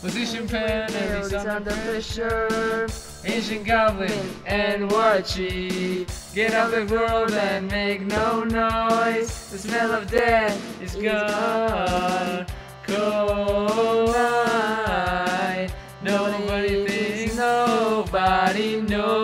[0.00, 2.86] Position penalties Penalties under under pressure.
[3.24, 6.06] Ancient goblin and watchy.
[6.32, 9.50] Get out the world and make no noise.
[9.50, 12.46] The smell of death is gone.
[12.86, 15.70] Cold night.
[16.00, 19.18] Nobody thinks nobody knows.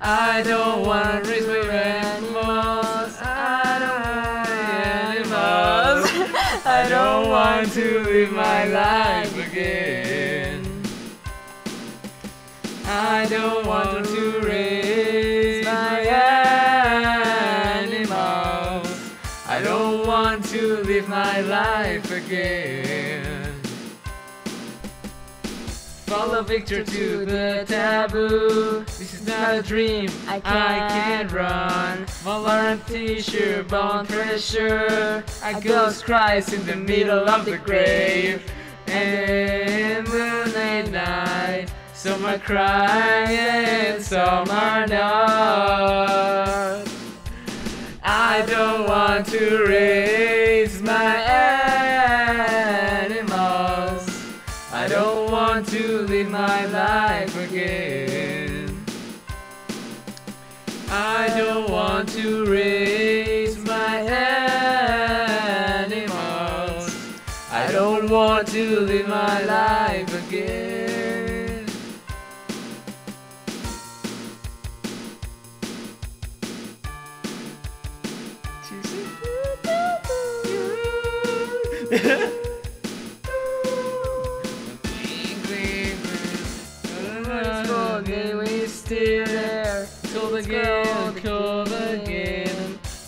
[0.00, 1.28] I don't want
[22.34, 23.60] again.
[26.06, 28.84] Follow Victor to the taboo.
[28.86, 30.10] This is not a dream.
[30.28, 32.06] I can't run.
[32.24, 35.24] Malar t-shirt, bone pressure.
[35.42, 38.42] A ghost cries in the middle of the grave.
[38.86, 41.72] And moonlight night.
[41.94, 46.86] Some are crying, some are not.
[48.02, 51.33] I don't want to raise my
[56.34, 58.84] my life again.
[60.90, 63.98] I don't want to raise my
[65.78, 66.90] animals.
[67.52, 69.93] I don't want to live my life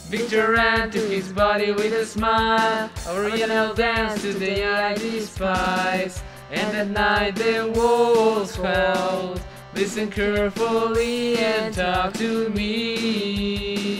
[0.09, 2.89] Victor ran to his body with a smile.
[3.09, 6.23] Oriental dance to the I despise.
[6.53, 9.35] And at night the walls fell.
[9.75, 13.97] Listen carefully and talk to me.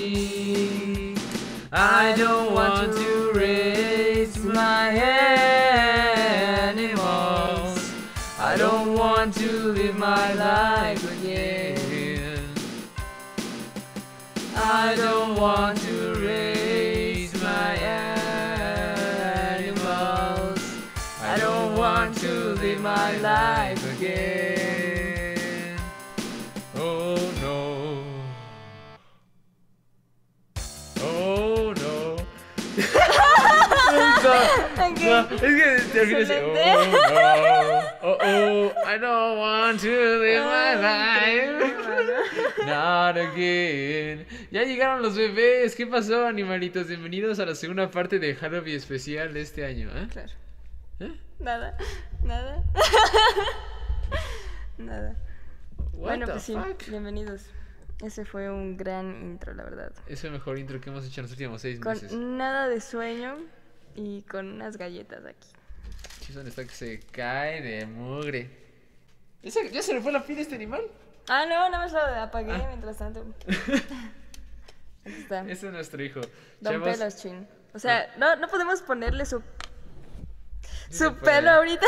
[1.73, 4.91] I don't want to raise my
[6.71, 7.03] animals.
[8.39, 11.81] I don't want to live my life again.
[14.55, 15.96] I don't want to
[22.87, 25.77] my life again.
[26.77, 28.05] Oh no.
[31.03, 32.17] Oh no.
[35.07, 36.03] No, es que.
[36.45, 37.29] Oh no.
[38.03, 38.73] Oh oh.
[38.85, 39.89] I don't want to
[40.21, 41.57] live my life.
[42.67, 44.27] Not again.
[44.51, 45.75] Ya llegaron los bebés.
[45.77, 46.89] ¿Qué pasó, animalitos?
[46.89, 49.91] Bienvenidos a la segunda parte de Halloween especial de este año.
[49.91, 50.09] ¿eh?
[50.11, 50.46] Claro.
[51.01, 51.21] ¿Eh?
[51.39, 51.77] Nada,
[52.23, 52.63] nada.
[54.79, 55.17] nada.
[55.93, 56.57] What bueno, pues sí,
[56.89, 57.43] bienvenidos.
[58.03, 59.93] Ese fue un gran intro, la verdad.
[60.07, 62.13] Es el mejor intro que hemos hecho en los últimos seis Con meses.
[62.13, 63.37] nada de sueño
[63.95, 65.49] y con unas galletas aquí.
[66.21, 68.51] Chizón está que se cae de mugre.
[69.43, 70.83] ¿Ya se, ya se le fue la pila a este animal?
[71.29, 72.67] Ah, no, nada más lo apagué Ah.
[72.69, 73.25] mientras tanto.
[75.05, 75.41] Aquí está.
[75.43, 76.21] Ese es nuestro hijo.
[76.61, 77.47] Don Chavos, Pelos Chin.
[77.75, 79.43] O sea, no, no podemos ponerle su,
[80.91, 81.87] su pelo ahorita.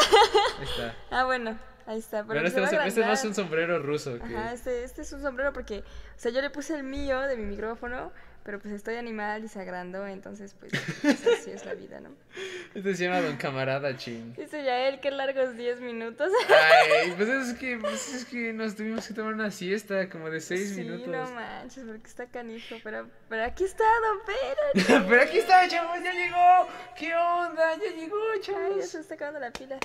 [0.62, 0.94] Está.
[1.10, 2.24] ah, bueno, ahí está.
[2.24, 4.18] Pero, Pero este, no este no es un sombrero ruso.
[4.18, 4.36] Que...
[4.36, 7.36] Ajá, este, este es un sombrero porque, o sea, yo le puse el mío de
[7.36, 8.12] mi micrófono,
[8.44, 10.72] pero pues estoy animal y se agrandó, entonces pues,
[11.02, 12.10] pues, así es la vida, ¿no?
[12.74, 14.34] Este se llama Don Camarada Chin.
[14.34, 16.30] Dice Yael, qué largos 10 minutos.
[16.48, 20.40] Ay, pues es que, pues es que nos tuvimos que tomar una siesta como de
[20.40, 21.08] seis sí, minutos.
[21.08, 25.08] no manches, porque está canijo, pero, pero aquí está Don Pedro.
[25.08, 26.68] Pero aquí está, chavos, ya llegó.
[26.96, 27.76] ¿Qué onda?
[27.76, 28.88] Ya llegó, Ay, ya chavos.
[28.88, 29.78] se está acabando la pila.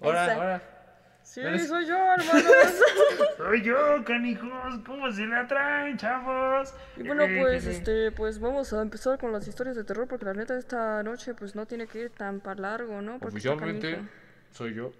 [0.00, 0.77] Ahora, ahora.
[1.28, 2.44] Sí, es- soy yo, hermanos.
[3.36, 4.80] Soy yo, canijos.
[4.86, 6.74] ¿Cómo se la traen, chavos?
[6.96, 10.32] Y bueno, pues, este, pues vamos a empezar con las historias de terror, porque la
[10.34, 13.18] neta esta noche, pues, no tiene que ir tan para largo, ¿no?
[13.18, 14.00] Porque está Oficialmente,
[14.52, 14.90] soy yo.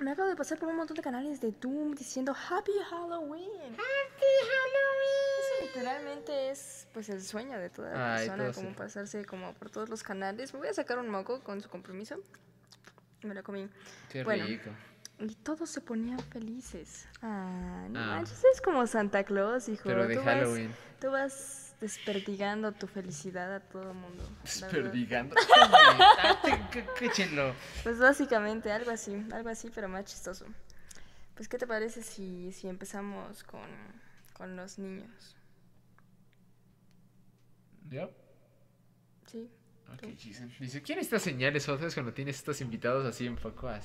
[0.00, 3.72] Me acabo de pasar por un montón de canales de Doom diciendo Happy Halloween.
[3.72, 5.40] Happy Halloween.
[5.40, 8.74] Eso literalmente es pues el sueño de toda Ay, persona, como sí.
[8.76, 10.52] pasarse como por todos los canales.
[10.52, 12.16] Me voy a sacar un moco con su compromiso.
[13.22, 13.68] Me lo comí.
[14.08, 14.46] Qué Bueno.
[14.46, 14.70] rico.
[15.20, 17.08] Y todos se ponían felices.
[17.22, 18.06] Ah, no Ah.
[18.06, 19.82] manches, es como Santa Claus, hijo.
[19.84, 20.72] Pero de Tú vas- Halloween.
[21.00, 24.24] Tú vas desperdigando tu felicidad a todo el mundo.
[24.42, 25.34] Desperdigando.
[27.00, 27.54] Échenlo.
[27.82, 30.44] Pues básicamente, algo así, algo así, pero más chistoso.
[31.34, 33.68] Pues, ¿qué te parece si, si empezamos con,
[34.34, 35.36] con los niños?
[37.90, 38.08] ¿Ya?
[39.26, 39.50] ¿Sí?
[39.92, 40.52] Ok, Jason.
[40.60, 43.36] Dice, ¿quién estas señales otras cuando tienes estos invitados así en?
[43.36, 43.80] Ah.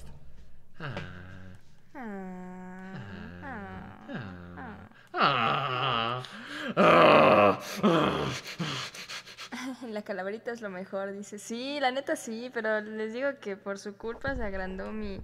[9.89, 11.37] La calaverita es lo mejor, dice.
[11.39, 15.21] Sí, la neta sí, pero les digo que por su culpa se agrandó mi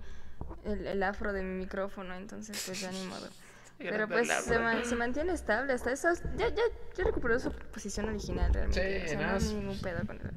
[0.65, 3.27] el, el afro de mi micrófono, entonces pues ya ni modo.
[3.79, 6.09] Pero pues se, man- se mantiene estable hasta eso.
[6.35, 6.63] Ya, ya,
[6.97, 8.99] ya recuperó su posición original realmente.
[8.99, 10.31] Sí, o sea, no, no hay es- ningún pedo con él.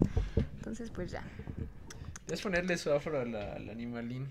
[0.58, 1.24] Entonces pues ya.
[2.28, 4.28] Debes ponerle su afro al al animalín.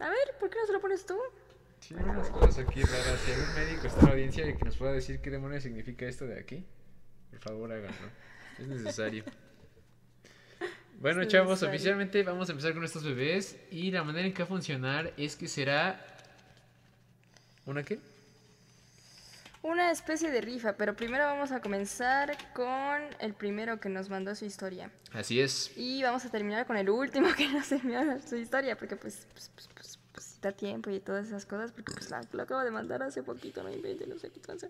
[0.00, 1.16] A ver, ¿por qué no se lo pones tú?
[1.80, 3.20] Sí, unas cosas aquí raras.
[3.24, 6.06] Si algún médico está en la audiencia y que nos pueda decir qué demonios significa
[6.06, 6.64] esto de aquí,
[7.30, 7.96] por favor háganlo.
[8.58, 9.24] Es necesario.
[11.00, 11.74] Bueno, Es chavos, necesario.
[11.76, 13.56] oficialmente vamos a empezar con estos bebés.
[13.70, 16.04] Y la manera en que va a funcionar es que será.
[17.66, 18.00] ¿Una qué?
[19.62, 24.34] Una especie de rifa, pero primero vamos a comenzar con el primero que nos mandó
[24.34, 24.90] su historia.
[25.12, 25.72] Así es.
[25.76, 29.50] Y vamos a terminar con el último que nos envió su historia, porque pues, pues,
[29.54, 29.68] pues,
[30.40, 33.62] da tiempo y todas esas cosas, porque pues la, lo acabo de mandar hace poquito,
[33.62, 34.68] no inventen, no sé qué tranza.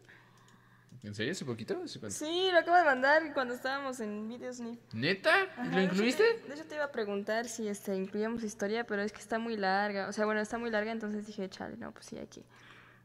[1.03, 1.31] ¿En serio?
[1.33, 1.81] ¿Hace poquito?
[1.85, 2.11] ¿Hace?
[2.11, 4.79] Sí, lo acabo de mandar cuando estábamos en Videos Ni.
[4.93, 5.31] ¿Neta?
[5.57, 6.25] Ajá, ¿Lo de hecho incluiste?
[6.43, 9.39] te- De hecho te iba a preguntar si este, incluíamos historia, pero es que está
[9.39, 10.09] muy larga.
[10.09, 12.43] O sea, bueno, está muy larga, entonces dije, chale, no, pues sí, hay que...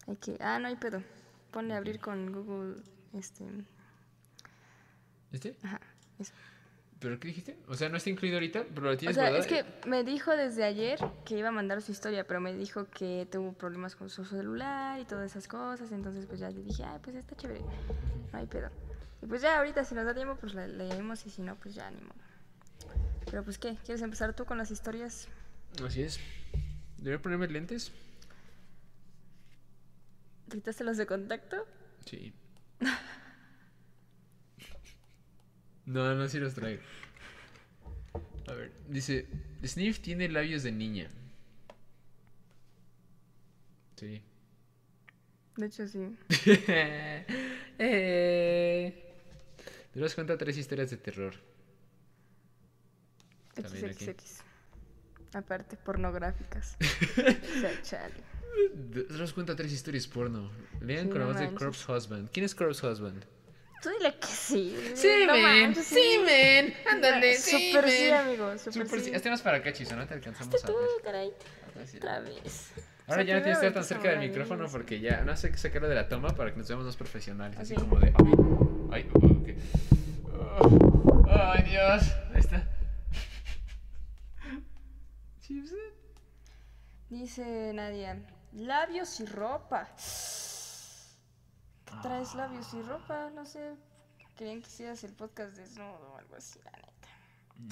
[0.08, 0.38] Hay que...
[0.40, 1.04] Ah, no hay pedo.
[1.52, 2.82] Ponle a abrir con Google,
[3.14, 3.46] este...
[5.32, 5.56] ¿Este?
[5.64, 5.80] Ajá,
[6.20, 6.34] eso.
[7.04, 7.58] ¿Pero qué dijiste?
[7.68, 9.44] O sea, no está incluido ahorita, pero lo O tienes sea, guardado.
[9.44, 9.48] es
[9.82, 13.28] que me dijo desde ayer que iba a mandar su historia, pero me dijo que
[13.30, 17.00] tuvo problemas con su celular y todas esas cosas, entonces pues ya le dije, ay,
[17.04, 17.60] pues está chévere,
[18.32, 18.70] no hay pedo.
[19.22, 21.76] Y pues ya ahorita si nos da tiempo pues la leemos y si no pues
[21.76, 22.16] ya ni modo.
[23.30, 25.28] Pero pues qué, ¿quieres empezar tú con las historias?
[25.86, 26.22] Así es.
[27.00, 27.92] ¿Debería ponerme lentes?
[30.48, 31.68] ¿Te quitaste los de contacto?
[32.06, 32.34] Sí.
[35.86, 36.82] No, no, sí los traigo.
[38.48, 39.28] A ver, dice,
[39.66, 41.10] Sniff tiene labios de niña.
[43.96, 44.22] Sí.
[45.56, 46.16] De hecho sí.
[47.78, 49.00] eh.
[50.16, 51.36] Cuenta tres historias de terror.
[53.54, 54.06] También aquí.
[54.06, 54.42] XXX.
[55.34, 56.78] Aparte, pornográficas.
[56.82, 58.14] o sea, chale.
[59.34, 60.52] Cuenta tres historias porno.
[60.82, 61.54] Lean Sí, con la no voz de.
[61.54, 62.30] Corpse Husband.
[62.32, 63.26] ¿Quién es Corpse Husband?
[63.84, 64.76] Tú dile que sí.
[64.96, 65.44] Sí, no men.
[65.44, 66.74] manches, Sí, men.
[66.90, 68.14] Ándale, sí, Super sí, men.
[68.14, 68.58] amigo.
[68.58, 69.06] Super, Super sí.
[69.10, 69.16] sí.
[69.16, 70.88] Hazte más para acá, Chizo, no te alcanzamos Hazte a tú, ver.
[71.04, 71.34] caray.
[71.98, 72.72] Otra vez.
[73.08, 75.36] Ahora O sea, ya no tienes que estar tan cerca del micrófono porque ya no
[75.36, 77.60] sé qué sacarlo de la toma para que nos veamos más profesionales.
[77.60, 78.14] Así como de.
[78.92, 79.50] Ay, ay, oh, ok.
[80.56, 82.04] Oh, ay, Dios.
[82.34, 82.66] Ahí está.
[87.10, 88.18] Dice Nadia,
[88.54, 89.88] labios y ropa.
[92.02, 93.30] ¿Qué traes labios y ropa?
[93.34, 93.76] No sé.
[94.36, 96.90] Querían que hicieras el podcast desnudo o algo así, la neta.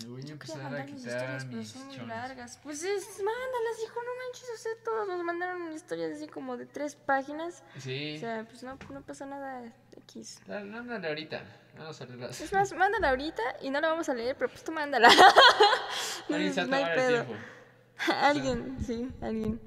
[0.08, 2.60] Voy a Quería mandar mis historias, pero son muy largas.
[2.62, 4.50] Pues es, mándalas, hijo, no manches.
[4.54, 7.64] O sea, todos nos mandaron historias así como de tres páginas.
[7.80, 8.16] Sí.
[8.16, 9.74] O sea, pues no, no pasa nada
[10.04, 10.40] X.
[10.46, 11.42] Dale, ándale ahorita.
[11.78, 12.40] Vamos a leerlas.
[12.42, 15.10] Es más, mándala ahorita y no la vamos a leer, pero pues tú mándala.
[16.30, 17.26] no, se hay pedo.
[18.22, 19.60] alguien, sí, alguien.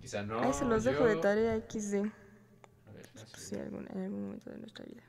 [0.00, 0.40] Quizá no.
[0.40, 1.94] Ahí se los dejo de yo- tarea XD.
[1.94, 3.32] A ver, Pues así.
[3.44, 5.02] Sí, algún, en algún momento de nuestra vida.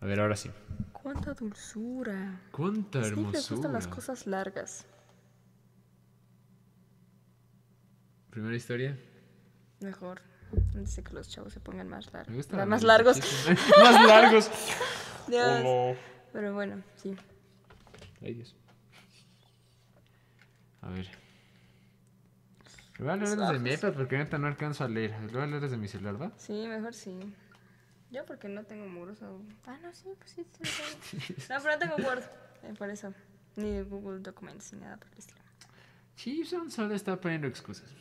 [0.00, 0.50] A ver, ahora sí.
[0.92, 2.40] ¡Cuánta dulzura!
[2.52, 3.56] Cuánta A Steve le hermosura.
[3.56, 4.86] gustan las cosas largas.
[8.30, 8.96] Primera historia.
[9.80, 10.20] Mejor.
[10.74, 12.30] Antes de que los chavos se pongan más largos.
[12.30, 12.66] Me gusta.
[12.66, 13.18] más la largos.
[13.78, 14.50] más largos.
[15.28, 15.60] Dios.
[15.64, 15.94] Oh,
[16.32, 17.14] Pero bueno, sí.
[18.22, 18.56] Ay, Dios.
[20.82, 21.08] A ver.
[22.98, 25.10] Le voy a leer desde mi iPad porque ahorita no alcanzo a leer.
[25.20, 26.32] Le voy a leer desde mi celular, ¿va?
[26.36, 27.18] Sí, mejor sí.
[28.10, 29.40] Yo porque no tengo muros o...
[29.66, 30.46] Ah, no, sí, pues sí.
[30.62, 32.24] sí no, pero no tengo Word.
[32.64, 33.14] eh, por eso.
[33.56, 35.40] Ni Google Documents ni nada por el estilo.
[36.16, 37.94] Chipson solo está poniendo excusas.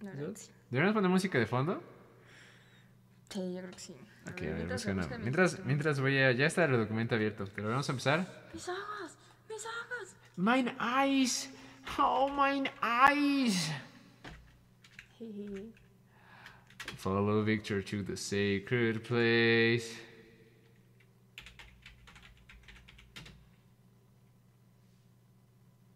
[0.00, 0.50] Verdad, sí.
[0.70, 1.82] ¿Deberíamos poner música de fondo?
[3.30, 3.96] Sí, yo creo que sí.
[4.26, 6.32] A ver, a ver, mientras busca Mientras, mientras voy a...
[6.32, 8.48] Ya está el documento abierto, pero vamos a empezar.
[8.52, 9.16] Mis ojos,
[9.48, 10.16] mis ojos.
[10.36, 11.50] Mine eyes!
[11.98, 13.70] Oh, mine eyes!
[17.06, 19.94] Follow Victor to the sacred place.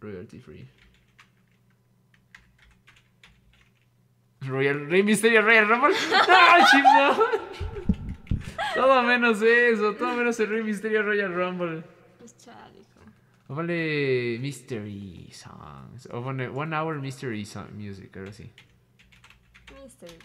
[0.01, 0.69] Royalty free.
[4.47, 5.91] Royal Rey Misterio Royal Rumble.
[6.13, 7.41] Ah, ¡No, Chipson!
[8.77, 11.83] Todo menos eso, todo menos el Rey Misterio Royal Rumble.
[12.21, 14.41] Pues chale, hijo.
[14.41, 16.07] Mystery Songs.
[16.07, 18.53] Pone One Hour Mystery song, Music, algo así.
[19.83, 20.17] Mystery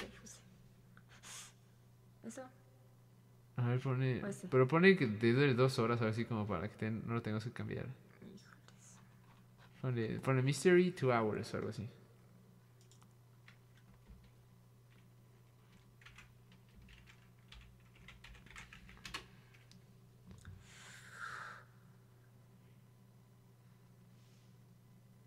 [3.57, 4.21] A ver, pone.
[4.49, 7.43] Pero pone que te dure dos horas, así como para que te- no lo tengas
[7.43, 7.85] que cambiar.
[9.81, 11.87] Ponle, ponle Mystery Two Hours o algo así.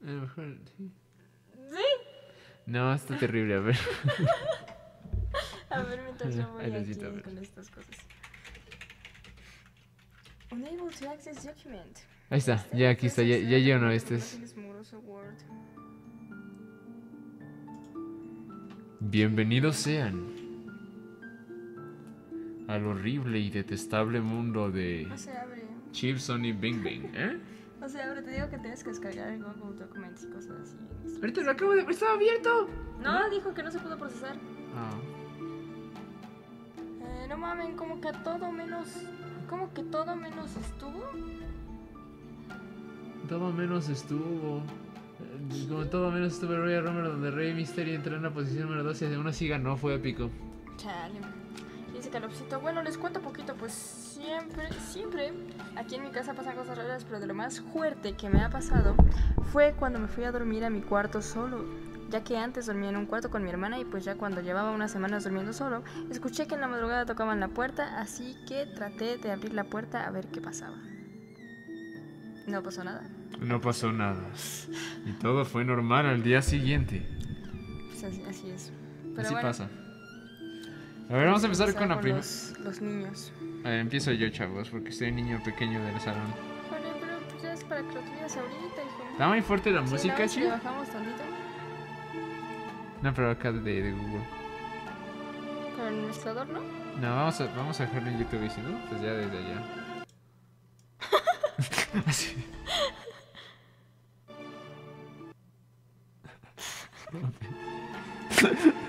[0.02, 0.90] A lo mejor, sí.
[1.70, 1.84] ¿Sí?
[2.66, 3.78] No, está terrible, a ver.
[5.70, 6.64] A ver, mientras yo voy
[7.14, 7.22] ver.
[7.22, 7.96] con estas cosas.
[10.50, 11.98] Unable to access document.
[12.30, 14.38] Ahí está, ya aquí está, ya, ya yo no, este es...
[19.00, 20.26] Bienvenidos sean
[22.68, 25.62] al horrible y detestable mundo de No se abre.
[25.92, 27.38] Chipson y Bing Bing, ¿eh?
[27.80, 30.76] No se abre, te digo que tienes que descargar el Google Documents y cosas así.
[31.20, 31.82] Ahorita lo acabo de...
[31.82, 32.68] ¡Estaba abierto!
[33.00, 34.36] No, dijo que no se pudo procesar.
[34.74, 34.90] Ah,
[37.00, 38.88] Eh, no mamen, como que todo menos.
[39.48, 41.02] Como que todo menos estuvo.
[43.28, 44.62] todo menos estuvo...
[45.20, 48.84] eh, Como todo menos estuvo Royal Rumble donde Rey Mysterio entró en la posición número
[48.84, 50.30] 12 y aún así ganó, fue épico.
[50.76, 51.20] Chale.
[51.94, 55.32] Dice Calopsito, bueno, les cuento poquito, pues siempre, siempre
[55.76, 58.50] aquí en mi casa pasan cosas raras, pero de lo más fuerte que me ha
[58.50, 58.94] pasado
[59.52, 61.64] fue cuando me fui a dormir a mi cuarto solo.
[62.10, 64.70] Ya que antes dormía en un cuarto con mi hermana y pues ya cuando llevaba
[64.70, 69.18] unas semanas durmiendo solo, escuché que en la madrugada tocaban la puerta, así que traté
[69.18, 70.76] de abrir la puerta a ver qué pasaba.
[72.46, 73.02] No pasó nada.
[73.40, 74.22] No pasó nada.
[75.04, 77.06] Y todo fue normal al día siguiente.
[77.88, 78.72] Pues así, así es.
[79.14, 79.68] Pero así bueno, pasa.
[81.10, 82.18] A ver, vamos a empezar con la primera...
[82.18, 83.32] Los, los niños.
[83.64, 86.32] A ver, empiezo yo, chavos, porque soy el niño pequeño del salón.
[86.70, 89.08] Vale, pero pues ya es para que lo tuvieras ahorita, hijo.
[89.12, 90.50] ¿Está muy fuerte la Sí, música, chido?
[90.50, 91.22] bajamos tantito.
[93.02, 94.24] No, pero acá de, de Google.
[95.76, 96.60] Pero el mezclador, ¿no?
[97.00, 99.62] No, vamos a, vamos a dejarlo en YouTube y si no, pues ya desde allá.
[102.06, 102.44] Así.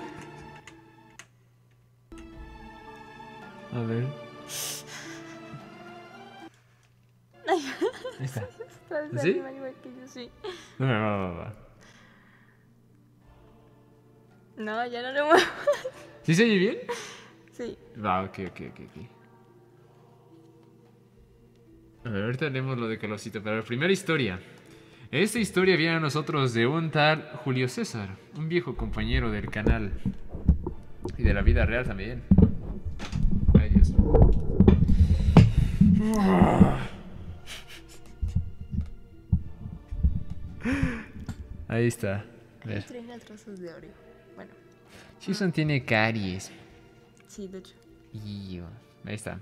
[3.72, 4.04] A ver.
[7.46, 8.48] Ahí está.
[9.22, 9.40] ¿Sí?
[10.06, 10.30] sí.
[10.80, 11.69] Va, va, va.
[14.60, 15.40] No, ya no lo muevo.
[16.22, 16.76] ¿Sí se oye bien?
[17.52, 17.78] Sí.
[18.04, 18.96] Va, ok, ok, ok, ok.
[22.04, 24.38] A ver, ahorita leemos lo de Calosito, pero primera historia.
[25.10, 29.92] Esta historia viene a nosotros de un tal Julio César, un viejo compañero del canal
[31.16, 32.22] y de la vida real también.
[33.58, 33.94] Ay, Dios.
[41.66, 42.26] Ahí está.
[42.66, 42.86] Ver.
[42.86, 43.00] De
[45.20, 46.50] Chison tiene caries.
[47.28, 47.74] sí, de hecho.
[49.04, 49.38] Ahí está.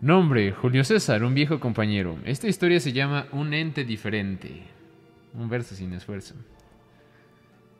[0.00, 2.16] Nombre, Julio César, un viejo compañero.
[2.24, 4.62] Esta historia se llama Un ente diferente.
[5.34, 6.36] Un verso sin esfuerzo.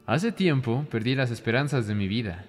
[0.06, 2.44] Hace tiempo perdí las esperanzas de mi vida.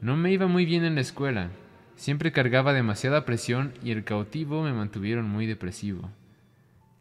[0.00, 1.50] No me iba muy bien en la escuela.
[1.96, 6.08] Siempre cargaba demasiada presión y el cautivo me mantuvieron muy depresivo.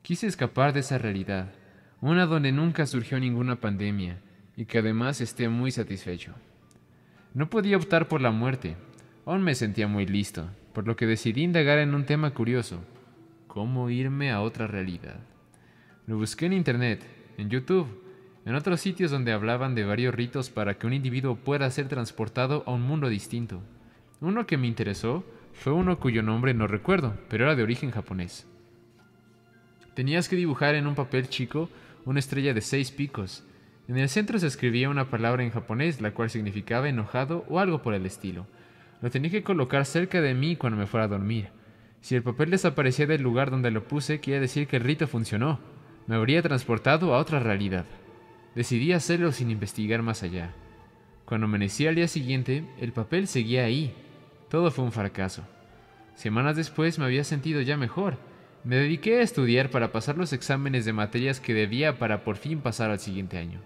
[0.01, 1.53] Quise escapar de esa realidad,
[2.01, 4.19] una donde nunca surgió ninguna pandemia
[4.55, 6.33] y que además esté muy satisfecho.
[7.33, 8.75] No podía optar por la muerte.
[9.25, 12.79] Aún me sentía muy listo, por lo que decidí indagar en un tema curioso.
[13.47, 15.19] ¿Cómo irme a otra realidad?
[16.05, 17.03] Lo busqué en internet,
[17.37, 17.87] en YouTube,
[18.45, 22.63] en otros sitios donde hablaban de varios ritos para que un individuo pueda ser transportado
[22.65, 23.61] a un mundo distinto.
[24.21, 28.47] Uno que me interesó fue uno cuyo nombre no recuerdo, pero era de origen japonés.
[29.95, 31.69] Tenías que dibujar en un papel chico
[32.05, 33.43] una estrella de seis picos.
[33.87, 37.81] En el centro se escribía una palabra en japonés, la cual significaba enojado o algo
[37.81, 38.45] por el estilo.
[39.01, 41.49] Lo tenía que colocar cerca de mí cuando me fuera a dormir.
[42.01, 45.59] Si el papel desaparecía del lugar donde lo puse, quería decir que el rito funcionó.
[46.05, 47.85] Me habría transportado a otra realidad.
[48.55, 50.51] Decidí hacerlo sin investigar más allá.
[51.25, 53.93] Cuando amanecí al día siguiente, el papel seguía ahí.
[54.49, 55.43] Todo fue un fracaso.
[56.15, 58.17] Semanas después me había sentido ya mejor.
[58.65, 62.59] Me dediqué a estudiar para pasar los exámenes de materias que debía para por fin
[62.59, 63.61] pasar al siguiente año.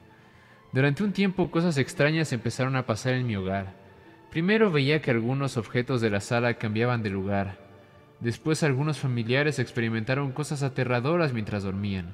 [0.74, 3.74] Durante un tiempo cosas extrañas empezaron a pasar en mi hogar.
[4.30, 7.58] Primero veía que algunos objetos de la sala cambiaban de lugar.
[8.22, 12.14] Después algunos familiares experimentaron cosas aterradoras mientras dormían,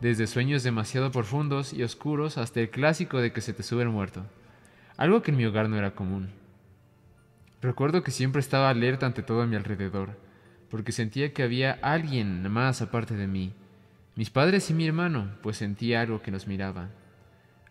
[0.00, 3.90] desde sueños demasiado profundos y oscuros hasta el clásico de que se te sube el
[3.90, 4.24] muerto,
[4.96, 6.30] algo que en mi hogar no era común.
[7.60, 10.18] Recuerdo que siempre estaba alerta ante todo a mi alrededor,
[10.70, 13.52] porque sentía que había alguien más aparte de mí,
[14.16, 16.88] mis padres y mi hermano, pues sentía algo que nos miraba.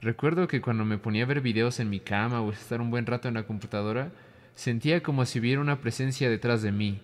[0.02, 3.06] Recuerdo que cuando me ponía a ver videos en mi cama o estar un buen
[3.06, 4.12] rato en la computadora,
[4.56, 7.02] sentía como si hubiera una presencia detrás de mí,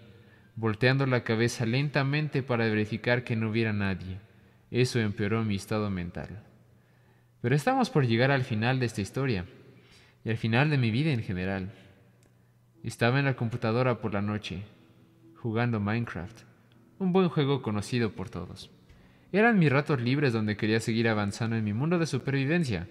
[0.55, 4.17] volteando la cabeza lentamente para verificar que no hubiera nadie.
[4.71, 6.43] Eso empeoró mi estado mental.
[7.39, 9.45] Pero estamos por llegar al final de esta historia,
[10.25, 11.71] y al final de mi vida en general.
[12.83, 14.63] Estaba en la computadora por la noche,
[15.35, 16.39] jugando Minecraft,
[16.97, 18.71] un buen juego conocido por todos.
[19.31, 22.87] Eran mis ratos libres donde quería seguir avanzando en mi mundo de supervivencia.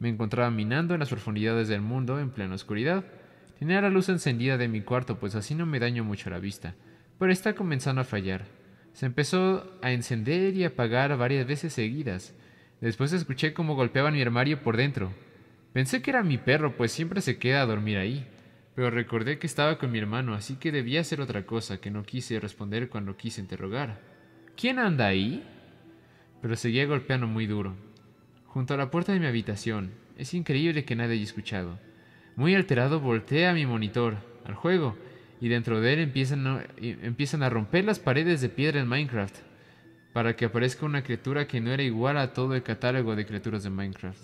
[0.00, 3.04] Me encontraba minando en las profundidades del mundo en plena oscuridad.
[3.58, 6.74] Tenía la luz encendida de mi cuarto, pues así no me daño mucho la vista,
[7.18, 8.44] pero está comenzando a fallar.
[8.92, 12.34] Se empezó a encender y apagar varias veces seguidas.
[12.80, 15.12] Después escuché cómo golpeaban mi armario por dentro.
[15.72, 18.26] Pensé que era mi perro, pues siempre se queda a dormir ahí.
[18.74, 22.04] Pero recordé que estaba con mi hermano, así que debía ser otra cosa que no
[22.04, 24.00] quise responder cuando quise interrogar.
[24.56, 25.44] ¿Quién anda ahí?
[26.40, 27.74] Pero seguía golpeando muy duro.
[28.46, 29.92] Junto a la puerta de mi habitación.
[30.16, 31.78] Es increíble que nadie haya escuchado.
[32.36, 34.96] Muy alterado volteé a mi monitor, al juego,
[35.40, 39.36] y dentro de él empiezan a, romper las paredes de piedra en Minecraft,
[40.12, 43.62] para que aparezca una criatura que no era igual a todo el catálogo de criaturas
[43.62, 44.20] de Minecraft,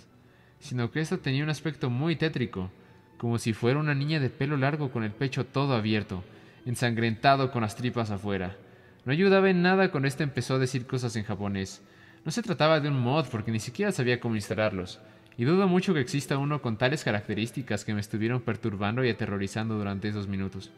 [0.59, 2.71] sino que esta tenía un aspecto muy tétrico,
[3.19, 6.25] como si fuera una niña de pelo largo con el pecho todo abierto,
[6.67, 8.57] ensangrentado con las tripas afuera.
[9.05, 11.83] No ayudaba en nada cuando ésta empezó a decir cosas en japonés.
[12.25, 15.01] No se trataba de un mod porque ni siquiera sabía cómo instalarlos,
[15.37, 19.77] y dudo mucho que exista uno con tales características que me estuvieron perturbando y aterrorizando
[19.77, 20.71] durante esos minutos.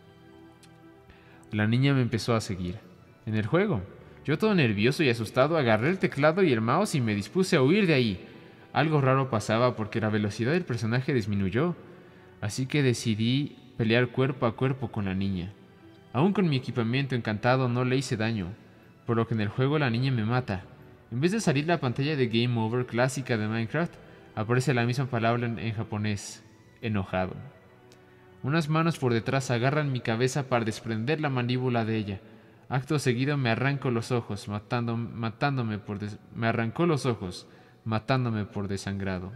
[1.53, 2.79] La niña me empezó a seguir.
[3.26, 3.83] En el juego.
[4.25, 7.62] Yo todo nervioso y asustado agarré el teclado y el mouse y me dispuse a
[7.62, 8.26] huir de ahí.
[8.73, 11.76] Algo raro pasaba porque la velocidad del personaje disminuyó,
[12.41, 15.53] así que decidí pelear cuerpo a cuerpo con la niña.
[16.12, 18.49] Aún con mi equipamiento encantado no le hice daño,
[19.07, 20.65] por lo que en el juego la niña me mata.
[21.12, 23.94] En vez de salir la pantalla de Game Over clásica de Minecraft,
[24.34, 26.44] aparece la misma palabra en, japonés,
[26.82, 27.34] enojado.
[28.42, 32.20] Unas manos por detrás agarran mi cabeza para desprender la mandíbula de ella.
[32.68, 35.98] Acto seguido me arranco los ojos, matándome por
[36.34, 37.47] me arrancó los ojos,
[37.84, 39.32] matándome por desangrado.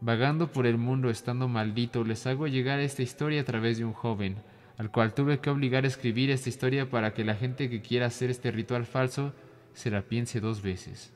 [0.00, 3.92] Vagando por el mundo estando maldito, les hago llegar esta historia a través de un
[3.92, 4.36] joven,
[4.78, 8.06] al cual tuve que obligar a escribir esta historia para que la gente que quiera
[8.06, 9.32] hacer este ritual falso
[9.76, 11.12] se la piense dos veces.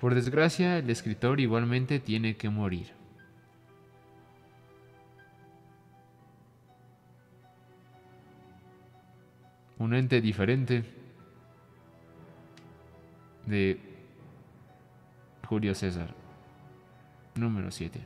[0.00, 2.92] Por desgracia, el escritor igualmente tiene que morir.
[9.78, 10.84] Un ente diferente
[13.46, 13.80] de
[15.48, 16.14] Julio César.
[17.34, 18.00] Número 7.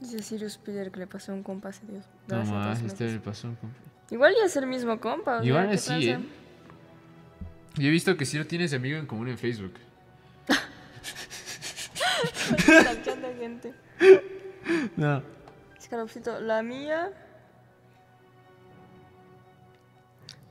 [0.00, 2.04] Dice Sirius Peter que le pasó a un compa hace Dios.
[2.26, 3.93] No más, este le pasó un compa.
[4.14, 5.38] Igual ya es el mismo compa.
[5.38, 6.20] o sea, Igual ¿qué sí, ¿eh?
[7.74, 9.74] Yo he visto que sí lo tienes amigo en común en Facebook.
[13.40, 13.74] Gente.
[14.96, 15.20] No.
[15.76, 17.10] Escalofrito, la mía.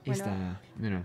[0.05, 0.23] Bueno.
[0.23, 1.03] Esta, mira.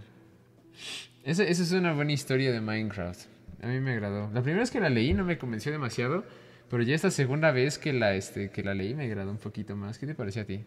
[1.23, 3.27] Esa, esa es una buena historia de Minecraft.
[3.63, 4.31] A mí me agradó.
[4.35, 6.25] La primera vez que la leí no me convenció demasiado,
[6.69, 9.77] pero ya esta segunda vez que la, este, que la leí me agradó un poquito
[9.77, 9.97] más.
[9.97, 10.65] ¿Qué te pareció a ti?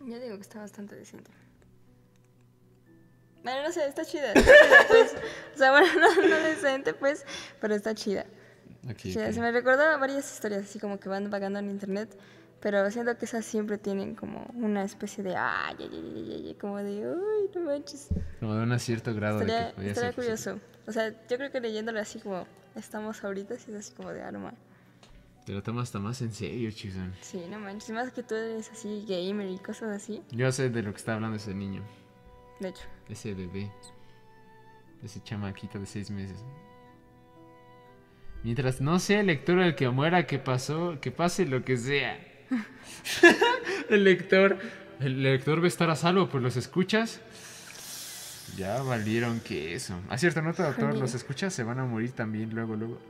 [0.00, 1.30] Yo digo que está bastante decente.
[3.42, 4.32] Bueno, no sé, está chida.
[4.32, 5.14] Está chida pues.
[5.54, 7.24] O sea, bueno, no, no decente, pues,
[7.60, 8.26] pero está chida.
[8.88, 9.26] Ok, Chida.
[9.28, 9.32] ok.
[9.32, 12.18] Se me recordó a varias historias así como que van vagando en internet,
[12.60, 16.48] pero siento que esas siempre tienen como una especie de ay, ay, ay, ay, ay,
[16.48, 18.08] ay", como de uy, no manches.
[18.40, 20.60] Como de un cierto grado de Estaría, que podía estaría ser curioso.
[20.86, 24.22] O sea, yo creo que leyéndolo así como estamos ahorita, sí es así como de
[24.22, 24.54] arma.
[25.50, 27.12] Te lo tomas hasta más en serio, Chizan.
[27.22, 27.88] Sí, no manches.
[27.88, 30.22] Y más que tú eres así gamer y cosas así.
[30.30, 31.82] Yo sé de lo que está hablando ese niño,
[32.60, 32.84] De hecho.
[33.08, 33.68] ese bebé,
[35.02, 36.38] ese chamaquito de seis meses.
[38.44, 42.16] Mientras no sea el lector el que muera, que pasó, que pase lo que sea.
[43.90, 44.56] el lector,
[45.00, 47.20] el lector va a estar a salvo, pues los escuchas.
[48.56, 49.98] Ya valieron que eso.
[50.10, 53.00] Ah, cierto, no, doctor, los escuchas se van a morir también luego, luego.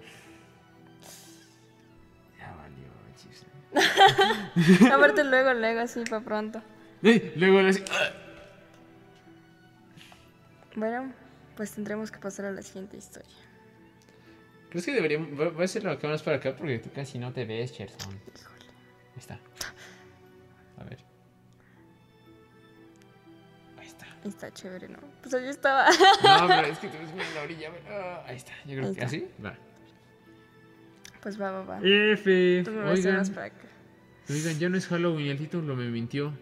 [4.93, 6.63] Aparte luego, luego, así para pronto.
[7.03, 8.13] Eh, Luego le ¡Ah!
[10.77, 11.13] Bueno,
[11.57, 13.31] pues tendremos que pasar a la siguiente historia.
[14.71, 15.31] ¿Crees que deberíamos.?
[15.37, 18.13] Voy a hacerlo acá más para acá porque tú casi no te ves, Cherson.
[18.13, 19.39] Ahí está.
[20.79, 20.99] A ver.
[23.79, 24.07] Ahí está.
[24.25, 24.99] Está chévere, ¿no?
[25.23, 25.89] Pues yo estaba.
[25.91, 27.71] No, pero es que te ves muy en la orilla.
[27.91, 28.53] ah, ahí está.
[28.65, 29.07] Yo creo Ahí que está.
[29.07, 29.29] así.
[29.45, 29.55] Va.
[31.23, 31.81] Pues va, va, va.
[31.83, 32.63] F.
[32.65, 33.69] Tú me vas Oigan, más para acá.
[34.29, 35.29] oigan, ya no es Halloween.
[35.29, 36.33] El título me mintió.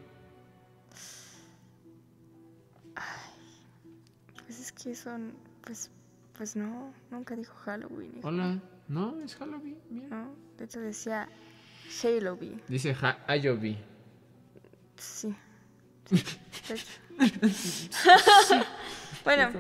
[4.47, 5.33] Pues es que son.
[5.65, 5.91] Pues.
[6.37, 8.19] Pues no, nunca dijo Halloween.
[8.19, 8.29] hijo.
[8.29, 8.61] Hola.
[8.87, 9.77] No, es Halloween.
[9.91, 10.09] Mira.
[10.09, 11.29] No, de hecho decía
[12.01, 12.63] Halloween.
[12.69, 13.77] Dice ha Ayobi.
[14.97, 15.35] Sí.
[16.09, 16.17] sí,
[16.69, 17.01] de hecho.
[19.25, 19.51] Bueno,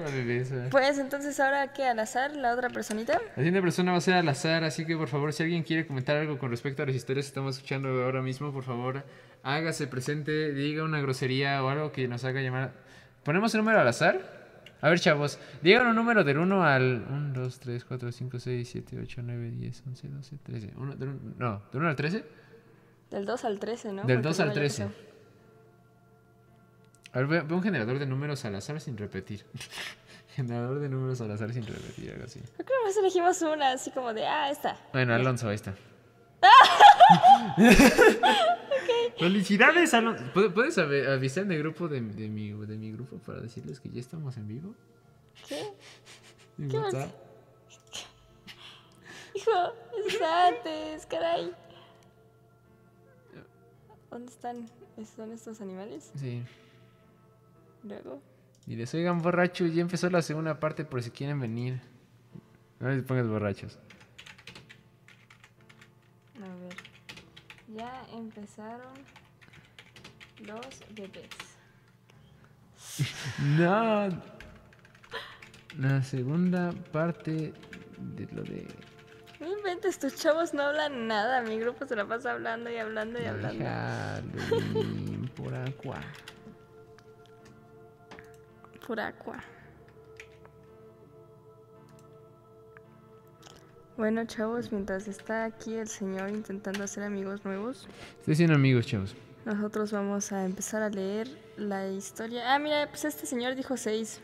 [0.71, 3.21] pues entonces ahora que al azar, la otra personita.
[3.31, 5.87] La siguiente persona va a ser al azar, así que por favor, si alguien quiere
[5.87, 9.05] comentar algo con respecto a las historias que estamos escuchando ahora mismo, por favor,
[9.42, 12.73] hágase presente, diga una grosería o algo que nos haga llamar.
[13.25, 14.38] ¿Ponemos el número al azar?
[14.81, 18.68] A ver, chavos, digan un número del 1 al 1, 2, 3, 4, 5, 6,
[18.71, 20.73] 7, 8, 9, 10, 11, 12, 13.
[20.77, 22.25] Uno, del no, ¿del 1 al 13?
[23.11, 24.05] Del 2 al 13, ¿no?
[24.05, 25.08] Del Porque 2 al luego ya 13.
[27.12, 29.44] A ver, ve, ve un generador de números al azar sin repetir.
[30.37, 32.40] generador de números al azar sin repetir, algo así.
[32.55, 34.77] Creo que más elegimos una, así como de, ah, esta.
[34.92, 35.75] Bueno, Alonso, ahí está.
[39.18, 40.25] Felicidades, Alonso.
[40.33, 43.81] ¿Puedes- ¿Puedes ave- avisar en el grupo de, de mi, de mi grupo para decirles
[43.81, 44.75] que ya estamos en vivo?
[45.49, 45.73] ¿Qué?
[46.57, 46.94] ¿Qué más?
[46.94, 47.11] WhatsApp.
[49.35, 49.51] Hijo,
[50.07, 51.53] eso es antes, caray.
[54.11, 54.68] ¿Dónde están?
[55.16, 56.11] ¿Son estos animales?
[56.16, 56.42] Sí.
[57.88, 58.22] Luego.
[58.66, 61.81] Y les oigan borrachos, ya empezó la segunda parte por si quieren venir.
[62.81, 63.79] No les pongas borrachos.
[66.37, 66.77] A ver.
[67.74, 68.92] Ya empezaron
[70.44, 71.29] los bebés.
[73.59, 74.09] No.
[75.79, 77.53] La segunda parte
[77.98, 78.66] de lo de.
[79.38, 81.42] No inventes, tus chavos no hablan nada.
[81.42, 83.62] Mi grupo se la pasa hablando y hablando y hablando.
[85.37, 86.01] Por agua.
[88.88, 89.37] Por agua.
[93.98, 97.87] Bueno, chavos, mientras está aquí el señor intentando hacer amigos nuevos,
[98.20, 99.14] Estoy siendo amigos, chavos.
[99.44, 102.55] nosotros vamos a empezar a leer la historia.
[102.55, 104.20] Ah, mira, pues este señor dijo 6.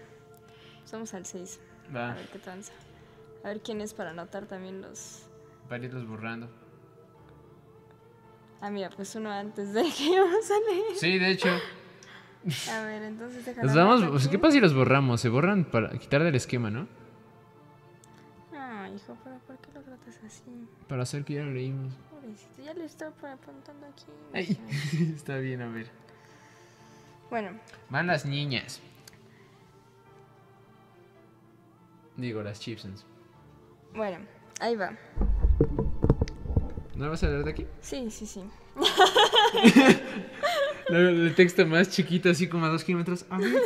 [0.92, 1.60] Vamos al 6.
[1.90, 2.72] A Va, ver qué tranza.
[3.44, 5.24] A ver quién es para anotar también los.
[5.68, 6.48] para irlos borrando.
[8.62, 10.96] Ah, mira, pues uno antes de que íbamos a leer.
[10.96, 11.48] Sí, de hecho.
[12.70, 13.66] A ver, entonces déjame.
[13.66, 15.20] Los vamos, pues, ¿Qué pasa si los borramos?
[15.20, 16.86] Se borran para quitar del esquema, ¿no?
[18.54, 20.42] Ah, hijo, pero ¿por qué lo tratas así?
[20.88, 21.94] Para hacer que ya lo leímos.
[22.10, 24.04] Pobrecito, ya le estoy apuntando aquí.
[24.32, 24.58] Ay,
[25.16, 25.88] está bien, a ver.
[27.30, 27.50] Bueno,
[27.88, 28.80] Van las niñas.
[32.16, 33.04] Digo, las Chipsons.
[33.94, 34.18] bueno,
[34.60, 34.92] ahí va.
[36.94, 37.66] ¿No vas a leer de aquí?
[37.80, 38.44] Sí, sí, sí.
[40.88, 43.24] El, el texto más chiquito, así como a dos kilómetros.
[43.30, 43.62] A ver.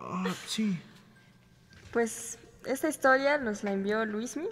[0.00, 0.78] Ah, sí.
[1.92, 4.48] Pues esta historia nos la envió Luismi.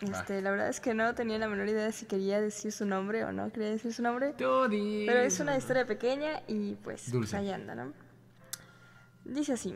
[0.00, 2.84] Este, la verdad es que no tenía la menor idea de si quería decir su
[2.84, 4.32] nombre o no quería decir su nombre.
[4.32, 5.06] Todi.
[5.06, 7.92] Pero es una historia pequeña y pues, pues ahí anda, ¿no?
[9.24, 9.74] Dice así.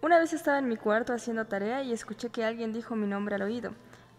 [0.00, 3.34] Una vez estaba en mi cuarto haciendo tarea y escuché que alguien dijo mi nombre
[3.34, 3.74] al oído.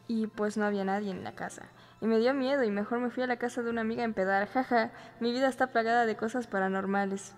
[0.08, 1.64] Y pues no había nadie en la casa.
[2.02, 4.06] Y me dio miedo y mejor me fui a la casa de una amiga a
[4.06, 4.48] empedar.
[4.48, 7.36] Jaja, mi vida está plagada de cosas paranormales.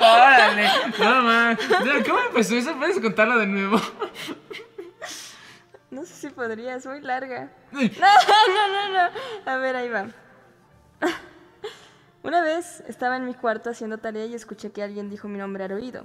[0.00, 0.68] Órale.
[0.98, 1.58] No, man.
[2.06, 2.76] ¿Cómo empezó eso?
[2.76, 3.80] ¿Puedes contarlo de nuevo?
[5.90, 7.50] No sé si podría, es muy larga.
[7.72, 9.50] No, no, no, no.
[9.50, 10.06] A ver, ahí va.
[12.22, 15.64] Una vez estaba en mi cuarto haciendo tarea y escuché que alguien dijo mi nombre
[15.64, 16.04] al oído.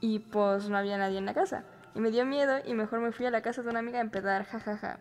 [0.00, 1.64] Y pues no había nadie en la casa.
[1.94, 4.02] Y me dio miedo y mejor me fui a la casa de una amiga a
[4.02, 4.98] empedar, jajaja.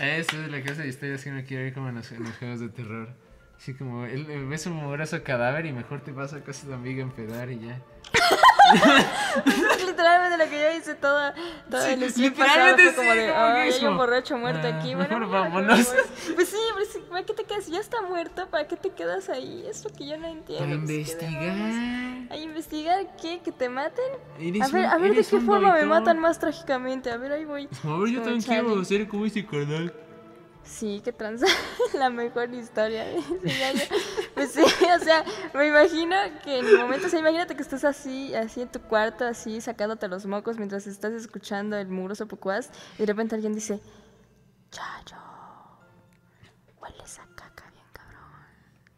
[0.00, 2.36] Esa es la clase de historias que uno quiere ver como en los, en los
[2.36, 3.08] juegos de terror.
[3.56, 6.68] Así como, él, él ves un mugroso cadáver y mejor te vas a casa de
[6.68, 7.80] tu amiga a empedar y ya.
[9.86, 11.32] Literalmente lo que yo hice todo,
[11.70, 14.78] todo Sí, el literalmente como sí, de, como que "Ay, hay un borracho muerto ah,
[14.78, 14.94] aquí.
[14.94, 15.78] mejor Bueno, vámonos".
[15.78, 16.34] me voy.
[16.34, 16.56] Pues sí,
[16.92, 17.66] sí, ¿para qué te quedas?
[17.68, 19.64] Ya está muerto, ¿para qué te quedas ahí?
[19.68, 20.64] Es lo que yo no entiendo.
[20.64, 21.54] Para pues, investigar.
[22.30, 23.40] ¿A investigar qué?
[23.40, 24.04] ¿Que te maten?
[24.36, 27.10] A ver, un- a ver de qué forma me matan más trágicamente.
[27.12, 27.68] A ver, ahí voy.
[27.84, 29.94] A ver, yo también quiero ser como este carnal.
[30.64, 31.46] Sí, que tranza
[31.94, 33.04] la mejor historia.
[33.44, 33.72] Ya.
[34.34, 35.22] Pues sí, o sea,
[35.52, 38.80] me imagino que en el momento, o sea, imagínate que estás así, así en tu
[38.80, 43.52] cuarto, así sacándote los mocos mientras estás escuchando el mugroso pucuás y de repente alguien
[43.54, 43.78] dice,
[44.70, 45.16] Chayo,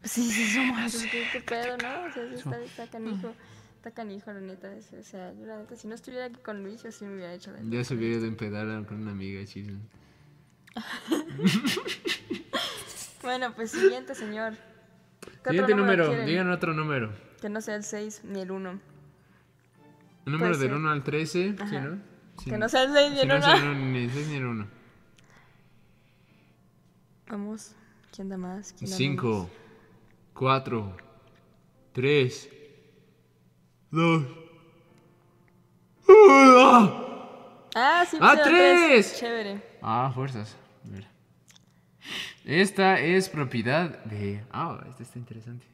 [0.07, 2.05] sí, sí, somos, ¿qué, qué pedo, no?
[2.07, 3.33] O sea, sí está, está canijo,
[3.75, 4.73] está canijo, la neta.
[4.75, 7.15] es- O sea, yo la neta, si no estuviera aquí con Luis, yo sí me
[7.15, 9.79] hubiera hecho de Ya se hubiera de empedar con una amiga, chisme.
[13.23, 14.53] Bueno, pues siguiente, señor.
[14.53, 16.25] ¿Qué otro Siguiente número, quieren?
[16.27, 17.11] digan otro número.
[17.41, 18.69] Que no sea el 6 ni el 1.
[18.71, 20.73] Un número del ser.
[20.77, 21.99] 1 al 13, ¿sí, no?
[22.37, 23.47] Sí, Que no sea el 6 ni Si el no 1.
[23.47, 24.67] es el uno, ni el 6 ni el 1.
[27.29, 27.75] Vamos.
[28.15, 28.73] ¿Quién da más?
[28.77, 29.49] ¿Quién da 5,
[30.37, 30.95] 4,
[31.93, 32.49] 3,
[33.91, 34.21] 2.
[36.07, 37.07] menos?
[37.75, 39.17] Ah, sí, ¡Ah, tres!
[39.19, 39.61] Chévere.
[39.81, 40.55] Ah, fuerzas.
[42.45, 44.43] Esta es propiedad de.
[44.51, 45.65] Ah, esta está interesante.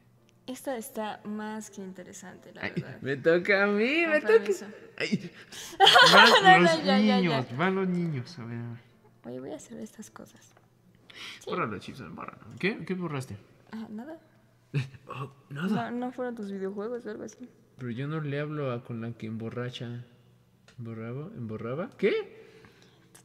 [0.47, 3.01] Esta está más que interesante, la Ay, verdad.
[3.01, 4.51] me toca a mí, me toca.
[4.97, 5.31] Ay.
[5.79, 7.17] No, Van no, los ya, ya, ya.
[7.17, 8.39] niños, van los niños.
[8.39, 8.79] A ver, a ver.
[9.25, 10.53] Oye, voy a hacer estas cosas.
[11.45, 12.45] Bórralo, Chipson, bórralo.
[12.59, 12.83] ¿Qué?
[12.85, 13.37] ¿Qué borraste?
[13.71, 14.17] Ah, nada.
[15.07, 15.91] Oh, nada.
[15.91, 17.49] No, no fueron tus videojuegos o algo así.
[17.77, 20.03] Pero yo no le hablo a con la que emborracha.
[20.77, 21.27] ¿Emborraba?
[21.35, 21.89] ¿Emborraba?
[21.97, 22.09] ¿Qué?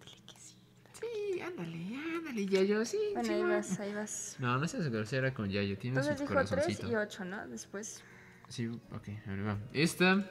[0.04, 0.56] Dile que sí.
[0.92, 2.98] Sí, ándale, ándale, Yayo, sí.
[3.14, 3.48] Bueno, sí, ahí va.
[3.48, 4.36] vas, ahí vas.
[4.38, 6.90] No, no seas grosera con Yayo, tiene Entonces sus dijo 3 corazoncitos.
[6.90, 7.48] y 8, ¿no?
[7.48, 8.02] Después.
[8.48, 9.58] Sí, ok, a ver, va.
[9.72, 10.26] Esta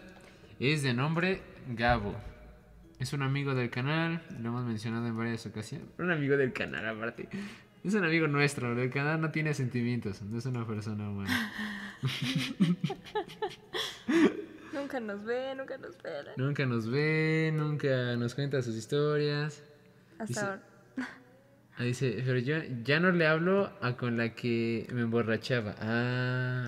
[0.60, 2.16] es de nombre Gabo.
[3.00, 5.88] Es un amigo del canal, lo hemos mencionado en varias ocasiones.
[6.00, 7.30] Un amigo del canal, aparte.
[7.88, 11.54] Es un amigo nuestro, del canal no tiene sentimientos, no es una persona humana.
[14.74, 16.12] Nunca nos ve, nunca nos ve.
[16.36, 19.64] Nunca nos ve, nunca nos cuenta sus historias.
[20.20, 20.62] Hasta Dice- ahora.
[21.78, 25.74] Ah, dice, pero yo ya no le hablo a con la que me emborrachaba.
[25.80, 26.68] Ah.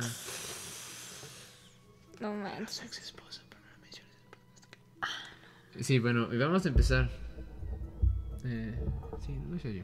[2.22, 2.82] No manches.
[2.86, 4.14] Ex esposa, pero no menciones
[5.76, 7.10] el Sí, bueno, y vamos a empezar.
[8.46, 8.76] Eh,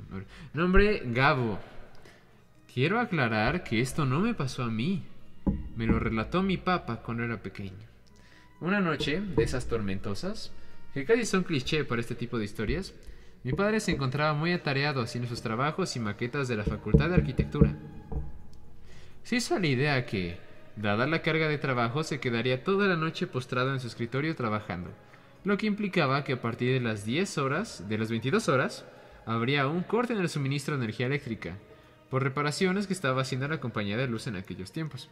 [0.10, 0.26] no.
[0.54, 1.60] Nombre Gabo.
[2.74, 5.04] Quiero aclarar que esto no me pasó a mí.
[5.76, 7.88] Me lo relató mi papá cuando era pequeño.
[8.62, 10.52] Una noche de esas tormentosas,
[10.94, 12.94] que casi son cliché para este tipo de historias,
[13.44, 17.16] mi padre se encontraba muy atareado haciendo sus trabajos y maquetas de la Facultad de
[17.16, 17.76] Arquitectura.
[19.24, 20.38] Se hizo la idea que,
[20.76, 24.90] dada la carga de trabajo, se quedaría toda la noche postrado en su escritorio trabajando,
[25.46, 28.84] lo que implicaba que a partir de las 10 horas, de las 22 horas,
[29.26, 31.58] habría un corte en el suministro de energía eléctrica,
[32.10, 35.10] por reparaciones que estaba haciendo la compañía de luz en aquellos tiempos.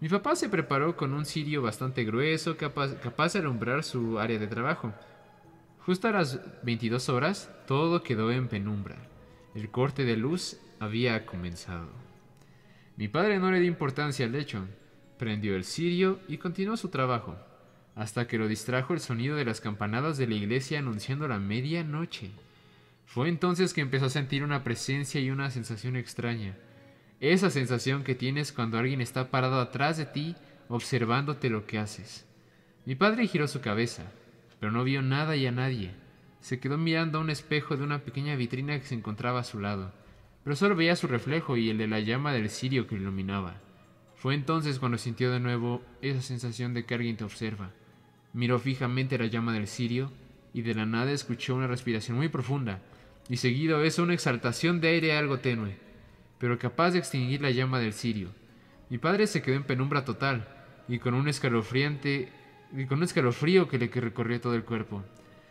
[0.00, 4.38] Mi papá se preparó con un cirio bastante grueso, capaz, capaz de alumbrar su área
[4.38, 4.92] de trabajo.
[5.86, 8.96] Justo a las 22 horas, todo quedó en penumbra.
[9.54, 11.88] El corte de luz había comenzado.
[12.96, 14.66] Mi padre no le dio importancia al hecho.
[15.18, 17.36] Prendió el cirio y continuó su trabajo,
[17.94, 22.30] hasta que lo distrajo el sonido de las campanadas de la iglesia anunciando la medianoche.
[23.06, 26.56] Fue entonces que empezó a sentir una presencia y una sensación extraña.
[27.18, 30.36] Esa sensación que tienes cuando alguien está parado atrás de ti
[30.68, 32.26] observándote lo que haces.
[32.86, 34.04] Mi padre giró su cabeza,
[34.58, 35.90] pero no vio nada y a nadie.
[36.40, 39.58] Se quedó mirando a un espejo de una pequeña vitrina que se encontraba a su
[39.58, 39.92] lado,
[40.44, 43.60] pero solo veía su reflejo y el de la llama del cirio que iluminaba.
[44.14, 47.72] Fue entonces cuando sintió de nuevo esa sensación de que alguien te observa.
[48.32, 50.12] Miró fijamente la llama del cirio
[50.54, 52.80] y de la nada escuchó una respiración muy profunda
[53.28, 55.76] y seguido eso una exhaltación de aire algo tenue,
[56.38, 58.30] pero capaz de extinguir la llama del cirio.
[58.88, 60.48] Mi padre se quedó en penumbra total
[60.88, 62.32] y con un escalofriante
[62.76, 65.04] y con un escalofrío que le recorrió todo el cuerpo.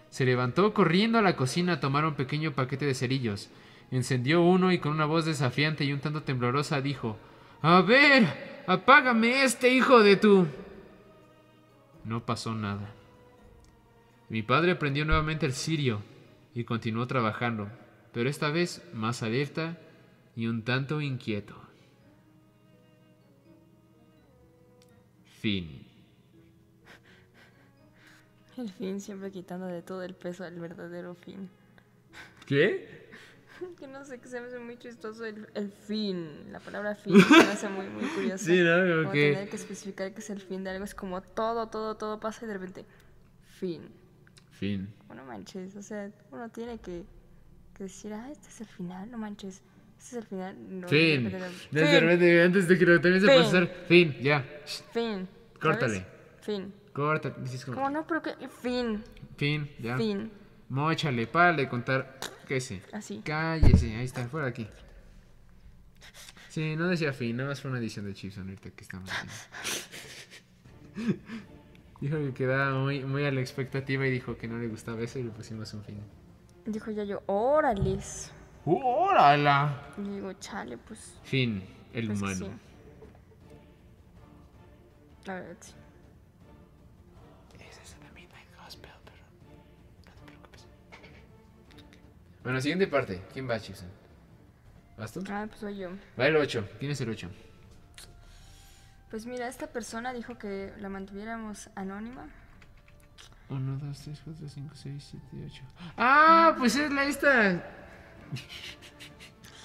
[0.09, 3.49] Se levantó corriendo a la cocina a tomar un pequeño paquete de cerillos.
[3.91, 7.17] Encendió uno y con una voz desafiante y un tanto temblorosa dijo:
[7.61, 10.47] A ver, apágame este hijo de tu.
[12.09, 12.89] No pasó nada.
[14.29, 16.01] Mi padre prendió nuevamente el cirio
[16.55, 17.69] y continuó trabajando,
[18.11, 19.77] pero esta vez más alerta
[20.35, 21.55] y un tanto inquieto.
[25.39, 25.85] Fin.
[28.57, 31.47] El fin siempre quitando de todo el peso al verdadero fin.
[32.47, 32.98] ¿Qué?
[33.79, 36.51] Que no sé, que se me hace muy chistoso el, el fin.
[36.51, 38.43] La palabra fin se me hace muy, muy curiosa.
[38.45, 38.75] Sí, ¿no?
[38.77, 40.83] Como Como que- tener que especificar que es el fin de algo.
[40.85, 42.85] Es como todo, todo, todo pasa y de repente,
[43.59, 43.89] fin.
[44.51, 44.93] Fin.
[45.07, 47.03] Bueno, manches, o sea, uno tiene que,
[47.73, 49.61] que decir, ah, este es el final, no manches.
[49.97, 50.55] Este es el final.
[50.81, 51.23] No, Fin.
[51.71, 53.67] De repente, antes de que lo termines de procesar.
[53.87, 54.43] Fin, ya.
[54.93, 55.27] fin.
[55.61, 55.99] Córtale.
[55.99, 56.07] ¿sabes?
[56.41, 56.73] Fin.
[56.93, 57.29] Corta.
[57.31, 58.05] dices como, ¿Cómo no?
[58.07, 59.03] Pero que, fin,
[59.37, 59.95] Fin, ya.
[59.97, 60.31] fin.
[60.69, 62.17] Móchale, párale de contar.
[62.49, 62.81] ¿Qué sé?
[62.91, 63.21] Así.
[63.23, 64.67] Cállese, ahí está, fuera de aquí.
[66.47, 69.33] Sí, no decía fin, nada más fue una edición de Chipson ahorita que estamos haciendo.
[72.01, 75.19] Dijo que quedaba muy, muy a la expectativa y dijo que no le gustaba eso
[75.19, 75.99] y le pusimos un fin.
[76.65, 78.31] Dijo ya yo, órales.
[78.65, 79.93] ¡Órala!
[79.99, 81.19] Y digo, chale, pues.
[81.21, 82.45] Fin, el pues humano.
[82.47, 82.51] sí.
[85.25, 85.73] La verdad, sí.
[92.43, 93.21] Bueno, siguiente parte.
[93.33, 93.89] ¿Quién va, Chipson?
[94.97, 95.23] ¿Vas tú?
[95.29, 95.89] Ah, pues soy yo.
[96.19, 96.67] Va el 8.
[96.79, 97.29] ¿Quién es el 8?
[99.09, 102.27] Pues mira, esta persona dijo que la mantuviéramos anónima.
[103.49, 105.63] 1, 2, 3, 4, 5, 6, 7, 8.
[105.97, 106.55] ¡Ah!
[106.57, 107.51] Pues es la esta.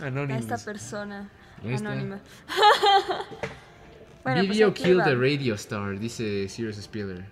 [0.00, 0.42] A Anónimos.
[0.42, 1.30] esta persona
[1.62, 1.92] Esta.
[1.92, 2.18] anónima.
[4.24, 5.04] bueno, pues Video aquí Kill va.
[5.04, 7.26] the Radio Star, dice Sirius Spiller.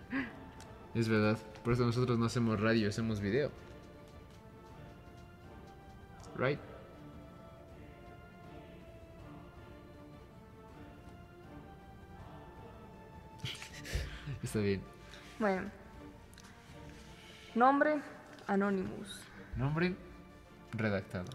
[0.95, 1.37] Es verdad.
[1.65, 3.51] Por eso nosotros no hacemos radio, hacemos video.
[6.37, 6.59] Right?
[14.43, 14.83] Está bien.
[15.39, 15.71] Bueno.
[17.55, 18.01] Nombre,
[18.47, 19.21] Anonymous.
[19.57, 19.95] Nombre
[20.73, 21.31] redactado.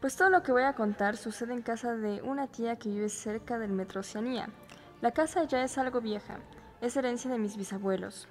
[0.00, 3.08] Pues todo lo que voy a contar sucede en casa de una tía que vive
[3.08, 4.48] cerca del metro Oceanía.
[5.00, 6.38] La casa ya es algo vieja,
[6.80, 8.28] es herencia de mis bisabuelos.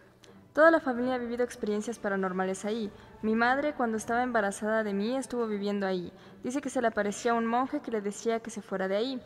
[0.54, 2.92] Toda la familia ha vivido experiencias paranormales ahí.
[3.22, 6.12] Mi madre, cuando estaba embarazada de mí, estuvo viviendo ahí.
[6.44, 9.22] Dice que se le aparecía un monje que le decía que se fuera de ahí.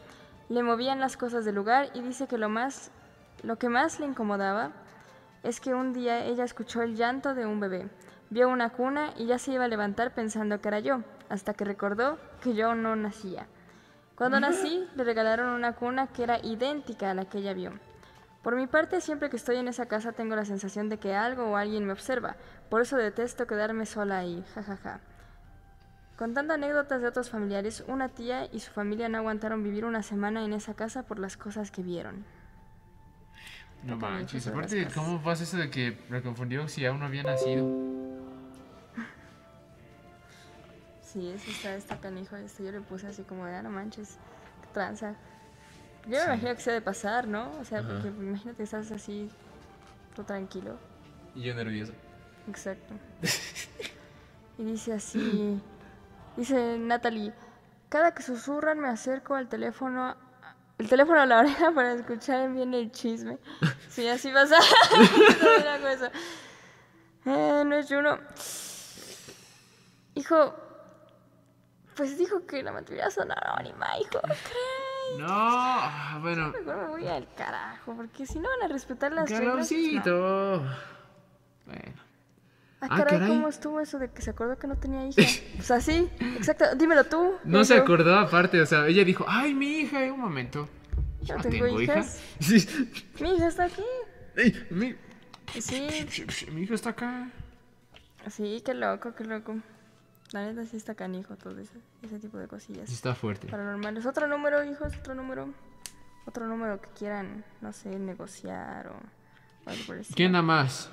[0.49, 2.91] Le movían las cosas del lugar y dice que lo más
[3.43, 4.71] lo que más le incomodaba
[5.43, 7.89] es que un día ella escuchó el llanto de un bebé.
[8.29, 11.65] Vio una cuna y ya se iba a levantar pensando que era yo, hasta que
[11.65, 13.47] recordó que yo no nacía.
[14.15, 17.73] Cuando nací, le regalaron una cuna que era idéntica a la que ella vio.
[18.43, 21.45] Por mi parte, siempre que estoy en esa casa tengo la sensación de que algo
[21.45, 22.36] o alguien me observa,
[22.69, 24.99] por eso detesto quedarme sola ahí, jajaja.
[26.17, 30.43] Contando anécdotas de otros familiares, una tía y su familia no aguantaron vivir una semana
[30.43, 32.25] en esa casa por las cosas que vieron.
[33.84, 34.45] No manches.
[34.47, 37.65] Aparte, ¿cómo pasa eso de que me confundió si aún no había nacido?
[41.01, 42.36] Sí, eso está, está canijo.
[42.38, 44.17] Esto yo le puse así como de, ah, no manches,
[44.73, 45.15] tranza.
[46.06, 46.24] Yo me Sí.
[46.26, 47.52] imagino que se ha de pasar, ¿no?
[47.60, 47.88] O sea, Ajá.
[47.89, 49.30] porque imagínate que estás así,
[50.16, 50.78] todo tranquilo.
[51.36, 51.94] Y yo nervioso.
[52.48, 52.94] Exacto.
[54.58, 55.62] y dice así,
[56.38, 57.34] dice Natalie,
[57.89, 60.16] cada que susurran me acerco al teléfono,
[60.78, 63.38] el teléfono a la oreja para escuchar bien el chisme.
[63.89, 64.58] Sí, así pasa.
[67.26, 68.20] Eh, no es Juno.
[70.16, 70.54] Hijo,
[71.96, 74.20] pues dijo que la materia son anónima, hijo.
[74.20, 74.92] ¿Crees?
[75.19, 76.52] No, ah, bueno.
[76.52, 79.67] Mejor me voy al carajo, porque si no van a respetar las reglas.
[79.69, 80.04] pues, no.
[80.04, 80.58] Calorcito.
[81.65, 81.93] Bueno.
[82.82, 83.28] Ah, Ah, caray, caray.
[83.30, 85.15] ¿cómo estuvo eso de que se acordó que no tenía hija?
[85.56, 87.36] Pues así, exacto, dímelo tú.
[87.45, 90.67] No se acordó aparte, o sea, ella dijo, ay, mi hija, un momento.
[91.21, 91.99] Yo no tengo hija.
[91.99, 92.19] hijas.
[92.41, 92.67] Sí.
[93.21, 93.84] Mi hija está aquí.
[94.36, 94.95] Ey, mi,
[95.60, 95.88] Sí,
[96.52, 97.30] mi hija está acá.
[98.30, 99.56] sí, qué loco, qué loco.
[100.34, 102.89] La neta sí está canijo todo ese, ese tipo de cosillas.
[102.89, 103.48] Sí está fuerte.
[103.48, 104.06] Paranormales.
[104.08, 105.54] Otro número, hijos, otro número.
[106.26, 110.15] Otro número que quieran, no sé, negociar o, o algo por estilo.
[110.15, 110.89] ¿Quién da más?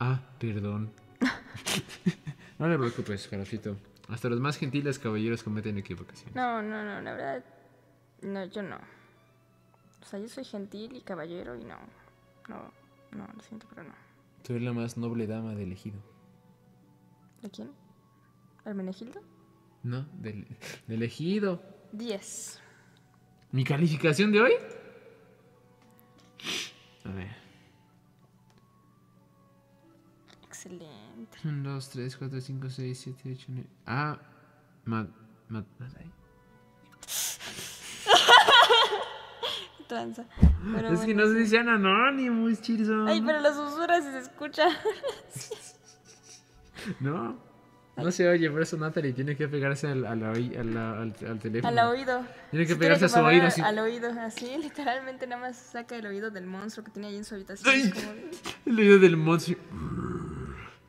[0.00, 0.90] Ah, perdón.
[2.58, 3.76] no le preocupes, Carafito.
[4.08, 6.34] Hasta los más gentiles caballeros cometen equivocaciones.
[6.34, 7.44] No, no, no, la verdad,
[8.22, 8.76] no, yo no.
[10.00, 11.76] O sea, yo soy gentil y caballero y no,
[12.48, 12.72] no,
[13.10, 13.94] no, lo siento, pero no.
[14.42, 15.98] Tú eres la más noble dama del ejido.
[17.42, 17.70] ¿De quién?
[18.66, 19.20] ¿Hermenegildo?
[19.84, 20.02] ¿No?
[20.18, 20.46] Del,
[20.88, 21.62] del ejido.
[21.92, 22.60] 10.
[23.52, 24.52] ¿Mi calificación de hoy?
[27.04, 27.36] A ver.
[30.44, 31.38] Excelente.
[31.44, 33.68] 1, 2, 3, 4, 5, 6, 7, 8, 9.
[33.86, 34.18] Ah,
[34.84, 35.06] ma,
[35.48, 35.64] ma,
[35.98, 36.10] ahí.
[39.88, 40.26] Tranza.
[40.74, 41.38] Pero Es que bueno, no se sí.
[41.44, 43.08] dicen anónimos, Chirson.
[43.08, 44.66] Ay, pero lo susurras se escucha.
[47.00, 47.36] No,
[47.96, 50.36] no se oye, por eso Natalie tiene que pegarse al, al, al,
[50.76, 51.68] al, al teléfono.
[51.68, 52.24] Al oído.
[52.50, 53.60] Tiene que Sí, pegarse a su oído así.
[53.62, 57.24] Al oído, así, literalmente nada más saca el oído del monstruo que tenía ahí en
[57.24, 57.72] su habitación.
[57.74, 57.80] Ay.
[57.82, 58.12] Es como
[58.66, 59.58] El oído del monstruo.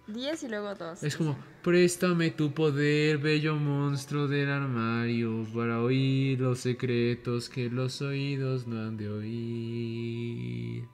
[0.08, 1.04] 10 y luego 2.
[1.04, 8.02] Es como, préstame tu poder, bello monstruo del armario, para oír los secretos que los
[8.02, 10.86] oídos no han de oír.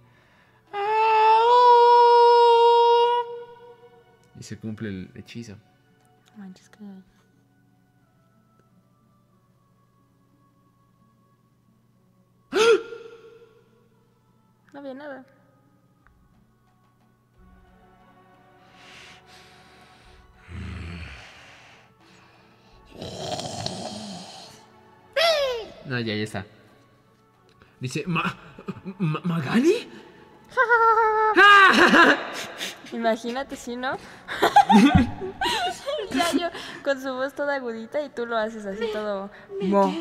[4.39, 5.55] Y se cumple el hechizo.
[14.73, 15.25] No había nada.
[25.85, 26.45] No, ya, ya está.
[27.79, 28.35] Dice, ¿Ma
[28.99, 29.89] Ma- ¿Magali?
[32.93, 33.97] Imagínate si no.
[36.83, 39.29] Con su voz toda agudita y tú lo haces así todo.
[39.61, 39.93] Mo.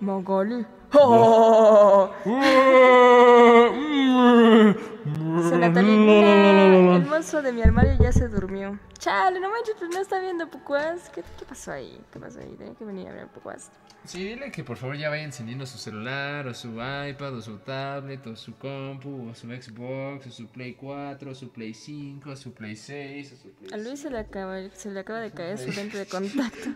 [0.00, 0.64] Magali.
[4.54, 4.93] Se
[5.36, 8.78] El monstruo de mi armario ya se durmió.
[8.98, 11.10] Chale, no manches, pues no está viendo Pucuas.
[11.10, 12.00] ¿Qué, ¿Qué pasó ahí?
[12.12, 12.54] ¿Qué pasó ahí?
[12.56, 13.70] Tenía que venir a ver Pucuas.
[14.04, 17.58] Sí, dile que por favor ya vaya encendiendo su celular, o su iPad, o su
[17.58, 22.30] tablet, o su compu, o su Xbox, o su Play 4, o su Play 5,
[22.30, 25.20] o su Play 6, o su Play A Luis se le acaba, se le acaba
[25.20, 26.70] de caer su lente de contacto.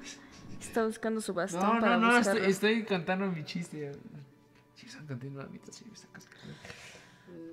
[0.61, 3.93] Está buscando su bastón No, para no, no, estoy, estoy contando mi chiste.
[4.75, 6.55] Sí, están contando mi sí, me están cascando.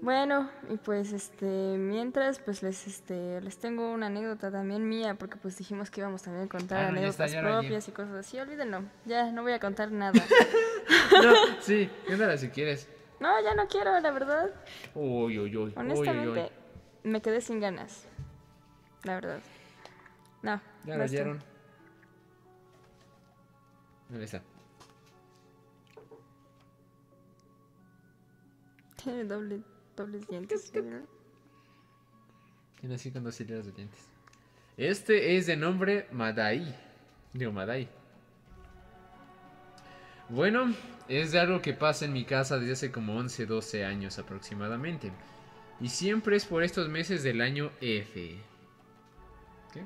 [0.02, 5.38] Bueno, y pues este, mientras, pues les este, les tengo una anécdota también mía, porque
[5.38, 8.16] pues dijimos que íbamos también a contar Ah, no, ya está, anécdotas propias y cosas
[8.16, 10.22] así, olvídenlo, ya no voy a contar nada.
[11.24, 12.88] No, sí, cuéntala si quieres.
[13.20, 14.52] No, ya no quiero, la verdad.
[14.94, 15.74] Uy, uy, uy.
[15.76, 16.52] Honestamente,
[17.04, 17.10] uy.
[17.10, 18.06] me quedé sin ganas.
[19.04, 19.40] La verdad.
[20.42, 20.62] No.
[20.84, 21.40] Ya lo.
[24.14, 24.42] Ahí está.
[29.02, 29.62] Tiene doble,
[29.96, 30.64] dobles dientes.
[30.64, 31.08] ¿sí vieron?
[32.80, 34.00] Tiene así con dos hileras de dientes.
[34.78, 36.76] Este es de nombre Madai.
[37.34, 37.88] Digo, Madai.
[40.30, 40.74] Bueno,
[41.08, 45.12] es de algo que pasa en mi casa desde hace como 11, 12 años aproximadamente.
[45.80, 48.38] Y siempre es por estos meses del año F.
[49.74, 49.80] ¿Qué?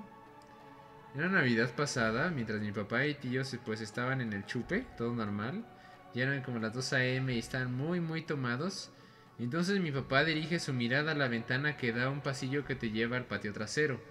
[1.15, 5.13] En la Navidad pasada, mientras mi papá y tíos pues estaban en el chupe, todo
[5.13, 5.65] normal,
[6.13, 7.33] ya eran como las 2 a.m.
[7.33, 8.91] y estaban muy muy tomados.
[9.39, 12.75] Entonces mi papá dirige su mirada a la ventana que da a un pasillo que
[12.75, 14.01] te lleva al patio trasero.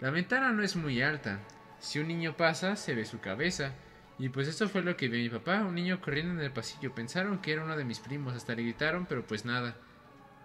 [0.00, 1.40] La ventana no es muy alta.
[1.78, 3.72] Si un niño pasa, se ve su cabeza.
[4.18, 6.94] Y pues esto fue lo que vio mi papá, un niño corriendo en el pasillo.
[6.94, 9.76] Pensaron que era uno de mis primos, hasta le gritaron, pero pues nada.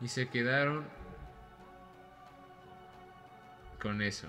[0.02, 0.86] Y se quedaron
[3.80, 4.28] con eso.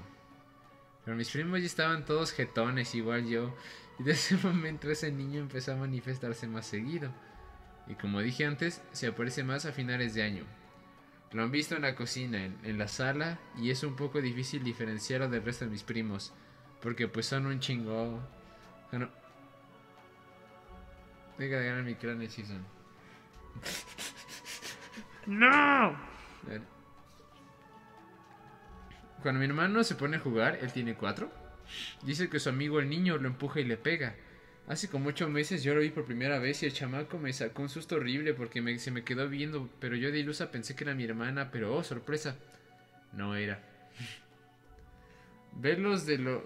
[1.04, 3.54] Pero mis primos ya estaban todos jetones, igual yo.
[3.98, 7.12] Y desde ese momento ese niño empezó a manifestarse más seguido.
[7.86, 10.44] Y como dije antes, se aparece más a finales de año.
[11.32, 14.64] Lo han visto en la cocina, en, en la sala, y es un poco difícil
[14.64, 16.32] diferenciarlo del resto de mis primos.
[16.80, 18.20] Porque pues son un chingo.
[18.90, 19.08] Bueno.
[21.38, 22.64] Deja de ganar mi cráneo, Season.
[25.26, 25.96] ¡No!
[29.22, 31.30] Cuando mi hermano se pone a jugar, él tiene cuatro.
[32.02, 34.16] Dice que su amigo el niño lo empuja y le pega.
[34.70, 37.62] Hace como ocho meses yo lo vi por primera vez y el chamaco me sacó
[37.62, 40.94] un susto horrible porque se me quedó viendo, pero yo de ilusa pensé que era
[40.94, 42.36] mi hermana, pero oh, sorpresa,
[43.12, 43.60] no era.
[45.56, 46.44] Verlos de lo...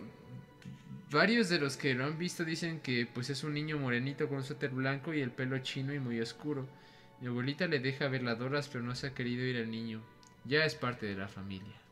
[1.10, 4.38] Varios de los que lo han visto dicen que pues es un niño morenito con
[4.38, 6.66] un suéter blanco y el pelo chino y muy oscuro.
[7.20, 10.00] Mi abuelita le deja ver las doras pero no se ha querido ir al niño.
[10.46, 11.83] Ya es parte de la familia.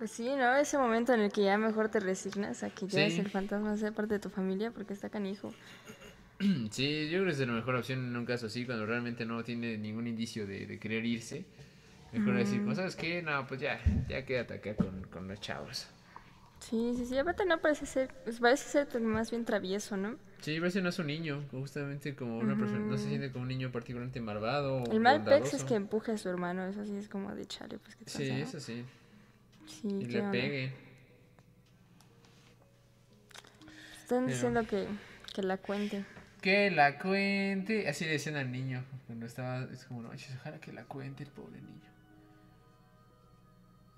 [0.00, 0.56] Pues sí, ¿no?
[0.56, 3.20] Ese momento en el que ya mejor te resignas a que ya es Sí.
[3.20, 5.52] el fantasma sea parte de tu familia porque está canijo.
[6.70, 9.44] Sí, yo creo que es la mejor opción en un caso así, cuando realmente no
[9.44, 11.44] tiene ningún indicio de, de querer irse.
[12.14, 13.20] Mejor decir, "Pues, ¿sabes qué?
[13.20, 13.78] No, pues ya,
[14.08, 15.86] ya quédate acá con, con los chavos.
[16.60, 17.18] Sí, sí, sí.
[17.18, 20.16] Aparte no parece ser, pues parece ser más bien travieso, ¿no?
[20.40, 23.48] Sí, parece no es un niño, justamente como una persona, no se siente como un
[23.48, 27.08] niño particularmente malvado El mal pex es que empuje a su hermano, eso sí es
[27.10, 28.44] como de chale, pues qué Sí, pasa, ¿no?
[28.44, 28.84] eso sí.
[29.70, 30.32] Sí, Y le onda.
[30.32, 30.72] pegue.
[34.00, 34.86] Están Pero- diciendo que,
[35.34, 36.04] que la cuente.
[36.42, 37.88] Que la cuente.
[37.88, 39.64] Así le decían al niño cuando estaba.
[39.72, 41.80] Es como, no, ojalá que la cuente el pobre niño.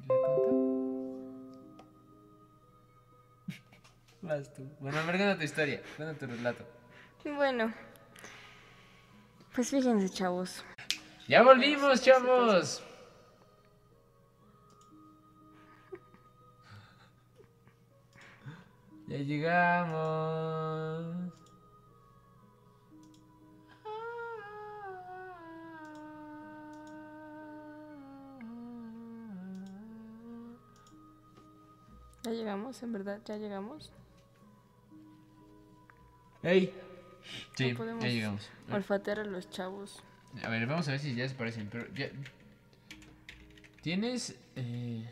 [0.01, 0.53] ¿Y la contó?
[4.23, 4.69] Vas tú.
[4.81, 5.81] Bueno, a ver, cuenta tu historia.
[5.97, 6.65] Cuenta tu relato.
[7.25, 7.73] Bueno,
[9.55, 10.65] pues fíjense, chavos.
[11.29, 12.83] ¡Ya volvimos, chavos!
[19.13, 21.05] Ya llegamos.
[32.25, 33.93] Ya llegamos, en verdad, ya llegamos.
[36.43, 36.73] ¡Ey!
[37.55, 38.51] Sí, No ya llegamos.
[38.71, 40.03] olfatear a los chavos.
[40.43, 41.69] A ver, vamos a ver si ya se parecen.
[41.71, 42.07] Pero ya.
[43.83, 44.39] ¿Tienes.
[44.57, 45.07] Eh...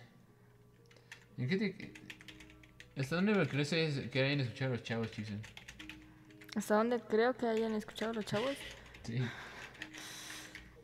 [1.37, 2.10] ¿En qué te.?
[2.97, 3.71] ¿Hasta dónde crees
[4.11, 5.41] que hayan escuchado los chavos, Chisen?
[6.57, 8.57] ¿Hasta dónde creo que hayan escuchado los chavos?
[9.05, 9.19] Sí.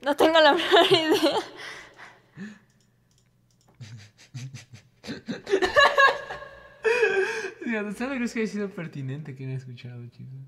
[0.02, 1.38] No tengo la menor idea.
[7.88, 10.46] ¿Hasta dónde crees que haya sido pertinente que hayan escuchado, Chisen?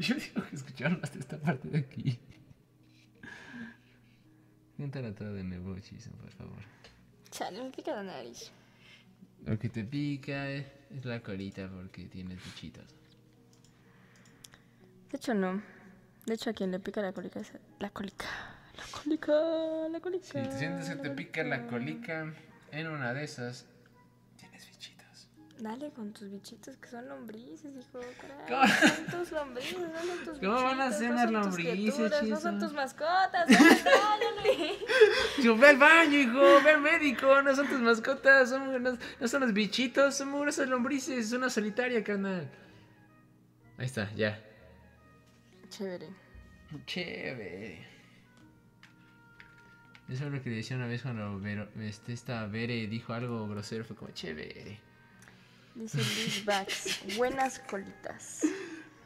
[0.00, 2.18] Yo digo que escucharon hasta esta parte de aquí.
[4.76, 6.62] Cuéntala toda de nuevo, Chisen, por favor.
[7.30, 8.50] Chale, me pica la nariz.
[9.46, 12.84] Lo que te pica es es la colita porque tienes bichitos.
[15.10, 15.62] De hecho, no.
[16.26, 18.26] De hecho, a quien le pica la cólica es la cólica.
[18.76, 20.24] La cólica, la cólica.
[20.24, 22.32] Si te sientes que te pica la colica,
[22.72, 23.66] en una de esas.
[25.60, 28.00] Dale con tus bichitos que son lombrices, hijo.
[28.00, 28.60] ¿Cómo?
[28.60, 28.70] caray.
[28.96, 32.40] Son tus lombrices, no son tus ¿Cómo van a bichitos, ser no tus lombrices, No
[32.40, 33.48] son tus mascotas.
[33.48, 34.78] Dale.
[35.42, 39.28] Yo, ve al baño, hijo, ve al médico, no son tus mascotas, son, no, no
[39.28, 42.50] son los bichitos, son unas lombrices, es una solitaria, carnal.
[43.76, 44.42] Ahí está, ya.
[45.68, 46.08] Chévere.
[46.86, 47.86] Chévere.
[50.08, 53.84] Eso es lo que decía una vez cuando Vero- este, esta Bere dijo algo grosero,
[53.84, 54.80] fue como chévere.
[55.80, 57.16] Dice Liz Bax.
[57.16, 58.42] Buenas colitas.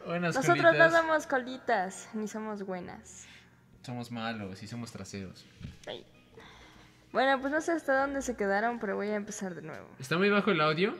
[0.04, 3.28] Buenas Nosotros no somos colitas, ni somos buenas.
[3.82, 5.46] Somos malos y somos traseros.
[5.86, 6.04] Ay.
[7.12, 9.86] Bueno, pues no sé hasta dónde se quedaron, pero voy a empezar de nuevo.
[10.00, 10.96] ¿Está muy bajo el audio?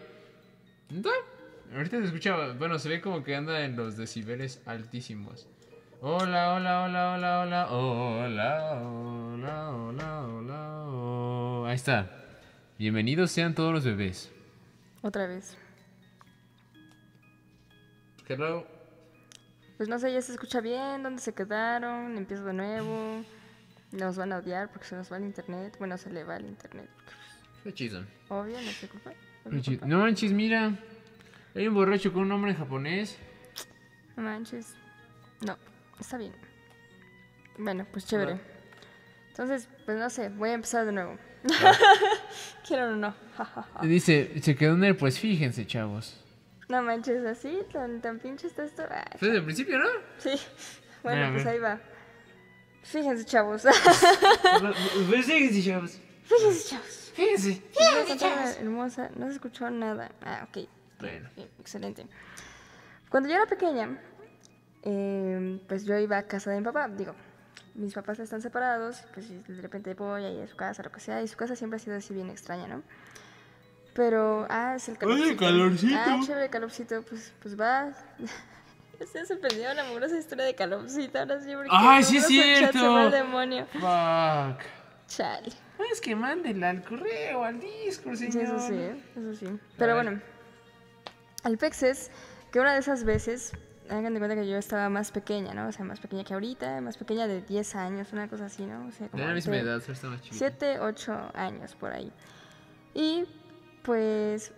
[0.91, 1.11] ¿No?
[1.75, 5.49] Ahorita se escucha, bueno, se ve como que anda en los decibeles altísimos.
[6.01, 11.69] Hola, hola, hola, hola, hola, hola, hola, hola, hola, hola.
[11.69, 12.13] Ahí está.
[12.79, 14.31] Bienvenidos sean todos los bebés.
[15.03, 15.64] Otra vez.
[18.27, 18.67] Hello.
[19.77, 23.23] Pues no sé, ya se escucha bien, dónde se quedaron, empiezo de nuevo.
[23.93, 25.77] Nos van a odiar porque se nos va el internet.
[25.79, 26.89] Bueno, se le va el internet.
[27.63, 27.75] pues,
[28.29, 29.13] Obvio, no se culpa.
[29.87, 30.73] no manches, mira.
[31.55, 33.19] Hay un borracho con un nombre en japonés.
[34.17, 34.75] No manches.
[35.43, 35.59] No,
[36.01, 36.33] está bien.
[37.59, 38.41] Bueno, pues chévere.
[39.29, 41.19] Entonces, pues no sé, voy a empezar de nuevo.
[42.67, 43.15] Quiero o no.
[43.83, 46.24] Dice, se quedó en el pues fíjense, chavos.
[46.69, 48.85] No manches, así, tan, tan pinche está esto.
[48.91, 49.87] Ah, Fue desde el principio, ¿no?
[50.19, 50.31] sí.
[51.03, 51.79] Bueno, Mira, pues ahí va.
[52.83, 53.63] Fíjense, chavos.
[55.11, 56.01] Pues fíjense, chavos.
[56.23, 57.13] Fíjense, chavos.
[57.15, 57.63] Fíjense.
[57.79, 59.11] A contar una hermosa.
[59.15, 60.11] No se escuchó nada.
[60.23, 60.67] Ah, ok.
[61.01, 61.29] Bueno.
[61.37, 62.07] Bien, Excelente.
[63.11, 64.01] Cuando yo era pequeña,
[64.83, 66.89] eh, pues yo iba a casa de mi papá.
[66.89, 67.15] Digo,
[67.75, 71.01] mis papás están separados, pues y de repente voy ahí a su casa, lo que
[71.01, 71.23] sea.
[71.23, 72.83] Y su casa siempre ha sido así bien extraña, ¿no?
[73.95, 75.37] Pero, ah, es el calorcito.
[75.37, 75.97] calorcito.
[75.97, 77.03] Ah, chévere, calorcito.
[77.03, 77.97] Pues, pues vas.
[79.13, 81.19] Se sorprendió la amorosa historia de calorcito.
[81.19, 82.93] Ahora sí, porque ¡Ay, sí es cierto!
[82.93, 83.67] va al demonio.
[83.73, 84.63] Fuck.
[85.09, 85.53] Chale.
[85.93, 88.57] Es que mándenla al correo, al Discord, Sí, señor.
[88.57, 88.97] eso sí, ¿eh?
[89.17, 89.59] eso sí.
[89.77, 90.21] Pero bueno,
[91.45, 92.11] el pex es
[92.53, 93.53] que una de esas veces,
[93.91, 95.69] hagan de cuenta que yo estaba más pequeña, ¿no?
[95.69, 98.87] O sea, más pequeña que ahorita, más pequeña de 10 años, una cosa así, ¿no?
[98.87, 100.37] O sea, De como la misma edad, más chiquito.
[100.39, 102.11] 7, 8 años por ahí.
[102.95, 103.25] Y
[103.85, 104.53] pues,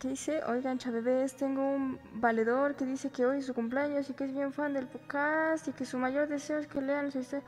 [0.00, 0.40] ¿qué dice?
[0.48, 4.34] Oigan, chavebés, tengo un valedor que dice que hoy es su cumpleaños y que es
[4.34, 7.44] bien fan del podcast y que su mayor deseo es que lean su historia.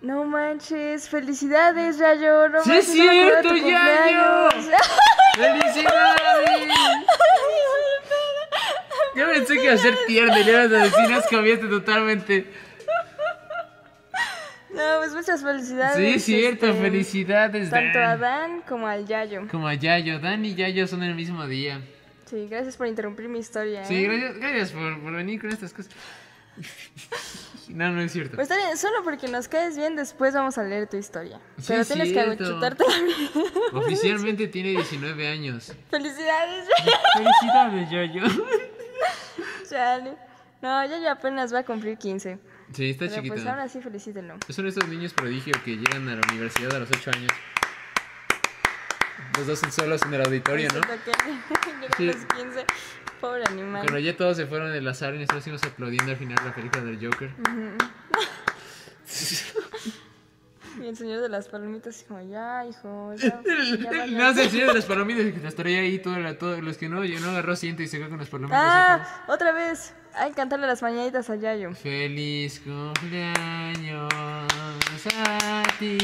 [0.00, 2.48] No manches, felicidades, Yayo.
[2.48, 4.48] No ¡Sí manches, es no cierto, tu Yayo!
[5.36, 6.68] ¡Felicidades!
[9.14, 12.52] Yo pensé que iba a ser tierno le ibas a decir, nos cambiaste totalmente.
[14.86, 16.22] No, pues muchas felicidades.
[16.22, 18.20] Sí, cierto, este, felicidades, Tanto a Dan.
[18.20, 19.46] Dan como al Yayo.
[19.50, 21.80] Como a Yayo, Dan y Yayo son el mismo día.
[22.26, 23.84] Sí, gracias por interrumpir mi historia.
[23.84, 24.08] Sí, ¿eh?
[24.08, 25.92] gracias, gracias por, por venir con estas cosas.
[27.68, 28.36] No, no es cierto.
[28.36, 31.40] Pues está bien, solo porque nos caes bien, después vamos a leer tu historia.
[31.58, 32.38] Sí, Pero es tienes cierto.
[32.38, 33.44] que chutártela bien.
[33.72, 35.72] Oficialmente tiene 19 años.
[35.90, 36.68] Felicidades,
[37.14, 38.22] Felicidades, Yayo.
[39.68, 40.12] Chale.
[40.62, 42.38] No, Yayo apenas va a cumplir 15.
[42.72, 43.34] Sí, está Pero chiquito.
[43.34, 44.36] pues ahora sí, felicítenlo.
[44.48, 47.32] Son estos niños prodigio que llegan a la universidad a los 8 años.
[49.38, 50.80] Los dos son solos en el auditorio, ¿no?
[50.80, 50.96] Que
[51.96, 52.06] Sí.
[52.06, 52.64] los 15.
[53.20, 53.82] Pobre animal.
[53.82, 56.82] Cuando ya todos se fueron del azar y nosotros seguimos aplaudiendo al final la película
[56.84, 57.30] del Joker.
[60.78, 63.40] Y el señor de las palomitas, como, ya, hijo, ya.
[63.42, 64.06] ya vaya".
[64.08, 67.02] No el señor de las palomitas que las traía ahí todos todo, los que no,
[67.04, 68.60] yo no agarró asiento y se quedó con las palomitas.
[68.62, 69.94] Ah, otra vez.
[70.18, 71.74] Hay que cantarle las mañanitas a Yayo.
[71.74, 74.10] Feliz cumpleaños
[75.14, 75.98] a ti.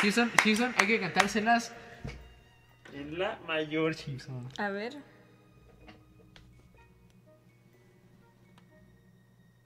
[0.00, 1.72] Simpson, hay que cantárselas
[2.92, 4.48] en la mayor Simpson.
[4.58, 4.96] A ver.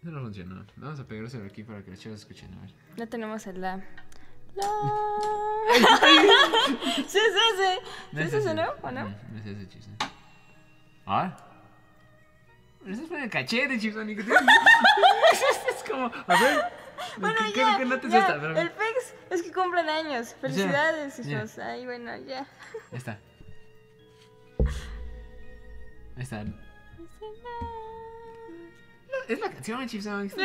[0.03, 0.67] Eso no funcionó.
[0.77, 2.53] Vamos a pegárselo aquí para que los chavos escuchen.
[2.53, 2.71] A ver.
[2.97, 3.77] Ya tenemos el la.
[4.57, 4.65] La.
[6.97, 7.19] sí, sí,
[7.57, 7.79] sí.
[8.13, 8.65] ¿Sí es ese, no?
[8.83, 9.05] ¿O no?
[9.05, 9.91] No, no es ese.
[11.07, 11.52] Ah.
[12.83, 16.65] Pero eso es para el cachete, que te- es como, a ver.
[17.19, 17.79] Bueno, ¿qué, ya.
[17.85, 18.19] nota es ya.
[18.21, 18.41] esta?
[18.41, 20.35] Pero- El PEX es que cumplen años.
[20.41, 21.39] Felicidades, ya.
[21.39, 21.59] hijos.
[21.59, 22.41] Ay, bueno, ya.
[22.91, 23.19] Ahí está.
[26.17, 26.45] Ahí está.
[29.29, 30.31] Es la canción, Chipson.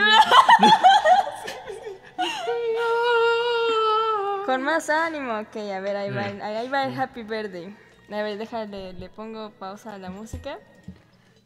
[4.46, 5.40] Con más ánimo.
[5.40, 7.76] Ok, a ver, ahí va, ahí va el Happy Birthday.
[8.12, 10.58] A ver, déjale, le pongo pausa a la música.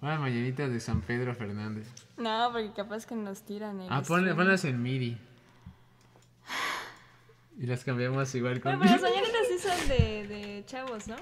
[0.02, 1.88] Una mañanita de San Pedro Fernández.
[2.18, 5.18] No, porque capaz que nos tiran el Ah, ponle, ponlas en MIDI.
[7.60, 8.80] Y las cambiamos igual con.
[8.80, 11.16] Bueno, pero las mañanitas sí son de, de chavos, ¿no?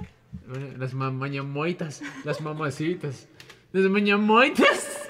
[0.47, 2.01] Bueno, Las ma- mañamoitas.
[2.23, 3.27] Las mamacitas.
[3.73, 5.07] Las mañamoitas.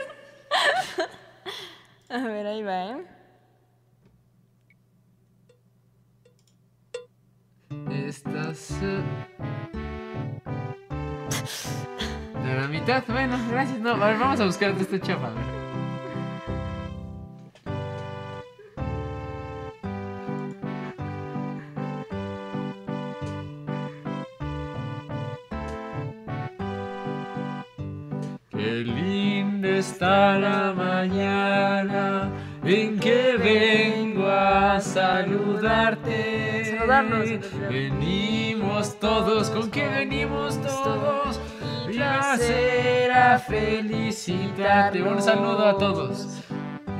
[2.10, 3.06] A ver, ahí va, ¿eh?
[8.08, 8.74] Estas.
[12.50, 13.80] De la mitad, bueno, gracias.
[13.80, 15.28] No, a ver, vamos a buscar esta chapa.
[15.28, 15.34] a.
[28.50, 32.32] Qué linda está la mañana
[32.64, 36.66] en que vengo a a saludarte.
[36.78, 37.30] Saludarnos.
[37.70, 41.39] Venimos todos, ¿con qué venimos todos?
[42.02, 45.02] A felicitarte.
[45.04, 46.41] Un saludo a todos.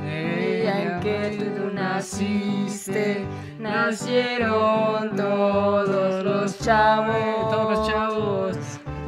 [0.04, 3.24] día en que tú naciste,
[3.58, 7.50] nacieron todos los chavos.
[7.50, 8.56] Todos los chavos.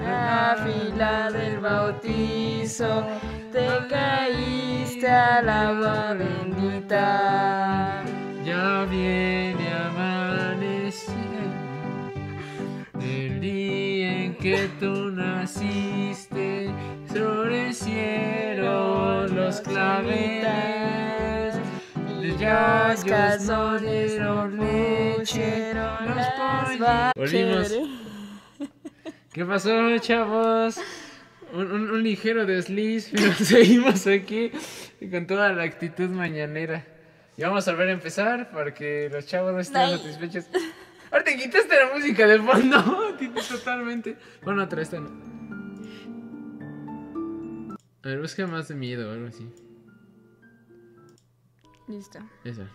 [0.06, 3.04] A fila del bautizo,
[3.52, 8.02] te caíste al agua bendita.
[8.44, 9.41] Ya viene
[15.42, 16.70] naciste,
[17.08, 21.56] florecieron los claveles,
[22.06, 27.12] los yayos no dieron leche, los pollos.
[27.16, 27.74] Volvimos.
[29.32, 30.78] ¿Qué pasó, chavos?
[31.52, 34.52] Un, un- un ligero desliz, pero seguimos aquí
[35.10, 36.86] con toda la actitud mañanera.
[37.36, 39.98] Y vamos a volver a empezar porque los chavos no están Ay.
[39.98, 40.44] satisfechos.
[41.10, 43.16] Ahorita quitaste la música de fondo,
[43.48, 44.16] totalmente.
[44.42, 45.31] Bueno, otra esta no.
[48.04, 49.48] A ver, busca más de miedo o algo así.
[51.88, 52.18] Listo.
[52.44, 52.68] Esa.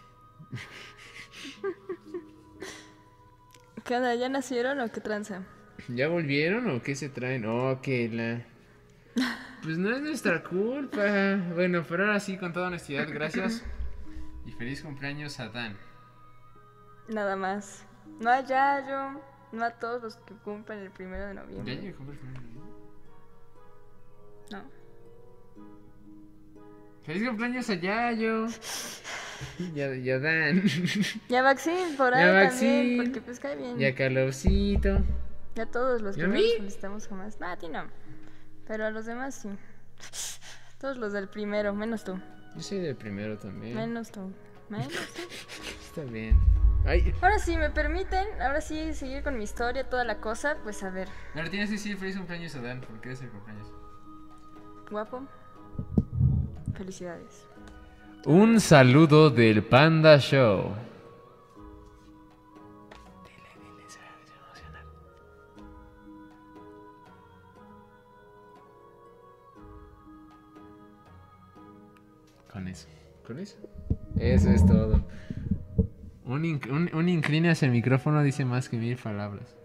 [3.84, 4.16] ¿Qué onda?
[4.16, 5.44] ¿Ya nacieron o qué tranza?
[5.90, 7.46] ¿Ya volvieron o qué se traen?
[7.46, 8.46] Oh, que la...
[9.64, 11.02] Pues no es nuestra culpa.
[11.56, 13.64] Bueno, pero ahora sí, con toda honestidad, gracias.
[14.46, 15.78] Y feliz cumpleaños a Dan.
[17.10, 17.86] Nada más.
[18.20, 19.22] No a Yayo,
[19.52, 21.76] no a todos los que cumplen el primero de ¿Ya noviembre.
[21.78, 22.74] llegó el primero de noviembre?
[24.52, 24.77] No.
[27.08, 28.46] Feliz cumpleaños a Yayo.
[29.60, 30.64] Y a, y a Dan.
[31.30, 33.80] Y a Maxine, por ahí a también, porque pues cae bien.
[33.80, 35.04] Y a Carlosito.
[35.56, 37.40] Y a todos los ¿Y que no jamás.
[37.40, 37.84] No, a ti no.
[38.68, 39.50] Pero a los demás sí.
[40.80, 42.20] Todos los del primero, menos tú.
[42.56, 43.76] Yo soy del primero también.
[43.76, 44.34] Menos tú.
[44.70, 45.22] Menos tú.
[45.88, 46.40] Está bien.
[46.86, 50.82] Ay, Ahora sí, me permiten, ahora sí seguir con mi historia, toda la cosa, pues
[50.84, 53.68] a ver, ahora tienes que decir feliz cumpleaños a Dan, porque es el cumpleaños.
[54.90, 55.28] guapo.
[56.78, 57.48] Felicidades.
[58.26, 60.74] Un saludo del Panda Show.
[72.52, 72.88] Con eso,
[73.26, 73.58] con eso.
[74.20, 75.04] Eso es todo.
[76.26, 79.57] Un, inc- un, un incline hacia el micrófono dice más que mil palabras.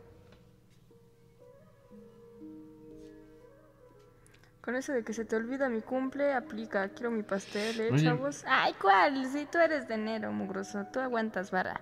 [4.62, 6.88] Con eso de que se te olvida mi cumple, aplica.
[6.90, 8.04] Quiero mi pastel, ¿eh, Oye.
[8.04, 8.44] chavos?
[8.46, 9.26] Ay, ¿cuál?
[9.32, 10.86] Si tú eres de enero, mugroso.
[10.92, 11.80] Tú aguantas vara.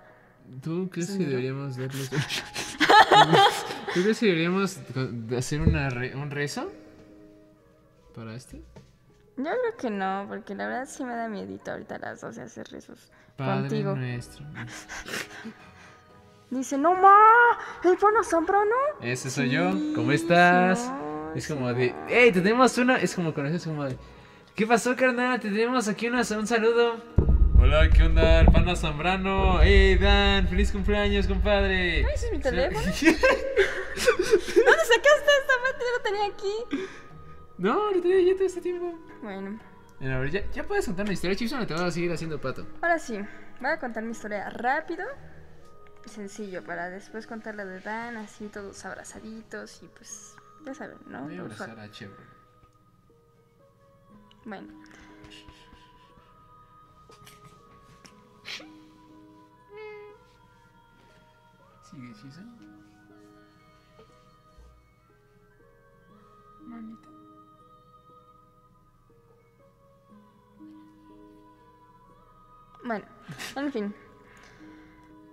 [0.63, 2.09] ¿Tú crees que deberíamos darles...
[3.93, 4.79] ¿Tú crees que deberíamos
[5.29, 6.71] de hacer una re- un rezo?
[8.15, 8.63] ¿Para este?
[9.37, 12.41] Yo creo que no, porque la verdad sí me da miedito ahorita a las 12
[12.41, 13.95] hacer rezos Padre contigo.
[13.95, 14.43] nuestro.
[16.49, 17.17] Dice, no ma,
[17.83, 18.75] el Pano Zambrano.
[19.01, 19.71] Ese soy yo.
[19.95, 20.89] ¿Cómo estás?
[20.89, 22.97] no, es como de, hey, te tenemos una.
[22.97, 23.97] Es como con eso, es como de,
[24.55, 25.39] ¿qué pasó, carnal?
[25.39, 27.03] Te tenemos aquí una- un saludo.
[27.59, 28.39] Hola, ¿qué onda?
[28.39, 29.59] El pana Zambrano.
[29.61, 31.97] Hey, Dan, feliz cumpleaños, compadre.
[32.05, 32.81] Ay, ese es mi teléfono.
[32.85, 35.79] ¿Dónde sacaste esta parte?
[35.85, 36.87] Yo lo tenía aquí.
[37.57, 38.97] no, ahorita ya todo este tiempo.
[39.21, 39.59] Bueno,
[40.01, 42.39] a ver, ya, ya puedes contar una historia, Chipson, o te vas a seguir haciendo
[42.41, 42.65] pato.
[42.81, 43.19] ahora sí,
[43.59, 45.05] voy a contar mi historia rápido
[46.05, 50.35] y sencillo para después contar la de Dan, así todos abrazaditos y pues,
[50.65, 51.23] ya saben, ¿no?
[51.23, 52.27] Voy a abrazar a Chevrolet.
[54.45, 54.67] Bueno.
[61.83, 62.13] Sigue.
[66.61, 67.09] Manita.
[72.83, 73.05] Bueno,
[73.55, 73.95] en fin.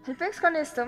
[0.07, 0.87] El pex con esto,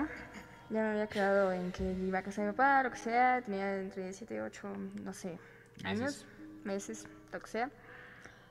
[0.71, 3.43] ya me había quedado en que iba a casa de mi papá, lo que sea,
[3.43, 4.69] tenía entre 7 y 8,
[5.03, 5.39] no sé,
[5.85, 6.25] años,
[6.65, 7.71] meses, lo que sea.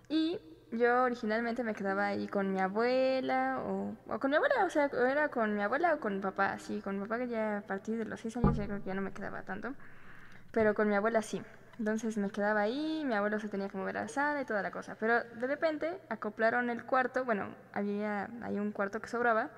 [0.10, 0.40] Y
[0.72, 4.86] yo originalmente me quedaba ahí con mi abuela, o, o con mi abuela, o sea,
[4.86, 7.62] era con mi abuela o con mi papá, sí, con mi papá que ya a
[7.62, 9.74] partir de los 6 años ya creo que ya no me quedaba tanto,
[10.52, 11.42] pero con mi abuela sí.
[11.80, 14.62] Entonces me quedaba ahí, mi abuelo se tenía que mover a la sala y toda
[14.62, 14.98] la cosa.
[15.00, 19.50] Pero de repente acoplaron el cuarto, bueno, había hay un cuarto que sobraba,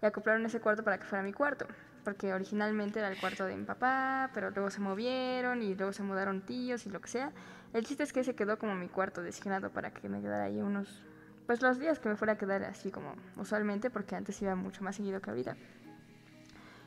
[0.00, 1.66] y acoplaron ese cuarto para que fuera mi cuarto.
[2.06, 6.04] Porque originalmente era el cuarto de mi papá, pero luego se movieron y luego se
[6.04, 7.32] mudaron tíos y lo que sea.
[7.72, 10.62] El chiste es que se quedó como mi cuarto designado para que me quedara ahí
[10.62, 11.02] unos,
[11.48, 14.84] pues los días que me fuera a quedar así como usualmente, porque antes iba mucho
[14.84, 15.56] más seguido que ahorita.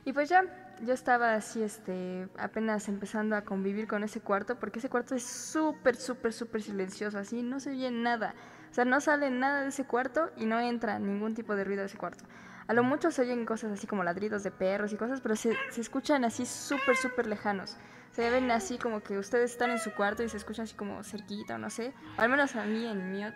[0.06, 0.46] Y pues ya,
[0.86, 5.24] yo estaba así, este, apenas empezando a convivir con ese cuarto, porque ese cuarto es
[5.24, 8.36] súper, súper, súper silencioso, así, no se oye nada.
[8.72, 11.82] O sea, no sale nada de ese cuarto y no entra ningún tipo de ruido
[11.82, 12.24] de ese cuarto.
[12.70, 15.58] A lo mucho se oyen cosas así como ladridos de perros y cosas, pero se,
[15.72, 17.76] se escuchan así súper, súper lejanos.
[18.12, 21.04] Se ven así como que ustedes están en su cuarto y se escuchan así como
[21.04, 21.96] cerquita o no sé.
[22.20, 23.34] O al menos a mí, en mi, en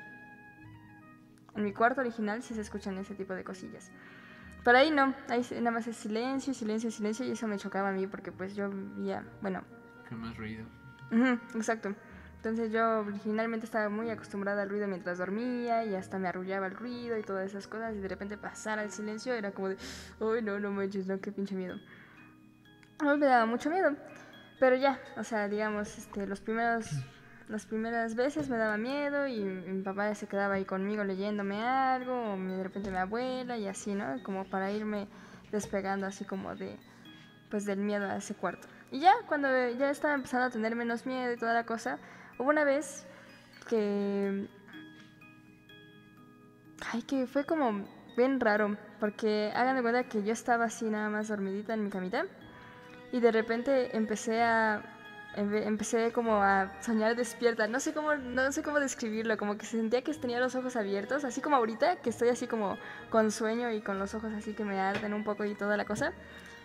[1.55, 3.89] mi cuarto original, sí se escuchan ese tipo de cosillas.
[4.63, 7.91] Pero ahí no, ahí nada más es silencio, silencio, silencio y eso me chocaba a
[7.91, 9.63] mí porque pues yo vivía, bueno...
[10.07, 10.63] Con más ruido.
[11.11, 11.95] Ujú, exacto.
[12.44, 16.76] Entonces yo originalmente estaba muy acostumbrada al ruido mientras dormía y hasta me arrullaba el
[16.76, 19.78] ruido y todas esas cosas y de repente pasar al silencio era como de,
[20.20, 21.78] uy, no, no manches, no, qué pinche miedo.
[23.00, 23.96] A mí me daba mucho miedo,
[24.60, 26.91] pero ya, o sea, digamos, este, los primeros,
[27.48, 32.34] las primeras veces me daba miedo y mi papá se quedaba ahí conmigo leyéndome algo
[32.34, 34.22] o de repente mi abuela y así, ¿no?
[34.22, 35.08] Como para irme
[35.50, 36.78] despegando así como de,
[37.50, 38.68] pues del miedo a ese cuarto.
[38.91, 42.00] Y ya cuando ya estaba empezando a tener menos miedo y toda la cosa,
[42.38, 43.05] Hubo una vez
[43.67, 44.47] que...
[46.91, 47.86] Ay, que fue como
[48.17, 51.89] bien raro, porque hagan de cuenta que yo estaba así nada más dormidita en mi
[51.89, 52.25] camita
[53.11, 54.81] y de repente empecé a
[55.36, 57.67] empecé como a soñar despierta.
[57.67, 61.23] No sé cómo no sé cómo describirlo, como que sentía que tenía los ojos abiertos,
[61.23, 62.77] así como ahorita que estoy así como
[63.09, 65.86] con sueño y con los ojos así que me arden un poco y toda la
[65.86, 66.13] cosa.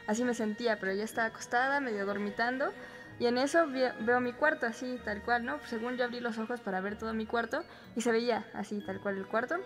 [0.07, 2.73] Así me sentía, pero ya estaba acostada, medio dormitando
[3.19, 5.59] y en eso veo mi cuarto así, tal cual, ¿no?
[5.67, 7.65] Según yo abrí los ojos para ver todo mi cuarto
[7.97, 9.57] y se veía así, tal cual el cuarto.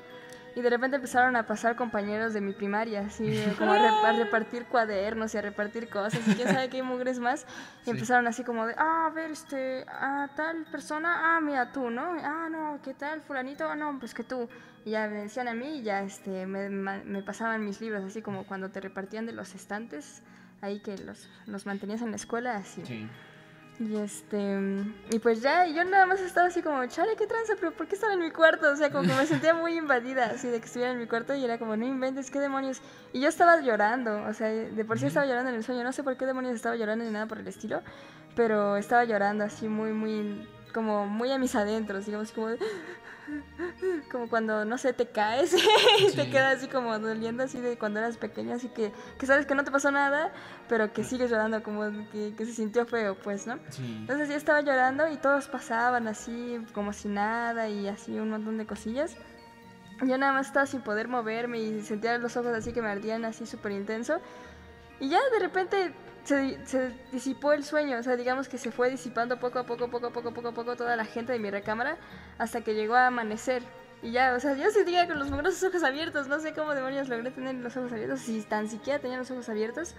[0.55, 5.35] Y de repente empezaron a pasar compañeros de mi primaria, así como a, repartir cuadernos
[5.35, 7.47] y a repartir cosas y quién sabe qué mugres más.
[7.87, 11.91] Y empezaron así como de, ah, a ver, este, a tal persona, ah, mira tú,
[11.91, 12.15] ¿no?
[12.23, 13.69] Ah, no, ¿qué tal, fulanito?
[13.69, 14.49] Ah, no, pues que tú.
[14.85, 18.23] Y ya me decían a mí y ya este, me, me pasaban mis libros, así
[18.23, 20.23] como cuando te repartían de los estantes,
[20.61, 22.85] ahí que los, los mantenías en la escuela, así.
[22.85, 23.09] Sí.
[23.81, 24.59] Y este,
[25.11, 27.95] y pues ya, yo nada más estaba así como, chale, qué tranza, pero ¿por qué
[27.95, 28.71] están en mi cuarto?
[28.71, 31.35] O sea, como que me sentía muy invadida, así de que estuviera en mi cuarto
[31.35, 32.81] y era como, no inventes, qué demonios.
[33.13, 35.93] Y yo estaba llorando, o sea, de por sí estaba llorando en el sueño, no
[35.93, 37.83] sé por qué demonios estaba llorando ni nada por el estilo,
[38.37, 42.49] pero estaba llorando así muy, muy, como muy a mis adentros, digamos, como,
[44.11, 45.55] como cuando, no sé, te caes
[46.01, 49.47] y te quedas así como doliendo así de cuando eras pequeña, así que, que sabes
[49.47, 50.33] que no te pasó nada,
[50.69, 53.59] pero que sigues llorando, como que, que se sintió feo, pues, ¿no?
[53.79, 58.59] Entonces yo estaba llorando y todos pasaban así como si nada y así un montón
[58.59, 59.17] de cosillas.
[60.01, 63.25] Yo nada más estaba sin poder moverme y sentía los ojos así que me ardían
[63.25, 64.21] así súper intenso.
[64.99, 65.93] Y ya de repente
[66.25, 70.07] se, disipó el sueño, o sea, digamos que se fue disipando poco a poco, poco
[70.07, 71.97] a poco, poco a poco toda la gente de mi recámara
[72.39, 73.63] hasta que llegó a amanecer.
[74.03, 77.09] Y ya, o sea, yo sentía con los mugrosos ojos abiertos, no sé cómo demonios
[77.09, 79.95] logré tener los ojos abiertos, si tan siquiera tenía los ojos abiertos,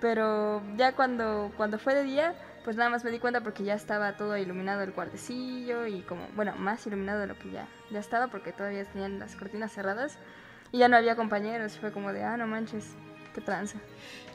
[0.00, 3.74] pero ya cuando, cuando fue de día, pues nada más me di cuenta porque ya
[3.74, 8.00] estaba todo iluminado el cuartecillo y como, bueno, más iluminado de lo que ya, ya
[8.00, 10.18] estaba porque todavía tenían las cortinas cerradas
[10.70, 12.94] y ya no había compañeros, fue como de, ah, no manches,
[13.38, 13.78] qué tranza.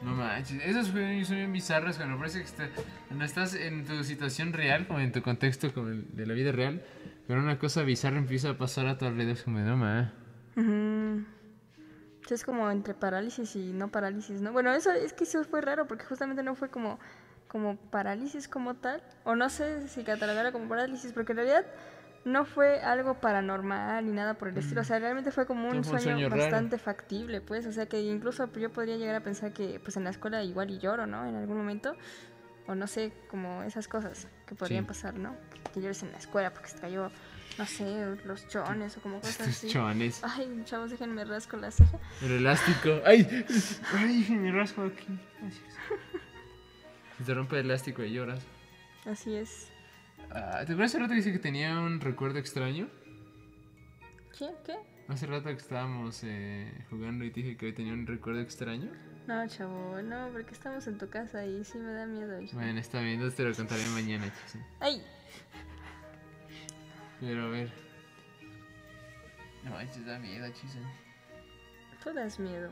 [0.01, 0.95] No manches, esos son
[1.38, 2.70] bien bizarros cuando parece que está,
[3.10, 6.84] no estás en tu situación real, como en tu contexto como de la vida real,
[7.28, 10.10] pero una cosa bizarra empieza a pasar a tu alrededor, como no mames.
[12.30, 14.51] Es como entre parálisis y no parálisis, ¿no?
[14.51, 16.99] Bueno, eso es que eso fue raro porque justamente no fue como,
[17.47, 21.66] como parálisis como tal, o no sé si catalogara como parálisis, porque en realidad
[22.26, 24.82] no fue algo paranormal ni nada por el estilo.
[24.82, 27.66] O sea, realmente fue como un, sueño, bastante factible, pues.
[27.66, 30.72] O sea, que incluso yo podría llegar a pensar que pues en la escuela igual
[30.72, 31.26] y lloro, ¿no?
[31.26, 31.96] En algún momento.
[32.66, 35.36] O no sé, como esas cosas que podrían pasar, ¿no?
[35.74, 37.12] Que, llores en la escuela porque se cayó,
[37.58, 39.68] no sé, los chones o como cosas así.
[39.68, 40.22] chones.
[40.24, 42.00] Ay, chavos, déjenme rasco la ceja.
[42.22, 43.02] El elástico.
[43.06, 43.46] ¡Ay!
[43.94, 44.28] ¡Ay!
[44.30, 45.20] Me rasco aquí.
[47.18, 48.40] Se te rompe el elástico y lloras.
[49.06, 49.73] Así es.
[50.32, 52.88] Ah, ¿Te acuerdas hace rato que dice que tenía un recuerdo extraño?
[54.38, 54.50] ¿Qué?
[54.66, 54.76] ¿Qué?
[55.08, 58.90] Hace rato que estábamos eh, jugando y te dije que hoy tenía un recuerdo extraño.
[59.28, 62.40] No, chavo, no, porque estamos en tu casa y sí me da miedo.
[62.54, 64.62] Bueno, está bien, entonces te lo contaré mañana, chis.
[64.80, 65.02] ¡Ay!
[67.20, 67.72] Pero a ver.
[69.64, 70.78] No manches, da miedo, chis.
[72.04, 72.70] Tú das miedo.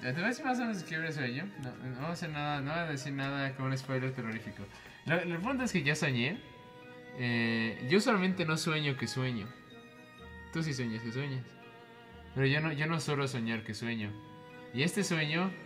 [0.00, 1.50] ¿Te voy a decir más o menos qué el sueño?
[1.62, 4.64] No, no voy a hacer nada, no voy a decir nada con un spoiler terrorífico.
[5.10, 6.38] El punto es que ya soñé.
[7.18, 9.46] Eh, yo solamente no sueño que sueño.
[10.52, 11.44] Tú sí sueñas que sueñas.
[12.34, 14.10] Pero yo no, yo no suelo soñar que sueño.
[14.74, 15.50] Y este sueño.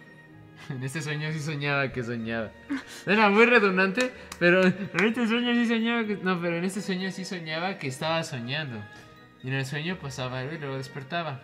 [0.71, 2.53] En este sueño sí soñaba que soñaba.
[3.07, 6.17] Era muy redundante, pero en este sueño sí soñaba que.
[6.17, 8.81] No, pero en este sueño sí soñaba que estaba soñando.
[9.43, 11.43] Y en el sueño pasaba y luego despertaba.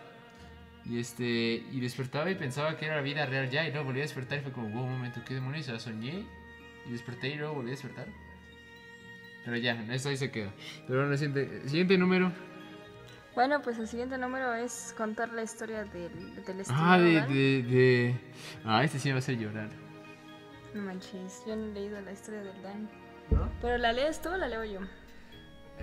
[0.84, 1.24] Y este.
[1.24, 3.66] Y despertaba y pensaba que era la vida real ya.
[3.66, 5.66] Y luego volví a despertar y fue como, wow, un momento, ¿qué demonios?
[5.66, 6.24] ¿Ya soñé?
[6.88, 8.06] Y desperté y luego volví a despertar.
[9.44, 10.52] Pero ya, eso ahí se queda.
[10.86, 12.32] Pero bueno, siguiente, siguiente número.
[13.34, 18.14] Bueno, pues el siguiente número es contar la historia del, del Ah, de, de, de...
[18.64, 19.68] Ah, este sí me va a hacer llorar.
[20.74, 22.90] No manches, yo no he leído la historia del Dan.
[23.30, 23.48] ¿No?
[23.60, 24.80] Pero la lees tú o la leo yo.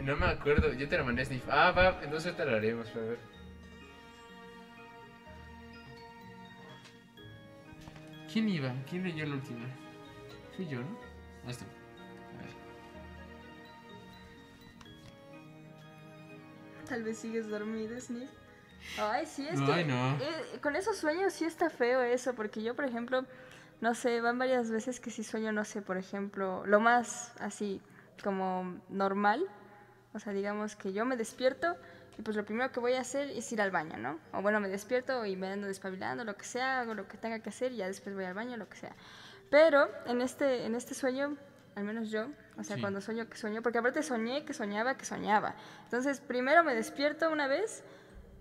[0.03, 1.47] No me acuerdo, yo te la mandé a Sniff.
[1.49, 3.19] Ah, va, entonces te la haremos, para ver.
[8.31, 8.73] ¿Quién iba?
[8.89, 9.65] ¿Quién leyó la última?
[10.55, 10.97] Fui yo, ¿no?
[11.45, 11.65] Ah, este.
[11.65, 12.49] A ver.
[16.87, 18.29] Tal vez sigues dormido, Sniff.
[18.99, 20.15] Ay, sí, es Ay, que no.
[20.17, 23.25] eh, con esos sueños sí está feo eso, porque yo, por ejemplo,
[23.81, 27.81] no sé, van varias veces que sí sueño, no sé, por ejemplo, lo más así
[28.23, 29.45] como normal,
[30.13, 31.75] o sea, digamos que yo me despierto
[32.17, 34.19] y pues lo primero que voy a hacer es ir al baño, ¿no?
[34.31, 37.39] O bueno, me despierto y me ando despabilando, lo que sea, hago lo que tenga
[37.39, 38.95] que hacer y ya después voy al baño, lo que sea.
[39.55, 41.37] Pero en este, en este sueño,
[41.75, 42.25] al menos yo,
[42.57, 42.81] o sea, Sí.
[42.81, 45.55] cuando sueño que sueño, porque aparte soñé que soñaba que soñaba.
[45.85, 47.81] Entonces, primero me despierto una vez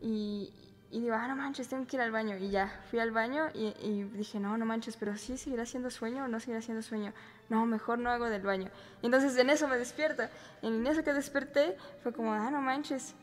[0.00, 0.52] y,
[0.90, 2.36] y digo, ah, no manches, tengo que ir al baño.
[2.36, 5.88] Y ya, fui al baño y, y dije, no, no manches, pero sí seguirá siendo
[5.88, 7.12] sueño o no seguirá siendo sueño.
[7.48, 8.70] No, mejor no hago del baño.
[9.00, 10.24] Y entonces en eso me despierto.
[10.62, 13.14] Y en eso que desperté fue como, ah, no manches,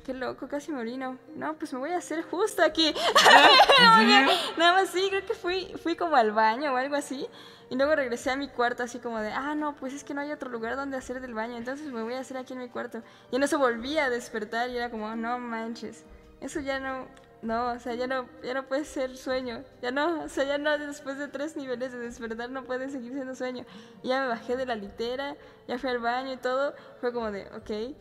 [0.00, 1.18] qué loco, casi me orino.
[1.34, 2.94] No, pues me voy a hacer justo aquí.
[4.56, 7.26] Nada más sí, creo que fui, fui como al baño o algo así.
[7.70, 10.20] Y luego regresé a mi cuarto así como de, ah, no, pues es que no
[10.20, 12.68] hay otro lugar donde hacer del baño, entonces me voy a hacer aquí en mi
[12.68, 13.02] cuarto.
[13.30, 16.04] Y en eso volví a despertar y era como, no manches,
[16.40, 17.06] eso ya no,
[17.42, 20.58] no, o sea, ya no, ya no puede ser sueño, ya no, o sea, ya
[20.58, 23.64] no, después de tres niveles de despertar no puede seguir siendo sueño.
[24.02, 25.36] Y ya me bajé de la litera,
[25.68, 27.96] ya fui al baño y todo, fue como de, ok,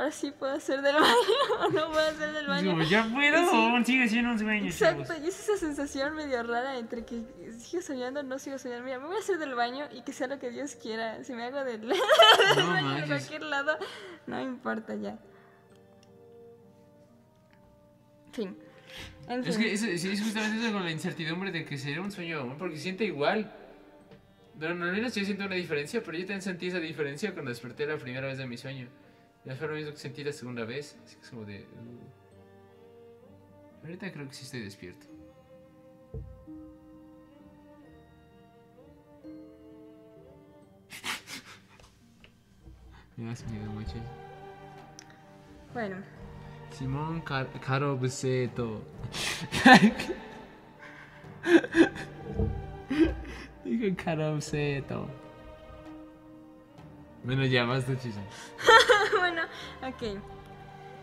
[0.00, 1.14] ahora sí puedo hacer del baño,
[1.60, 2.70] o no puedo hacer del baño.
[2.76, 5.22] Digo, ¿ya puedo o sigue siendo un sueño, Exacto, chavos?
[5.24, 7.22] y es esa sensación medio rara entre que
[7.58, 8.84] sigo soñando o no sigo soñando.
[8.84, 11.22] Mira, me voy a hacer del baño y que sea lo que Dios quiera.
[11.24, 11.98] Si me hago del, del
[12.56, 13.76] No baño de cualquier lado,
[14.26, 15.18] no importa ya.
[18.32, 18.56] Fin.
[19.28, 19.64] En Es fin.
[19.64, 22.76] que es, es- es justamente eso con la incertidumbre de que sería un sueño porque
[22.78, 23.52] siente igual.
[24.58, 27.86] No, no, no yo siento una diferencia, pero yo también sentí esa diferencia cuando desperté
[27.86, 28.88] la primera vez de mi sueño.
[29.44, 30.96] Ya fue lo mismo que sentí la segunda vez.
[31.04, 31.60] Así que es como de.
[31.60, 32.20] uh.
[33.82, 35.06] Ahorita creo que sí estoy despierto.
[43.16, 43.94] Me das miedo, mucho.
[45.72, 45.96] Bueno,
[46.72, 48.82] Simón Car Caro Buceto.
[53.64, 55.08] Dijo Caro Buceto.
[57.24, 58.20] Bueno, ya, más chisa.
[59.18, 59.42] bueno,
[59.82, 60.20] ok.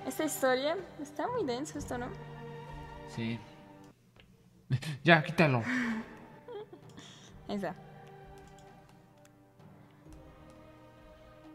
[0.08, 2.08] Esta historia está muy denso esto, ¿no?
[3.10, 3.40] Sí.
[5.04, 5.64] Ya, quítalo.
[7.48, 7.76] Ahí está.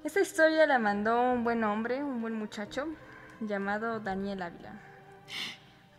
[0.05, 2.87] Esta historia la mandó un buen hombre, un buen muchacho,
[3.41, 4.81] llamado Daniel Ávila.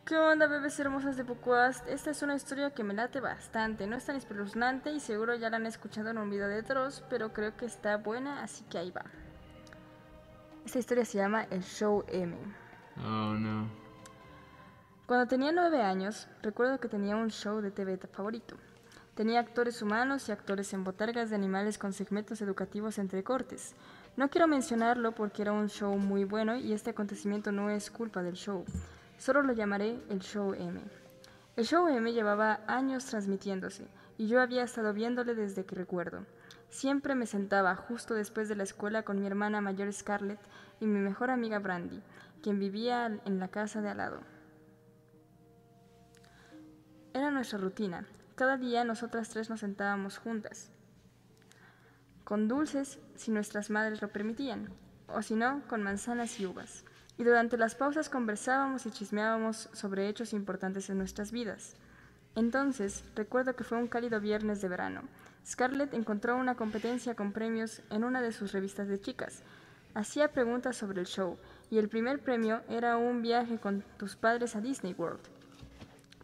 [0.06, 1.88] ¿Qué onda, bebés hermosas de Pucuast?
[1.88, 3.88] Esta es una historia que me late bastante.
[3.88, 7.06] No es tan espeluznante y seguro ya la han escuchado en un video de Dross,
[7.10, 9.06] pero creo que está buena, así que ahí va.
[10.66, 12.36] Esta historia se llama El Show M.
[12.98, 13.70] Oh, no.
[15.06, 18.58] Cuando tenía nueve años, recuerdo que tenía un show de TV favorito.
[19.16, 23.74] Tenía actores humanos y actores en botargas de animales con segmentos educativos entre cortes.
[24.18, 28.22] No quiero mencionarlo porque era un show muy bueno y este acontecimiento no es culpa
[28.22, 28.66] del show.
[29.24, 30.82] Solo lo llamaré el Show M.
[31.56, 36.26] El Show M llevaba años transmitiéndose y yo había estado viéndole desde que recuerdo.
[36.68, 40.42] Siempre me sentaba justo después de la escuela con mi hermana mayor Scarlett
[40.82, 42.04] y mi mejor amiga Brandy,
[42.42, 44.20] quien vivía en la casa de al lado.
[47.14, 48.06] Era nuestra rutina.
[48.36, 50.70] Cada día nosotras tres nos sentábamos juntas,
[52.26, 54.68] con dulces si nuestras madres lo permitían,
[55.08, 56.84] o si no, con manzanas y uvas.
[57.18, 61.76] Y durante las pausas conversábamos y chismeábamos sobre hechos importantes en nuestras vidas.
[62.36, 65.02] Entonces, recuerdo que fue un cálido viernes de verano.
[65.46, 69.44] Scarlett encontró una competencia con premios en una de sus revistas de chicas.
[69.94, 71.38] Hacía preguntas sobre el show,
[71.70, 75.22] y el primer premio era un viaje con tus padres a Disney World.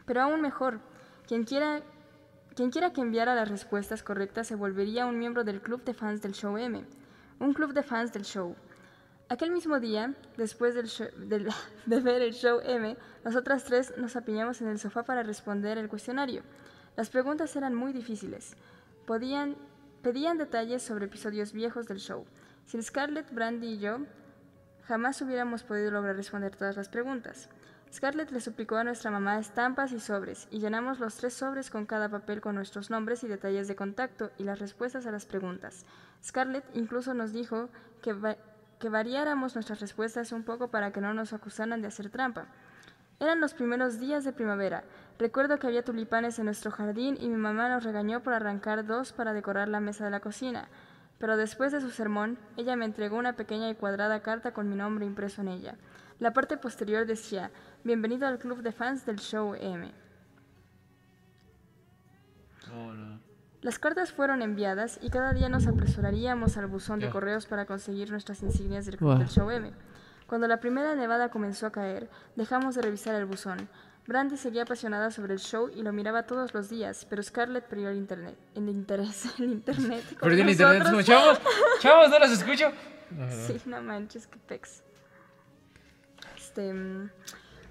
[0.07, 0.79] Pero aún mejor,
[1.27, 1.83] quien quiera,
[2.55, 6.23] quien quiera que enviara las respuestas correctas se volvería un miembro del club de fans
[6.23, 6.83] del show M,
[7.39, 8.55] un club de fans del show.
[9.29, 10.75] Aquel mismo día, después
[11.85, 15.87] de ver el show M, nosotras tres nos apiñamos en el sofá para responder el
[15.87, 16.43] cuestionario.
[16.97, 18.55] Las preguntas eran muy difíciles.
[19.05, 19.55] Podían,
[20.01, 22.25] pedían detalles sobre episodios viejos del show.
[22.65, 23.99] Sin Scarlett, Brandy y yo,
[24.89, 27.47] Jamás hubiéramos podido lograr responder todas las preguntas.
[27.93, 31.85] Scarlett le suplicó a nuestra mamá estampas y sobres, y llenamos los tres sobres con
[31.85, 35.85] cada papel con nuestros nombres y detalles de contacto y las respuestas a las preguntas.
[36.25, 37.69] Scarlett incluso nos dijo
[38.01, 38.15] que,
[38.79, 42.47] que variáramos nuestras respuestas un poco para que no nos acusaran de hacer trampa.
[43.19, 44.85] Eran los primeros días de primavera.
[45.17, 49.11] Recuerdo que había tulipanes en nuestro jardín y mi mamá nos regañó por arrancar dos
[49.11, 50.69] para decorar la mesa de la cocina.
[51.17, 54.77] Pero después de su sermón, ella me entregó una pequeña y cuadrada carta con mi
[54.77, 55.75] nombre impreso en ella.
[56.19, 57.51] La parte posterior decía,
[57.83, 59.91] Bienvenido al club de fans del show M.
[63.61, 68.09] Las cartas fueron enviadas y cada día nos apresuraríamos al buzón de correos para conseguir
[68.09, 69.73] nuestras insignias del del show M.
[70.27, 73.67] Cuando la primera nevada comenzó a caer, dejamos de revisar el buzón.
[74.07, 77.89] Brandy seguía apasionada sobre el show y lo miraba todos los días, pero Scarlett perdió
[77.89, 80.03] el internet, el interés, el internet.
[80.19, 81.39] Perdió el internet, como chavos,
[81.79, 82.71] chavos, no los escucho.
[83.47, 84.83] Sí, no manches, qué pex.
[86.37, 87.09] Este, mm,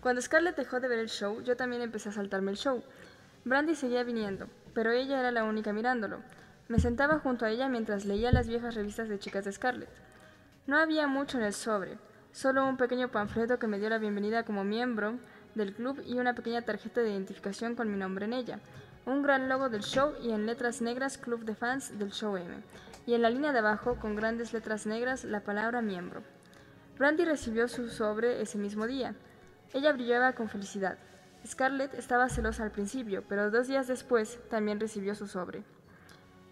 [0.01, 2.83] cuando Scarlett dejó de ver el show, yo también empecé a saltarme el show.
[3.45, 4.49] Brandy seguía viniendo,
[4.79, 6.21] pero ella era la única mirándolo.
[6.69, 9.89] Me sentaba junto a ella mientras leía las viejas revistas de chicas de Scarlett.
[10.69, 11.99] No había mucho en el sobre,
[12.31, 15.19] Solo un pequeño panfleto que me dio la bienvenida como miembro
[15.57, 18.61] del club y una pequeña tarjeta de identificación con mi nombre en ella.
[19.05, 22.63] Un gran logo del show y en letras negras Club de Fans del Show M.
[23.05, 26.23] Y en la línea de abajo, con grandes letras negras, la palabra miembro.
[26.97, 29.17] Brandy recibió su sobre ese mismo día.
[29.75, 30.99] Ella brillaba con felicidad.
[31.47, 35.65] Scarlett estaba celosa al principio, pero dos días después también recibió su sobre.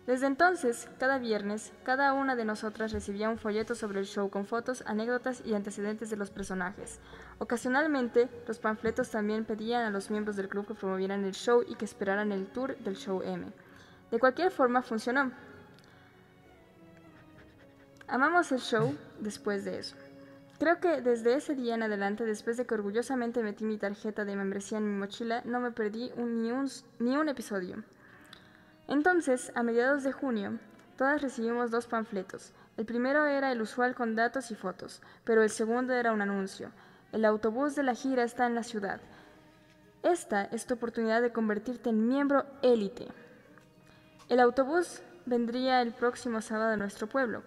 [0.07, 4.47] Desde entonces, cada viernes, cada una de nosotras recibía un folleto sobre el show con
[4.47, 7.01] fotos, anécdotas y antecedentes de los personajes.
[7.39, 11.75] Ocasionalmente, los panfletos también pedían a los miembros del club que promovieran el show y
[11.75, 13.47] que esperaran el tour del show M.
[14.13, 15.33] De cualquier forma, funcionó.
[18.07, 19.97] Amamos el show después de eso.
[20.59, 24.37] Creo que desde ese día en adelante, después de que orgullosamente metí mi tarjeta de
[24.37, 27.85] membresía en mi mochila, no me perdí ni, un, ni un episodio.
[28.89, 30.59] Entonces, a mediados de junio,
[30.97, 32.55] todas recibimos dos panfletos.
[32.79, 36.71] El primero era el usual con datos y fotos, pero el segundo era un anuncio.
[37.13, 39.01] El autobús de la gira está en la ciudad.
[40.03, 43.09] Esta es tu oportunidad de convertirte en miembro élite.
[44.31, 47.43] El autobús vendría el próximo sábado a nuestro pueblo.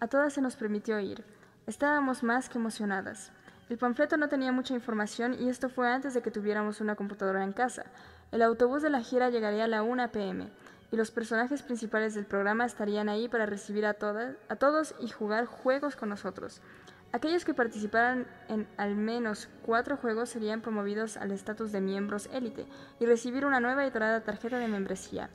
[0.00, 1.35] A todas se nos permitió ir.
[1.66, 3.32] Estábamos más que emocionadas.
[3.68, 7.42] El panfleto no tenía mucha información y esto fue antes de que tuviéramos una computadora
[7.42, 7.86] en casa.
[8.30, 10.48] El autobús de la gira llegaría a la 1 pm
[10.92, 15.08] y los personajes principales del programa estarían ahí para recibir a, todas, a todos y
[15.08, 16.62] jugar juegos con nosotros.
[17.10, 22.68] Aquellos que participaran en al menos cuatro juegos serían promovidos al estatus de miembros élite
[23.00, 25.30] y recibir una nueva y dorada tarjeta de membresía.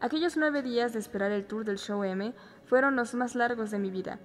[0.00, 2.34] Aquellos nueve días de esperar el tour del show M
[2.66, 4.18] fueron los más largos de mi vida.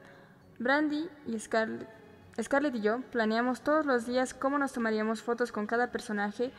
[0.58, 5.92] Brandy y Scarlett, y yo planeamos todos los días cómo nos tomaríamos fotos con cada
[5.92, 6.54] personaje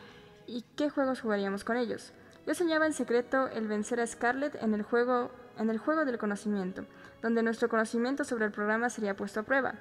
[0.46, 2.12] y qué juegos jugaríamos con ellos.
[2.46, 6.18] Yo soñaba en secreto el vencer a Scarlett en el juego, en el juego del
[6.18, 6.84] conocimiento,
[7.22, 9.74] donde nuestro conocimiento sobre el programa sería puesto a prueba.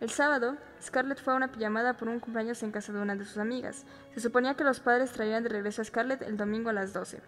[0.00, 3.26] El sábado, Scarlett fue a una pijamada por un cumpleaños en casa de una de
[3.26, 3.84] sus amigas.
[4.14, 7.20] Se suponía que los padres traían de regreso a Scarlett el domingo a las 12.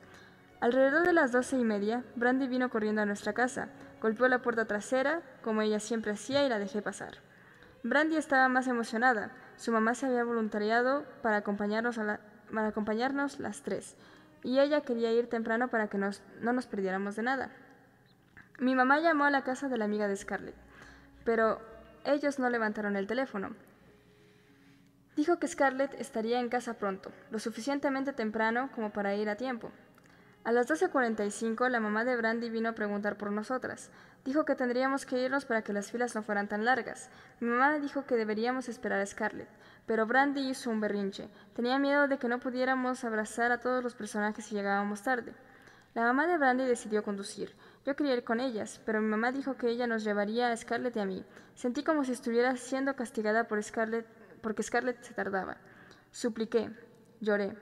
[0.61, 3.69] Alrededor de las doce y media, Brandy vino corriendo a nuestra casa,
[4.03, 7.19] golpeó la puerta trasera, como ella siempre hacía, y la dejé pasar.
[7.85, 9.31] Brandy estaba más emocionada.
[9.57, 11.97] Su mamá se había voluntariado para acompañarnos,
[12.53, 13.97] para acompañarnos las tres,
[14.43, 16.11] y ella quería ir temprano para que no
[16.53, 17.53] nos perdiéramos de nada.
[18.59, 20.57] Mi mamá llamó a la casa de la amiga de Scarlett,
[21.25, 21.61] pero
[22.05, 23.55] ellos no levantaron el teléfono.
[25.15, 29.71] Dijo que Scarlett estaría en casa pronto, lo suficientemente temprano como para ir a tiempo.
[30.45, 33.93] A las 12.45 la mamá de Brandy vino a preguntar por nosotras.
[34.25, 37.11] Dijo que tendríamos que irnos para que las filas no fueran tan largas.
[37.39, 39.49] Mi mamá dijo que deberíamos esperar a Scarlett,
[39.87, 41.29] pero Brandy hizo un berrinche.
[41.55, 45.33] Tenía miedo de que no pudiéramos abrazar a todos los personajes si llegábamos tarde.
[45.95, 47.55] La mamá de Brandy decidió conducir.
[47.87, 50.97] Yo quería ir con ellas, pero mi mamá dijo que ella nos llevaría a Scarlett
[50.97, 51.25] y a mí.
[51.55, 54.07] Sentí como si estuviera siendo castigada por Scarlett
[54.41, 55.59] porque Scarlett se tardaba.
[56.11, 56.69] Supliqué,
[57.21, 57.57] lloré.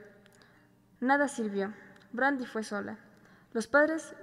[0.99, 1.73] Nada sirvió.
[2.13, 2.97] Brandy fue sola.
[3.53, 4.15] Los padres,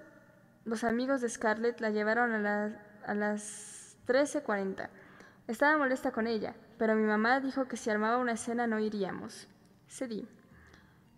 [0.64, 4.88] los amigos de Scarlett la llevaron a, a las 13.40.
[5.46, 9.48] Estaba molesta con ella, pero mi mamá dijo que si armaba una escena no iríamos.
[9.88, 10.28] Cedí.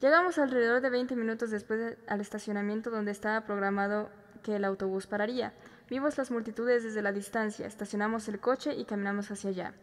[0.00, 4.10] Llegamos alrededor de 20 minutos después al estacionamiento donde estaba programado
[4.42, 5.52] que el autobús pararía.
[5.90, 9.74] Vimos las multitudes desde la distancia, estacionamos el coche y caminamos hacia allá.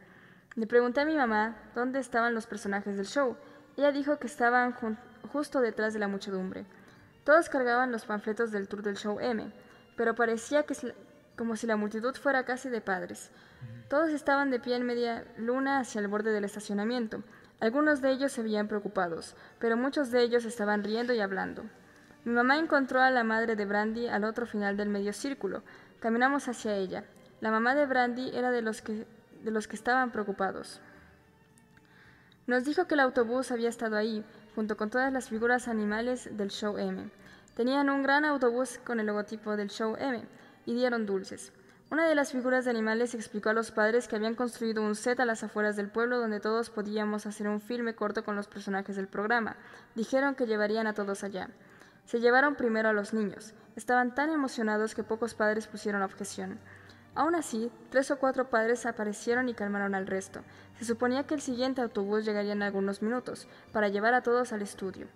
[0.55, 3.37] Le pregunté a mi mamá dónde estaban los personajes del show.
[3.75, 4.71] Ella dijo que estaban
[5.27, 6.65] justo detrás de la muchedumbre.
[7.23, 9.51] Todos cargaban los panfletos del tour del show M,
[9.95, 10.75] pero parecía que
[11.37, 13.31] como si la multitud fuera casi de padres.
[13.89, 17.23] Todos estaban de pie en media luna hacia el borde del estacionamiento.
[17.59, 21.63] Algunos de ellos se veían preocupados, pero muchos de ellos estaban riendo y hablando.
[22.25, 25.63] Mi mamá encontró a la madre de Brandy al otro final del medio círculo.
[25.99, 27.05] Caminamos hacia ella.
[27.39, 29.05] La mamá de Brandy era de los que
[29.43, 30.81] de los que estaban preocupados.
[32.45, 34.23] Nos dijo que el autobús había estado ahí,
[34.57, 37.11] junto con todas las figuras animales del show M.
[37.53, 40.23] Tenían un gran autobús con el logotipo del show M
[40.65, 41.53] y dieron dulces.
[41.91, 45.19] Una de las figuras de animales explicó a los padres que habían construido un set
[45.19, 48.95] a las afueras del pueblo donde todos podíamos hacer un filme corto con los personajes
[48.95, 49.57] del programa.
[49.93, 51.51] Dijeron que llevarían a todos allá.
[52.05, 53.53] Se llevaron primero a los niños.
[53.75, 56.57] Estaban tan emocionados que pocos padres pusieron objeción.
[57.17, 60.41] Aún así, tres o cuatro padres aparecieron y calmaron al resto.
[60.77, 64.61] Se suponía que el siguiente autobús llegaría en algunos minutos, para llevar a todos al
[64.61, 65.07] estudio.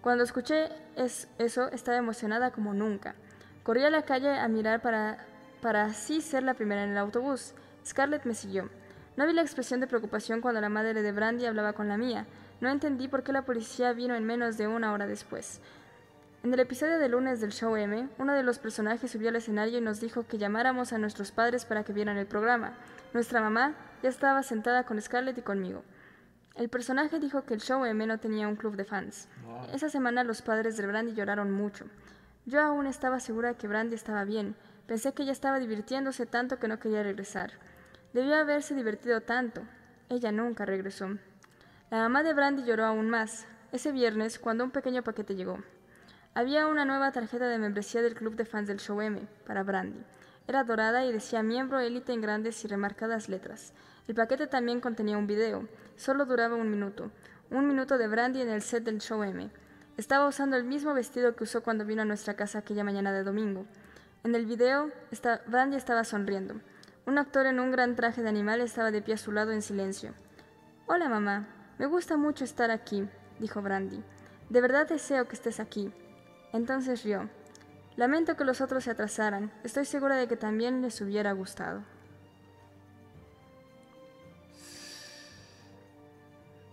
[0.00, 3.14] Cuando escuché eso, estaba emocionada como nunca.
[3.62, 5.24] Corrí a la calle a mirar para,
[5.62, 7.54] para así ser la primera en el autobús.
[7.86, 8.68] Scarlett me siguió.
[9.16, 12.26] No vi la expresión de preocupación cuando la madre de Brandy hablaba con la mía.
[12.60, 15.60] No entendí por qué la policía vino en menos de una hora después.
[16.44, 19.78] En el episodio de lunes del show M, uno de los personajes subió al escenario
[19.78, 22.74] y nos dijo que llamáramos a nuestros padres para que vieran el programa.
[23.14, 25.84] Nuestra mamá ya estaba sentada con Scarlett y conmigo.
[26.54, 29.26] El personaje dijo que el show M no tenía un club de fans.
[29.72, 31.86] Esa semana los padres de Brandy lloraron mucho.
[32.44, 34.54] Yo aún estaba segura de que Brandy estaba bien.
[34.86, 37.52] Pensé que ella estaba divirtiéndose tanto que no quería regresar.
[38.12, 39.62] Debió haberse divertido tanto.
[40.10, 41.08] Ella nunca regresó.
[41.90, 43.46] La mamá de Brandy lloró aún más.
[43.72, 45.58] Ese viernes, cuando un pequeño paquete llegó.
[46.36, 50.04] Había una nueva tarjeta de membresía del club de fans del show M para Brandy.
[50.48, 53.72] Era dorada y decía miembro élite en grandes y remarcadas letras.
[54.08, 55.68] El paquete también contenía un video.
[55.94, 57.12] Solo duraba un minuto.
[57.50, 59.48] Un minuto de Brandy en el set del show M.
[59.96, 63.22] Estaba usando el mismo vestido que usó cuando vino a nuestra casa aquella mañana de
[63.22, 63.64] domingo.
[64.24, 64.90] En el video,
[65.46, 66.56] Brandy estaba sonriendo.
[67.06, 69.62] Un actor en un gran traje de animal estaba de pie a su lado en
[69.62, 70.14] silencio.
[70.86, 71.46] Hola, mamá.
[71.78, 73.08] Me gusta mucho estar aquí,
[73.38, 74.02] dijo Brandy.
[74.50, 75.92] De verdad deseo que estés aquí.
[76.54, 77.28] Entonces rió.
[77.96, 79.52] Lamento que los otros se atrasaran.
[79.64, 81.82] Estoy segura de que también les hubiera gustado.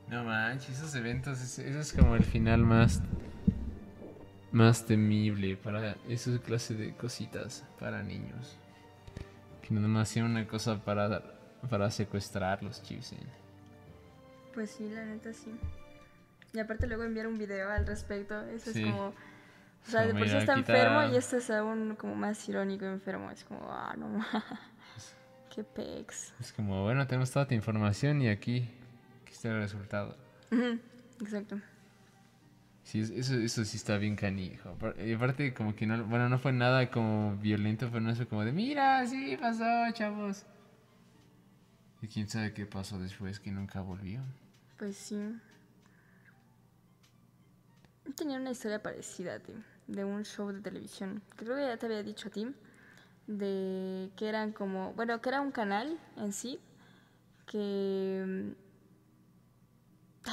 [0.07, 3.01] No manches, esos eventos, eso es como el final más
[4.51, 8.57] más temible para esa clase de cositas para niños.
[9.61, 11.23] Que no más sea una cosa para
[11.69, 13.15] para secuestrar los chips.
[14.53, 15.55] Pues sí, la neta sí.
[16.53, 19.13] Y aparte luego enviar un video al respecto, eso es como
[19.87, 23.31] o sea, de por sí está enfermo y este es aún como más irónico enfermo.
[23.31, 24.23] Es como, ah, no
[25.53, 26.33] Qué pex.
[26.39, 28.69] Es como, bueno, tenemos toda tu información y aquí,
[29.21, 30.15] aquí está el resultado.
[31.19, 31.59] Exacto.
[32.83, 34.77] Sí, eso, eso sí está bien canijo.
[35.05, 38.53] Y aparte, como que no, bueno, no fue nada como violento, fue fue como de,
[38.53, 40.45] mira, sí pasó, chavos.
[42.01, 44.21] Y quién sabe qué pasó después, que nunca volvió.
[44.77, 45.35] Pues sí.
[48.15, 51.21] Tenía una historia parecida, tío de un show de televisión.
[51.35, 52.53] Creo que ya te había dicho a ti.
[53.27, 54.93] De que eran como.
[54.93, 56.59] Bueno, que era un canal en sí.
[57.45, 58.53] Que.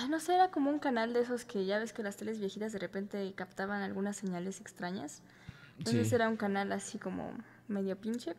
[0.08, 2.72] no sé, era como un canal de esos que ya ves que las teles viejitas
[2.72, 5.22] de repente captaban algunas señales extrañas.
[5.78, 7.32] Entonces era un canal así como
[7.68, 8.34] medio pinche,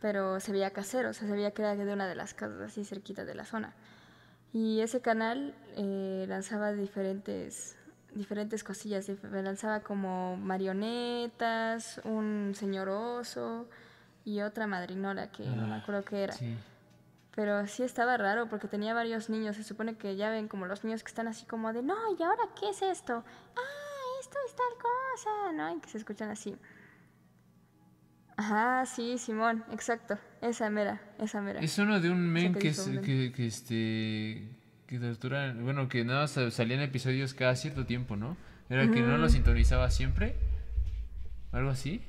[0.00, 2.60] pero se veía casero, o sea, se veía que era de una de las casas
[2.60, 3.74] así cerquita de la zona.
[4.52, 7.76] Y ese canal eh, lanzaba diferentes
[8.16, 9.10] diferentes cosillas.
[9.22, 13.68] Me lanzaba como marionetas, un señor oso
[14.24, 16.34] y otra madrinola que no me ah, acuerdo qué era.
[17.34, 19.56] Pero sí estaba raro porque tenía varios niños.
[19.56, 22.22] Se supone que ya ven como los niños que están así como de, no, ¿y
[22.22, 23.24] ahora qué es esto?
[23.56, 25.76] Ah, esto es tal cosa, ¿no?
[25.76, 26.56] Y que se escuchan así.
[28.38, 30.18] Ajá, sí, Simón, exacto.
[30.42, 31.60] Esa mera, esa mera.
[31.60, 32.72] Es uno de un men que,
[33.02, 34.56] que, que, este
[34.86, 38.36] que tortura, bueno, que nada salían episodios cada cierto tiempo, ¿no?
[38.68, 40.34] Era que no lo sintonizaba siempre.
[41.52, 42.02] Algo así.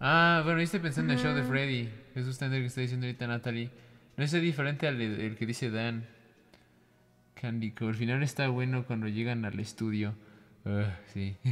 [0.00, 1.88] Ah, bueno, estoy pensando en el show de Freddy.
[2.14, 3.70] Es justamente el que está diciendo ahorita Natalie.
[4.16, 6.06] No es diferente al el que dice Dan.
[7.34, 10.14] Candy Al final está bueno cuando llegan al estudio.
[11.12, 11.36] sí.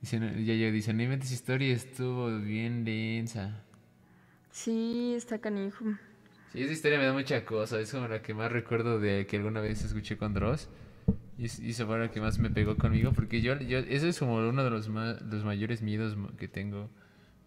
[0.00, 3.62] Dicen, ya, ya dicen, no inventes historia, estuvo bien densa.
[4.50, 5.84] Sí, está canijo.
[6.52, 7.80] Sí, esa historia me da mucha cosa.
[7.80, 10.68] Es como la que más recuerdo de que alguna vez escuché con Dross.
[11.38, 13.12] Y, y fue la que más me pegó conmigo.
[13.12, 16.90] Porque yo, yo, eso es como uno de los, los mayores miedos que tengo.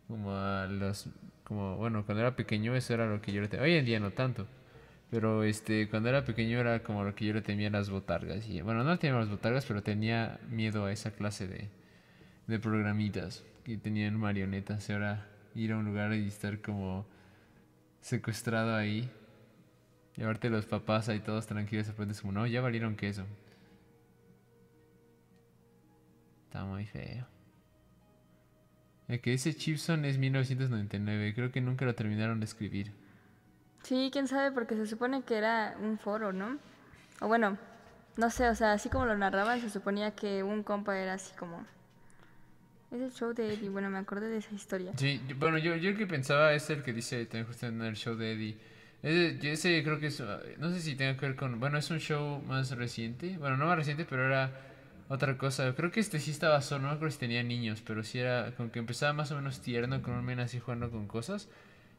[0.07, 1.07] Como a los.
[1.43, 3.63] Como, bueno, cuando era pequeño, eso era lo que yo le temía.
[3.65, 4.47] Hoy en día no tanto.
[5.11, 8.49] Pero este, cuando era pequeño era como lo que yo le temía las botargas.
[8.49, 11.69] Y, bueno, no tenía las botargas, pero tenía miedo a esa clase de,
[12.47, 14.89] de programitas que tenían marionetas.
[14.89, 17.05] Ahora ir a un lugar y estar como
[18.05, 19.09] secuestrado ahí.
[20.15, 23.25] Llevarte los papás ahí todos tranquilos, de es como, no, ya valieron queso.
[26.45, 27.25] Está muy feo.
[29.07, 32.91] El que dice Chipson es 1999, creo que nunca lo terminaron de escribir.
[33.81, 36.59] Sí, quién sabe, porque se supone que era un foro, ¿no?
[37.21, 37.57] O bueno,
[38.17, 41.35] no sé, o sea, así como lo narraban, se suponía que un compa era así
[41.35, 41.65] como...
[42.91, 44.93] Es el show de Eddie, bueno, me acordé de esa historia.
[44.97, 47.81] Sí, yo- bueno, yo, yo el que pensaba es el que dice también justo en
[47.81, 48.57] el show de Eddie.
[49.03, 50.23] Ese, ese creo que es,
[50.57, 53.65] no sé si tenga que ver con, bueno, es un show más reciente, bueno, no
[53.67, 54.51] más reciente, pero era
[55.09, 55.73] otra cosa.
[55.75, 58.53] Creo que este sí estaba solo, no me acuerdo si tenía niños, pero sí era
[58.55, 61.49] como que empezaba más o menos tierno con un men así jugando con cosas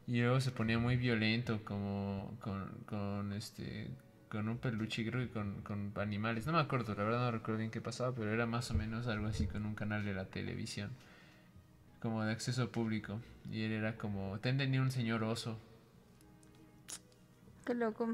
[0.09, 3.89] y luego se ponía muy violento como con, con este
[4.31, 7.59] con un peluche creo que con, con animales no me acuerdo la verdad no recuerdo
[7.59, 10.25] bien qué pasaba pero era más o menos algo así con un canal de la
[10.27, 10.91] televisión
[12.01, 13.21] como de acceso público
[13.51, 15.59] y él era como ten tenía un señor oso
[17.65, 18.09] Qué loco.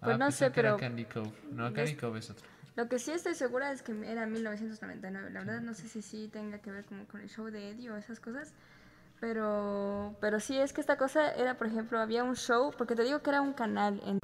[0.00, 1.72] Ah, Pues no sé, que era pero Candy Cove no.
[1.72, 5.30] Candy Cove es otro lo que sí estoy segura es que era 1999.
[5.30, 7.90] La verdad no sé si sí tenga que ver como con el show de Eddie
[7.90, 8.54] o esas cosas.
[9.20, 13.04] Pero, pero sí, es que esta cosa era, por ejemplo, había un show, porque te
[13.04, 14.18] digo que era un canal, en-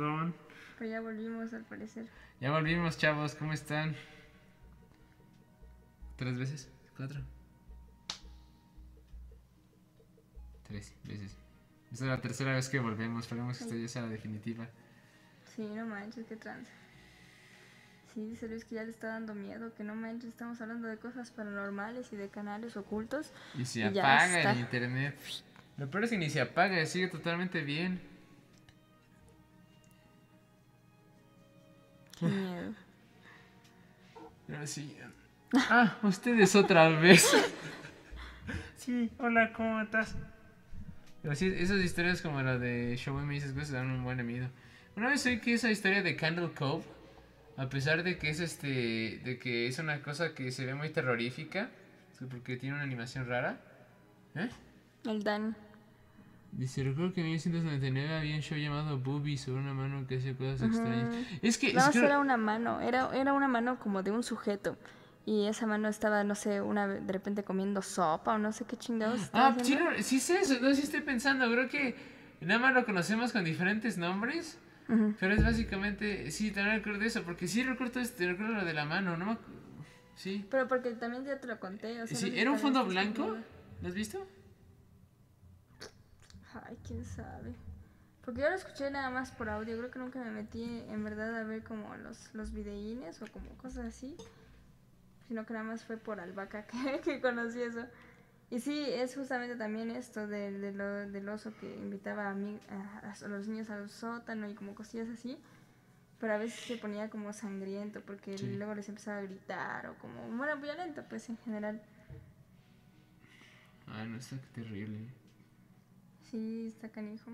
[0.79, 2.07] pero ya volvimos al parecer.
[2.41, 3.97] ya volvimos chavos cómo están
[6.17, 7.21] tres veces cuatro
[10.67, 11.37] tres veces
[11.93, 14.69] esta es la tercera vez que volvemos esperemos que esta ya sea la definitiva
[15.57, 16.71] Sí, no manches, qué tranza.
[18.15, 20.99] Sí, dice Luis que ya le está dando miedo, que no manches, estamos hablando de
[20.99, 23.33] cosas paranormales y de canales ocultos.
[23.59, 25.17] Y se Y apaga el internet.
[25.77, 28.01] Lo peor es que ni se apaga, sigue totalmente bien.
[32.19, 32.75] Qué miedo.
[34.47, 34.97] Pero sí.
[35.55, 37.27] Ah, ustedes otra vez.
[38.77, 40.17] Sí, hola, ¿cómo estás?
[41.21, 44.49] Pero sí, esas historias como la de Show Me esas cosas dan un buen miedo.
[44.97, 46.85] Una vez oí que esa historia de Candle Cove,
[47.59, 50.89] a pesar de que es este, de que es una cosa que se ve muy
[50.89, 51.69] terrorífica,
[52.31, 53.61] porque tiene una animación rara,
[54.37, 54.49] ¿eh?
[55.05, 55.55] El Dan.
[56.53, 60.35] Dice, recuerdo que en 1999 había un show llamado Booby sobre una mano que hacía
[60.37, 61.15] cosas extrañas.
[61.43, 61.73] Es que...
[61.75, 64.77] No, es que- era una mano, era, era una mano como de un sujeto.
[65.27, 68.77] Y esa mano estaba, no sé, una de repente comiendo sopa o no sé qué
[68.79, 69.29] chingados.
[69.35, 69.91] Ah, sí, haciendo.
[69.91, 71.95] no, sí sé eso, no, sí estoy pensando, creo que
[72.41, 74.59] nada más lo conocemos con diferentes nombres,
[74.89, 75.15] Ujú.
[75.21, 78.87] pero es básicamente, sí, también recuerdo eso, porque sí recuerdo este, recuerdo lo de la
[78.87, 79.39] mano, ¿no?
[80.15, 80.47] Sí.
[80.51, 81.89] Pero porque también ya te lo conté.
[81.89, 83.37] O sea, no Sí, sé si ¿era un fondo blanco?
[83.83, 84.27] ¿Lo has visto?
[86.67, 87.55] Ay, quién sabe.
[88.25, 89.79] Porque yo lo escuché nada más por audio.
[89.79, 93.49] Creo que nunca me metí en verdad a ver como los, los videínes o como
[93.57, 94.17] cosas así.
[95.29, 97.87] Sino que nada más fue por albahaca que, que conocí eso.
[98.51, 102.59] Y sí, es justamente también esto de, de lo- del oso que invitaba a, mí,
[102.71, 105.39] a, a los niños al sótano y como cosillas así.
[106.19, 108.57] Pero a veces se ponía como sangriento porque Sí.
[108.57, 111.81] luego les empezaba a gritar o como, bueno, violento pues en general.
[113.87, 115.09] Ah, no, está terrible.
[116.31, 117.31] Sí, está canijo.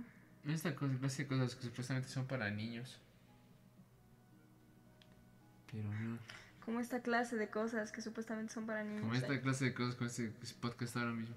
[0.46, 2.98] Esta clase de cosas que supuestamente son para niños.
[5.70, 6.18] Pero no.
[6.64, 9.02] Como esta clase de cosas que supuestamente son para niños.
[9.02, 9.18] Como ¿eh?
[9.18, 11.34] esta clase de cosas con este podcast ahora mismo.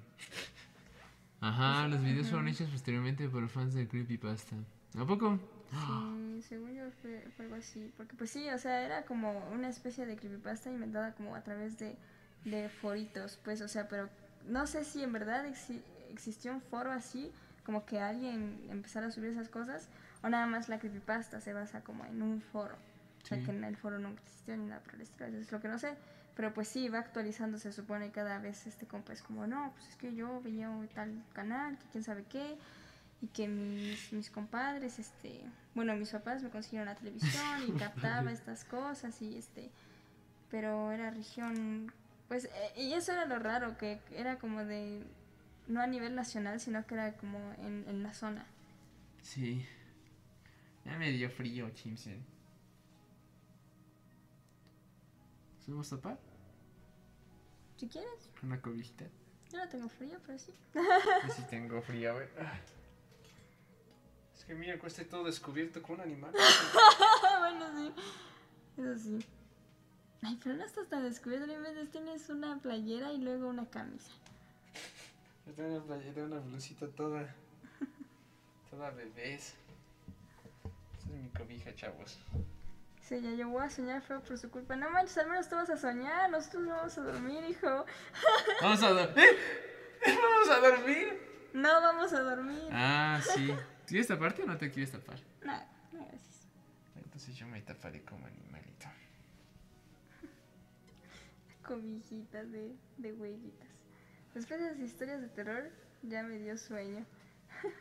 [1.41, 4.55] Ajá, los videos fueron hechos posteriormente por fans de Creepypasta.
[4.97, 5.39] ¿A poco?
[5.69, 7.91] Sí, según yo fue, fue algo así.
[7.97, 11.77] Porque pues sí, o sea, era como una especie de creepypasta inventada como a través
[11.77, 11.97] de,
[12.45, 14.09] de foritos, pues, o sea, pero
[14.47, 17.31] no sé si en verdad exi- existió un foro así,
[17.67, 19.89] como que alguien empezara a subir esas cosas,
[20.23, 22.75] o nada más la creepypasta se basa como en un foro.
[23.23, 23.43] O sea, Sí.
[23.43, 25.67] que en el foro nunca existió ni nada por el estilo, eso es lo que
[25.67, 25.95] no sé.
[26.33, 29.89] Pero pues sí, va actualizando, se supone cada vez este compa es como, no, pues
[29.89, 32.57] es que yo veía un tal canal, que quién sabe qué,
[33.21, 35.41] y que mis, mis compadres, este,
[35.75, 39.69] bueno, mis papás me consiguieron la televisión y captaba estas cosas y este,
[40.49, 41.91] pero era región,
[42.29, 45.03] pues, eh, y eso era lo raro, que era como de,
[45.67, 48.45] no a nivel nacional, sino que era como en, en la zona.
[49.21, 49.65] Sí.
[50.85, 52.25] Ya me dio frío, Chimsen.
[55.65, 56.17] ¿Subimos tapar?
[57.75, 59.05] Si quieres, una cobijita.
[59.51, 60.53] yo no tengo frío, pero sí.
[60.73, 62.27] Yo sí tengo frío, güey.
[64.33, 66.31] Es que mira, cuesta todo descubierto con un animal.
[67.39, 67.93] bueno, sí,
[68.77, 69.25] eso sí.
[70.21, 74.11] Ay, pero no estás tan descubierto, no inventes, tienes una playera y luego una camisa.
[75.55, 77.33] Tengo una playera, una blusita toda.
[78.69, 79.55] Toda bebés.
[80.97, 82.19] Esa es mi cobija, chavos.
[83.01, 84.75] Sí, ya yo voy a soñar feo por su culpa.
[84.75, 87.85] No manches, al menos tú vas a soñar, nosotros no vamos a dormir, hijo.
[88.61, 89.29] Vamos a dormir.
[90.05, 91.27] Vamos a dormir.
[91.53, 92.69] No vamos a dormir.
[92.71, 93.53] Ah, sí.
[93.87, 95.19] ¿Quieres taparte o no te quieres tapar?
[95.41, 95.53] No,
[95.91, 96.47] gracias.
[96.95, 98.87] Entonces yo me taparé como animalito.
[101.65, 103.67] Cobijitas de, de huellitas.
[104.37, 105.71] Después de las historias de terror,
[106.03, 107.05] ya me dio sueño.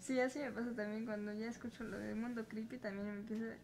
[0.00, 3.56] Sí, así me pasa también cuando ya escucho lo del mundo creepy, también me empieza...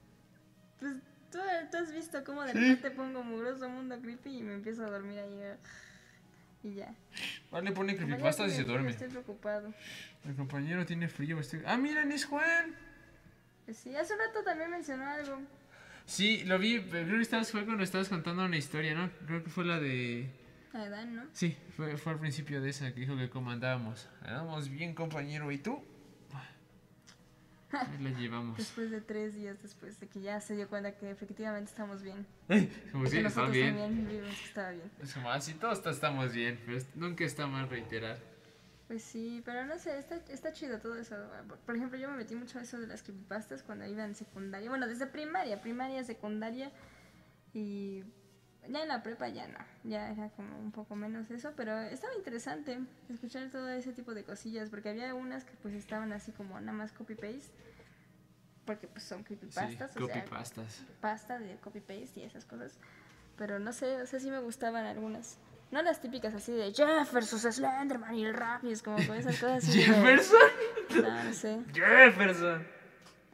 [0.79, 0.95] Pues
[1.31, 1.39] tú,
[1.71, 5.19] tú has visto cómo de repente pongo mugroso mundo creepy y me empiezo a dormir
[5.19, 5.35] ahí.
[5.39, 5.57] eh,
[6.63, 6.95] Y ya.
[7.51, 8.91] Vale, pone Como ya creepypastas y se duerme.
[8.91, 9.75] Estoy preocupado.
[10.25, 11.39] El compañero tiene frío.
[11.41, 12.75] estoy- Ah, miren, es Juan.
[13.67, 15.43] Pues sí, hace un rato también mencionó algo.
[16.07, 19.11] Sí, lo vi, creo que estabas, fue cuando estabas contando una historia, ¿no?
[19.27, 20.31] Creo que fue la de...
[20.73, 21.25] A Dan, ¿no?
[21.33, 24.09] Sí, fue, fue al principio de esa que dijo que comandábamos.
[24.23, 25.83] Andábamos bien, compañero, ¿y tú?
[27.73, 28.57] Ahí la llevamos.
[28.57, 32.27] Después de tres días después de que ya se dio cuenta que efectivamente estamos bien.
[32.91, 33.77] Como si nosotros bien.
[33.77, 34.91] también vimos que estaba bien.
[35.01, 38.19] Es como así, todos está- estamos bien, pero nunca está mal reiterar.
[38.89, 41.15] Pues sí, pero no sé, está, está chido todo eso.
[41.47, 44.17] Por- Por ejemplo, yo me metí mucho a eso de las creepypastas cuando iba en
[44.17, 44.69] secundaria.
[44.69, 46.73] Bueno, desde primaria, primaria, secundaria.
[47.55, 48.03] Y
[48.69, 49.59] ya en la prepa ya no.
[49.85, 51.53] Ya era como un poco menos eso.
[51.57, 52.79] Pero estaba interesante
[53.09, 54.71] escuchar todo ese tipo de cosillas.
[54.71, 57.53] Porque había unas que pues estaban así como nada más copy-paste.
[58.65, 59.91] Porque pues son creepypastas.
[59.93, 60.83] sí, o sea, copypastas.
[61.01, 62.79] pasta de copy-paste y esas cosas.
[63.37, 65.39] Pero no sé, o sea, sí me gustaban algunas.
[65.71, 69.17] No las típicas así de Jeff versus Slenderman y el rap y es como con
[69.17, 69.79] esas cosas así.
[69.79, 70.41] de- Jefferson.
[71.03, 71.61] No, no sé.
[71.73, 72.67] Jefferson.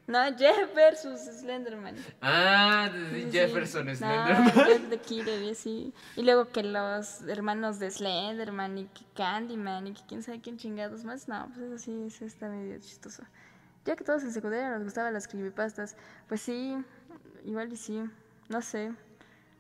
[0.06, 1.96] No, Jeff versus Slenderman.
[2.22, 3.96] Ah, Sí, de sí, Jefferson sí.
[3.96, 4.44] Slenderman.
[4.44, 5.92] No, Jeff the Killer y así.
[6.14, 10.58] Y luego que los hermanos de Slenderman y que Candyman y que quién sabe quién
[10.58, 11.26] chingados más.
[11.28, 13.24] No, pues eso sí, eso está medio chistoso.
[13.84, 15.96] Ya que todos en secundaria nos gustaban las creepypastas.
[16.28, 16.76] Pues sí,
[17.44, 18.02] igual y sí.
[18.48, 18.92] No sé.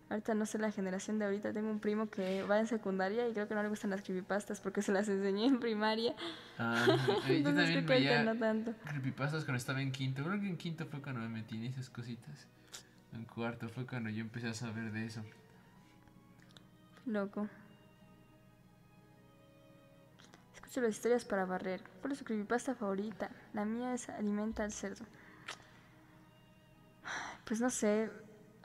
[0.08, 1.52] Ahorita no sé la generación de ahorita.
[1.52, 4.60] Tengo un primo que va en secundaria y creo que no le gustan las creepypastas
[4.60, 6.14] porque se las enseñé en primaria.
[6.58, 6.94] Ah, yo
[7.34, 8.72] Entonces también que ahorita veía no tanto.
[8.84, 10.22] creepypastas cuando estaba en quinto.
[10.22, 12.46] Creo que en quinto fue cuando me metí en esas cositas.
[13.12, 15.22] En cuarto fue cuando yo empecé a saber de eso.
[17.06, 17.48] Loco.
[20.54, 21.80] Escucho las historias para barrer.
[22.00, 23.30] ¿Cuál es su creepypasta favorita?
[23.54, 25.04] La mía es Alimenta al cerdo.
[27.44, 28.10] Pues no sé.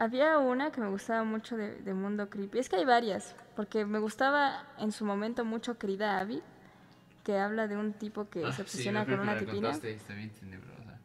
[0.02, 2.58] Había una que me gustaba mucho de, de Mundo Creepy.
[2.58, 3.36] Es que hay varias.
[3.56, 6.42] Porque me gustaba en su momento mucho Querida Abby.
[7.24, 9.70] Que habla de un tipo que Ah, se obsesiona con una tipina.
[9.70, 10.98] Está bien tenebrosa.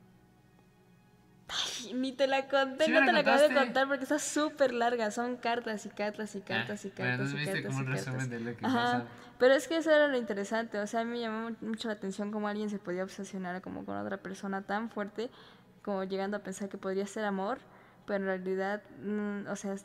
[1.95, 5.11] Ni te la conté, Sí no te la acabo de contar porque está súper larga.
[5.11, 7.79] Son cartas y cartas y cartas y Ah, bueno, cartas entonces y viste cartas como
[7.79, 8.07] y un cartas.
[8.15, 8.83] resumen de lo que Ajá.
[8.83, 9.05] pasa.
[9.39, 10.79] Pero es que eso era lo interesante.
[10.81, 13.61] O sea, a mí me llamó mu- mucho la atención cómo alguien se podía obsesionar
[13.61, 15.31] como con otra persona tan fuerte,
[15.85, 17.59] como llegando a pensar que podría ser amor,
[18.07, 19.85] pero en realidad, mm, o sea, es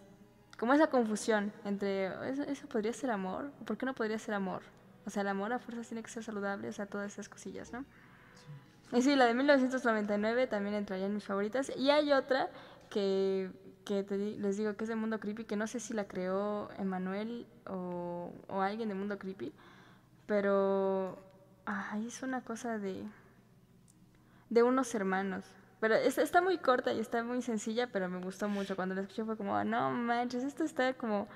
[0.58, 4.62] como esa confusión entre ¿eso, eso podría ser amor, ¿por qué no podría ser amor?
[5.06, 7.74] O sea, el amor a fuerzas tiene que ser saludable, o sea, todas esas cosillas,
[7.74, 7.84] ¿no?
[8.94, 11.72] Y sí, la de 1999 también entraría en mis favoritas.
[11.76, 12.50] Y hay otra
[12.90, 13.50] que,
[13.86, 16.70] que te les digo que es de Mundo Creepy, que no sé si la creó
[16.78, 19.54] Emanuel o, o alguien de Mundo Creepy,
[20.28, 21.18] pero
[21.66, 23.04] ay, es una cosa de,
[24.50, 25.46] de unos hermanos.
[25.82, 28.76] Pero es- está muy corta y está muy sencilla, pero me gustó mucho.
[28.78, 31.28] Cuando la escuché fue como, "Ah, no manches, esto está como,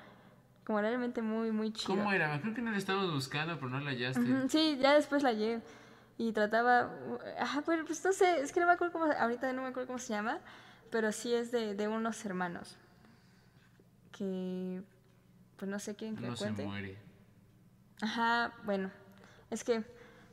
[0.64, 1.96] como realmente muy, muy chido.
[1.98, 2.40] ¿Cómo era?
[2.40, 4.20] Creo que no la estábamos buscando, pero no la hallaste.
[4.20, 5.60] Ujú, Sí, ya después la llevé
[6.16, 9.52] y trataba, uh, ajá, pues, pues no sé, es que no me acuerdo cómo, ahorita
[9.52, 10.38] no me acuerdo cómo se llama,
[10.90, 12.78] pero sí es de, de unos hermanos
[14.12, 14.82] que,
[15.56, 16.64] pues no sé quién que No la se cuente.
[16.64, 16.98] muere.
[18.00, 18.90] Ajá, bueno,
[19.50, 19.82] es que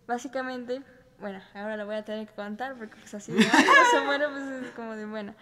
[0.08, 0.84] básicamente,
[1.20, 4.06] bueno, ahora lo voy a tener que contar porque pues así de, "Ay, no se
[4.06, 5.34] muere, pues es como de bueno.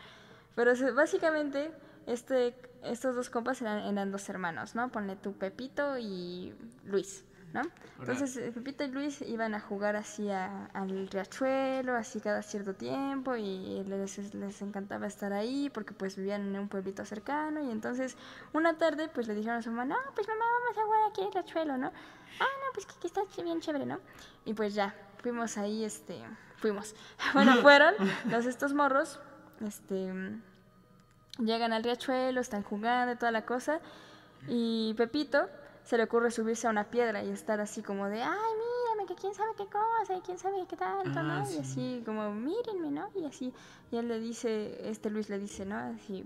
[0.55, 1.71] Pero básicamente,
[2.07, 4.89] este, estos dos compas eran, eran dos hermanos, ¿no?
[4.91, 6.53] Ponle tu Pepito y
[6.83, 7.23] Luis,
[7.53, 7.61] ¿no?
[7.99, 12.73] Entonces eh, Pepito y Luis iban a jugar así a- al riachuelo, así cada cierto
[12.73, 17.69] tiempo y les, les encantaba estar ahí porque pues vivían en un pueblito cercano y
[17.71, 18.17] entonces
[18.53, 21.21] una tarde pues le dijeron a su mamá, no, pues mamá vamos a jugar aquí
[21.23, 21.87] al riachuelo, ¿no?
[22.39, 23.99] Ah, no, pues que, que está bien chévere, ¿no?
[24.45, 26.19] Y pues ya, fuimos ahí, este,
[26.57, 26.95] fuimos.
[27.33, 27.93] Bueno, fueron
[28.29, 29.19] los estos morros,
[29.65, 30.11] este,
[31.39, 33.79] llegan al riachuelo, están jugando y toda la cosa
[34.47, 35.47] y Pepito
[35.83, 39.15] se le ocurre subirse a una piedra y estar así como de, ay, mírame, que
[39.15, 41.45] quién sabe qué cosa, y quién sabe qué tanto, Ah, ¿no?
[41.45, 41.55] sí.
[41.55, 43.09] Y así como, mírenme, ¿no?
[43.15, 43.53] Y así,
[43.91, 45.75] y él le dice, este Luis le dice, ¿no?
[45.77, 46.23] Así,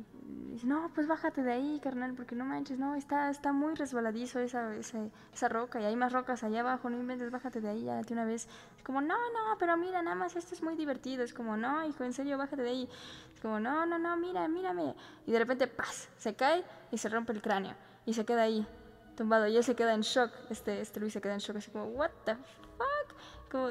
[0.52, 4.40] dice, no, pues bájate de ahí, carnal, porque no manches, no, está, está muy resbaladizo
[4.40, 5.00] esa, esa,
[5.34, 8.14] esa roca, y hay más rocas allá abajo, no inventes, bájate de ahí ya de
[8.14, 8.48] una vez.
[8.78, 11.86] Es como, no, no, pero mira, nada más esto es muy divertido, es como, no,
[11.86, 12.90] hijo, en serio, bájate de ahí.
[13.34, 14.96] Es como, no, no, no, mira, mírame.
[15.26, 16.10] Y de repente, ¡paz!
[16.18, 17.76] Se cae y se rompe el cráneo,
[18.06, 18.68] y se queda ahí
[19.16, 20.32] tumbado y él se queda en shock.
[20.50, 22.36] Este, este Luis se queda en shock, así como, ¿What the?
[23.56, 23.70] Como,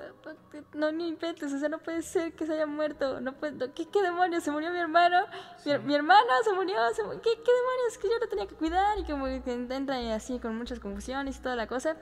[0.73, 3.21] no, ni inventes, o sea, no puede ser que se haya muerto.
[3.21, 4.43] No puede, no, ¿qué, ¿Qué demonios?
[4.43, 5.27] Se murió mi hermano.
[5.67, 6.77] Mi, mi hermano se murió.
[6.95, 7.99] se ¿qué, ¿Qué demonios?
[8.01, 8.99] Que yo lo tenía que cuidar.
[8.99, 11.99] Y como que entra y así con muchas confusiones y toda la cosa.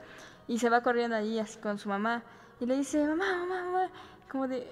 [0.47, 2.23] Y se va corriendo ahí así con su mamá.
[2.61, 3.89] Y le dice, mamá, mamá, mamá.
[4.31, 4.71] como de,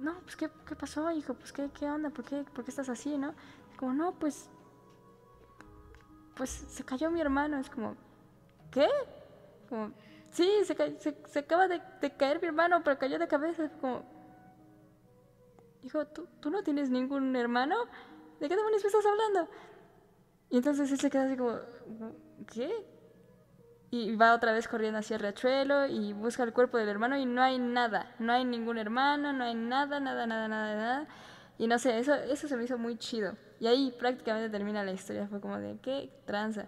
[0.00, 1.34] no, pues, ¿qué, qué pasó, hijo?
[1.34, 2.08] Pues, ¿qué, qué onda?
[2.08, 3.34] ¿Por qué, ¿Por qué estás así, no?
[3.76, 4.48] Como, no, pues,
[6.34, 7.58] pues, se cayó mi hermano.
[7.58, 7.96] Es como,
[8.70, 8.88] ¿qué?
[9.68, 9.92] Como,
[10.36, 11.80] sí, se, se, acaba de,
[12.16, 13.70] caer mi hermano, pero cayó de cabeza.
[13.80, 14.02] Como,
[15.82, 17.76] hijo, ¿tú, ¿tú no tienes ningún hermano?
[18.38, 19.50] ¿De qué demonios me estás hablando?
[20.50, 21.58] Y entonces él se queda así como,
[22.52, 22.70] ¿qué?
[23.90, 27.24] Y va otra vez corriendo hacia el riachuelo y busca el cuerpo del hermano y
[27.24, 31.08] no hay nada, no hay ningún hermano, no hay nada, nada, nada, nada, nada.
[31.56, 33.36] Y no sé, eso, eso se me hizo muy chido.
[33.58, 36.66] Y ahí prácticamente termina la historia, fue como de, ¿qué tranza?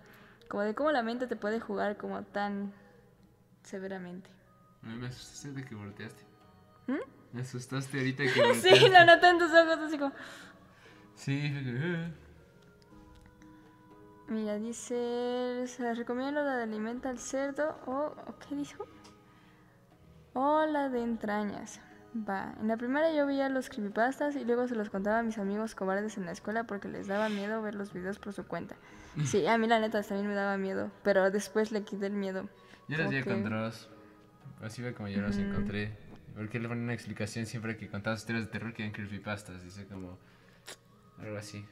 [0.49, 2.73] Como de cómo la mente te puede jugar como tan
[3.69, 4.31] severamente.
[4.83, 6.23] Me asustaste de que volteaste.
[6.87, 6.97] ¿Mm?
[7.33, 8.89] Me asustaste ahorita que Sí, volteaste.
[8.91, 10.13] lo noté en tus ojos, así como...
[11.15, 12.11] Sí, "Ah".
[14.29, 18.87] Mira, dice, se les recomiendo la de alimenta al cerdo o, ¿o ¿qué dijo?
[20.35, 21.81] O la de entrañas.
[22.29, 25.39] Va, en la primera yo veía los creepypastas y luego se los contaba a mis
[25.39, 28.77] amigos cobardes en la escuela porque les daba miedo ver los videos por su cuenta.
[29.25, 32.49] Sí, a mí la neta también me daba miedo, pero después le quité el miedo.
[32.89, 33.25] Yo los vi Ok.
[33.27, 33.89] con Dross.
[34.63, 35.93] Así fue como yo los encontré.
[36.35, 39.63] Porque le ponen una explicación siempre que contabas historias de terror que eran creepypastas.
[39.63, 40.19] Dice como.
[41.19, 41.67] Algo así.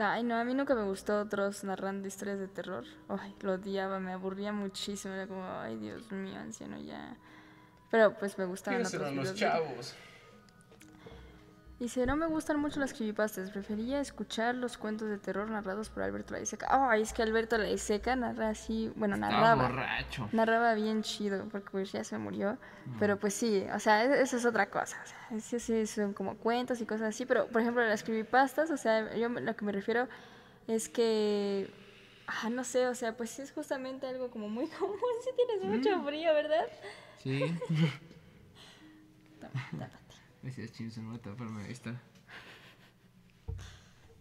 [0.00, 2.84] Ay, no, a mí nunca me gustó otros narrando historias de terror.
[3.08, 5.14] Ay, lo odiaba, me aburría muchísimo.
[5.14, 7.16] Era como, ay, Dios mío, anciano, ya.
[7.90, 9.96] Pero pues me gustaban otros videos de- chavos?
[11.78, 16.02] Dice, no me gustan mucho las creepypastas, prefería escuchar los cuentos de terror narrados por
[16.02, 16.66] Alberto Laiseca.
[16.70, 19.54] Ay, es que Alberto Laiseca narra así, bueno, narraba.
[19.68, 20.28] borracho.
[20.32, 22.58] Narraba bien chido, porque pues ya se murió.
[22.98, 25.00] Pero pues sí, o sea, e- eso es otra cosa.
[25.30, 27.26] O sea, sí, son como cuentos y cosas así.
[27.26, 30.08] Pero, por ejemplo, las creepypastas, o sea, yo lo que me refiero
[30.66, 31.70] es que...
[32.26, 34.98] Ah, no sé, o sea, pues sí es justamente algo como muy común.
[35.22, 36.66] Si tienes mucho frío, ¿verdad?
[37.22, 37.56] Sí.
[39.40, 39.88] Toma,
[40.42, 40.46] tápate.
[40.62, 41.64] Decías chins, no taparme.
[41.64, 42.00] Ahí está.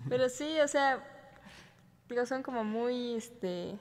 [0.10, 1.03] Pero sí, o sea,
[2.10, 3.77] digo, son como muy, este,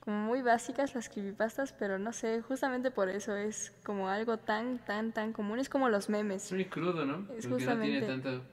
[0.00, 4.78] como muy básicas las creepypastas, pero no sé, justamente por eso es como algo tan,
[4.78, 5.58] tan, tan común.
[5.58, 6.46] Es como los memes.
[6.46, 7.20] Es muy crudo, ¿no?
[7.34, 8.44] Es Porque no justamente- tiene tanto.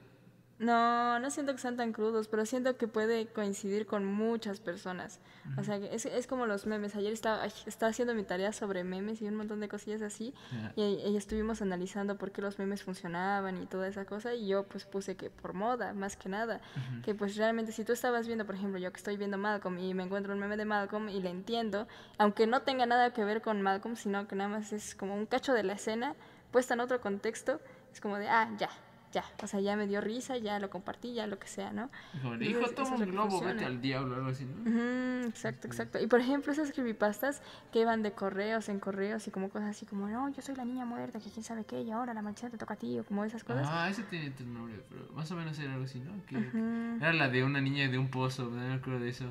[0.62, 5.18] No, no siento que sean tan crudos, pero siento que puede coincidir con muchas personas.
[5.58, 6.94] O sea, que es, es como los memes.
[6.94, 10.32] Ayer estaba, estaba haciendo mi tarea sobre memes y un montón de cosillas así.
[10.76, 14.34] Y estuvimos analizando por qué los memes funcionaban y toda esa cosa.
[14.34, 16.60] Y yo pues puse que por moda, más que nada.
[17.02, 19.94] Que pues realmente si tú estabas viendo, por ejemplo, yo que estoy viendo Malcolm y
[19.94, 23.42] me encuentro un meme de Malcolm y le entiendo, aunque no tenga nada que ver
[23.42, 26.14] con Malcolm, sino que nada más es como un cacho de la escena
[26.52, 27.60] puesta en otro contexto,
[27.92, 28.68] es como de, ah, ya,
[29.12, 29.24] ya.
[29.42, 31.90] O sea, ya me dio risa, ya lo compartí, ya lo que sea, ¿no?
[32.20, 35.26] Como le dijo, toma un globo, vete al diablo, algo así, ¿no?
[35.26, 36.00] Exacto, exacto.
[36.00, 39.86] Y por ejemplo, esas creepypastas que iban de correos en correos y como cosas así
[39.86, 42.50] como, no, yo soy la niña muerta, que quién sabe qué, y ahora la maldición
[42.50, 43.66] te toca a ti, o como esas cosas.
[43.70, 46.12] Ah, ese tiene otro nombre, pero más o menos era algo así, ¿no?
[46.26, 46.96] Que Ujú.
[47.00, 49.26] Era la de una niña de un pozo, no me acuerdo de eso.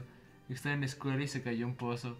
[0.48, 2.18] Que estaba en la escuela y se cayó un pozo.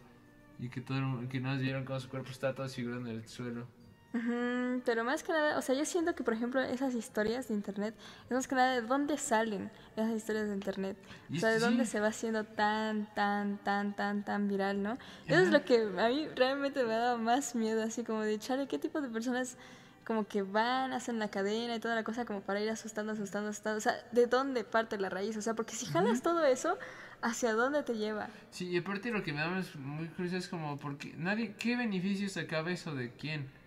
[0.60, 3.28] Y que todo el- que nos vieron cómo su cuerpo estaba todo desfigurado en el
[3.28, 3.68] suelo.
[4.12, 7.96] Pero más que nada, o sea, yo siento que, por ejemplo, esas historias de internet,
[8.26, 10.98] es más que nada de dónde salen esas historias de internet.
[11.34, 11.66] O sea, de sí.
[11.66, 14.98] dónde se va haciendo tan, tan, tan, tan, tan viral, ¿no?
[15.28, 18.38] Eso es lo que a mí realmente me ha dado más miedo, así como de,
[18.38, 19.58] chale, ¿qué tipo de personas
[20.06, 23.50] como que van, hacen la cadena y toda la cosa como para ir asustando, asustando,
[23.50, 23.78] asustando?
[23.78, 25.38] O sea, ¿de dónde parte la raíz?
[25.38, 26.78] O sea, porque si jalas todo eso,
[27.22, 28.28] ¿hacia dónde te lleva?
[28.50, 31.78] Sí, y aparte lo que me da más muy curioso es como, porque nadie, ¿qué
[31.78, 33.61] beneficios sacaba eso de quién?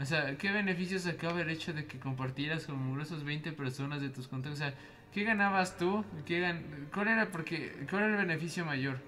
[0.00, 4.08] O sea, ¿qué beneficios sacaba el hecho de que compartieras con gruesos 20 personas de
[4.08, 4.60] tus contactos?
[4.60, 4.74] O sea,
[5.12, 6.04] ¿qué ganabas tú?
[6.24, 8.98] ¿Qué gan- ¿Cuál era porque cuál era el beneficio mayor?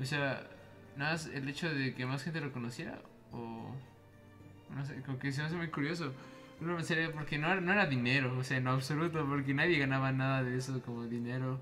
[0.00, 0.44] O sea,
[0.96, 3.00] nada más el hecho de que más gente lo conociera
[3.32, 3.70] o
[4.74, 6.12] no sé, como que se me hace muy curioso.
[6.60, 10.10] Uno pensaría porque no, era- no era dinero, o sea, en absoluto, porque nadie ganaba
[10.10, 11.60] nada de eso como dinero.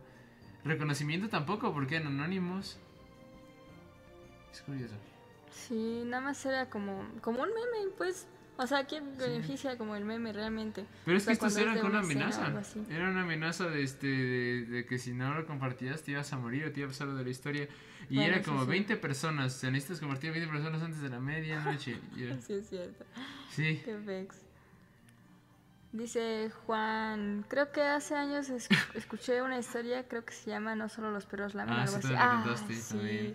[0.64, 2.78] Reconocimiento tampoco, porque eran anónimos.
[4.50, 4.94] Es curioso.
[5.50, 8.26] Sí, nada más era como, como un meme, pues.
[8.58, 10.86] O sea, ¿quién beneficia como el meme realmente?
[11.04, 12.52] Pero O es sea, que estos eran con una amenaza.
[12.90, 16.38] Era una amenaza de este de, de que si no lo compartías te ibas a
[16.38, 17.68] morir o te iba a pasar de la historia.
[18.08, 18.70] Y Bueno, era como sí.
[18.70, 19.56] 20 personas.
[19.56, 21.98] O sea, necesitas compartir 20 personas antes de la medianoche.
[22.18, 23.04] Era- Sí, es cierto.
[23.50, 23.82] Sí.
[23.84, 24.36] Qué vex.
[25.92, 30.88] Dice Juan, creo que hace años es- escuché una historia, creo que se llama No
[30.88, 32.14] solo los perros lamen, Ah, algo sí, así.
[32.16, 33.34] Ah, sí.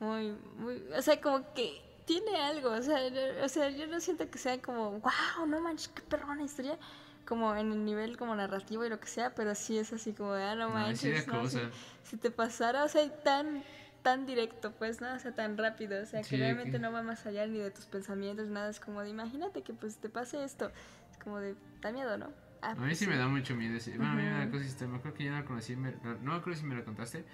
[0.00, 4.00] Muy, muy, o sea, como que tiene algo, o sea, no- o sea, yo no
[4.00, 6.78] siento que sea como, wow, no manches, qué perrona historia,
[7.24, 10.32] como en el nivel como narrativo y lo que sea, pero sí es así como,
[10.32, 11.48] ah, no No, manches, sí ¿no?
[11.48, 11.58] Si-
[12.02, 13.64] si te pasara, o sea, tan,
[14.02, 15.14] tan directo, pues, ¿no?
[15.14, 17.58] O sea, tan rápido, o sea, que Sí, realmente que- no va más allá ni
[17.58, 20.70] de tus pensamientos, nada, es como de, imagínate que pues te pase esto,
[21.10, 22.32] Es como de, da miedo, ¿no?
[22.60, 23.76] Ah, A mí pues sí me da mucho miedo.
[23.76, 24.50] ese- Bueno, a mí me da Ujú.
[24.52, 25.76] cosa esta- Me acuerdo que ya la conocí.
[25.76, 27.24] me- no me acuerdo si me la contaste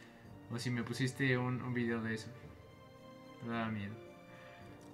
[0.51, 2.29] o si me pusiste un, un video de eso.
[3.43, 3.95] Me daba miedo.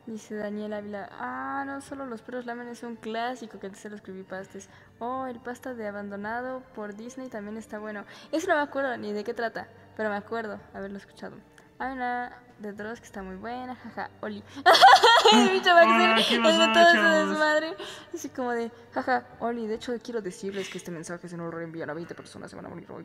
[0.06, 3.90] Dice Daniel Ávila, ah, no solo los perros lamen es un clásico que antes de
[3.90, 4.68] los creepypastas.
[5.00, 8.04] Oh, el pasta de abandonado por Disney también está bueno.
[8.30, 9.66] Eso no me acuerdo ni de qué trata,
[9.96, 11.36] pero me acuerdo haberlo escuchado.
[11.80, 14.42] Hay una de Dross que está muy buena, jaja, Oli.
[14.64, 17.76] A Hola, ser ¿qué el pasó, de todo desmadre.
[18.14, 21.58] Así como de, jaja, Oli, de hecho quiero decirles que este mensaje se nos lo
[21.58, 23.04] reenvían a 20 personas, se van a morir hoy.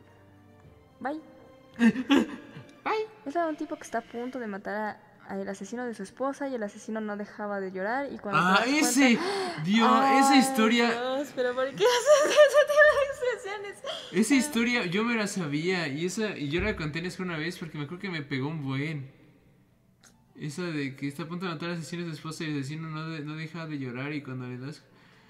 [1.00, 1.20] Bye.
[1.78, 1.88] Bye.
[3.26, 6.02] Es de un tipo que está a punto de matar a- al asesino de su
[6.02, 9.16] esposa y el asesino no dejaba de llorar y cuando Ah, ese.
[9.16, 10.90] cuenta- Dios, Ay, esa historia.
[10.90, 11.84] Dios, pero ¿por qué haces
[12.24, 13.82] ese tipo de expresiones?
[14.12, 17.58] Esa historia yo me la sabía y esa y yo la conté en una vez
[17.58, 19.10] porque me acuerdo que me pegó un buen.
[20.36, 22.58] Esa de que está a punto de matar al asesino de su esposa y el
[22.58, 24.82] asesino no, de- no deja de llorar y cuando le das,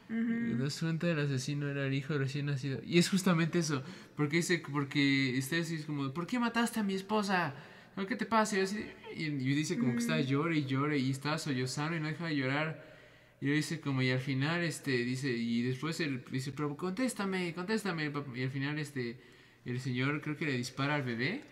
[0.08, 2.80] le das cuenta del asesino era el hijo recién nacido.
[2.84, 3.82] Y es justamente eso,
[4.16, 7.52] porque dice, porque así es como, ¿por qué mataste a mi esposa?
[7.96, 8.54] ¿No, ¿Qué te pasa?
[8.56, 8.86] Y, yo así-
[9.16, 12.26] y- y dice como que está llore y llore y está sollozando y no deja
[12.26, 12.92] de llorar.
[13.40, 17.52] Y le dice como, y al final, este, dice, y después él dice, pero contéstame,
[17.54, 18.12] contéstame.
[18.36, 19.20] Y al final, este,
[19.64, 21.42] el señor creo que le dispara al bebé.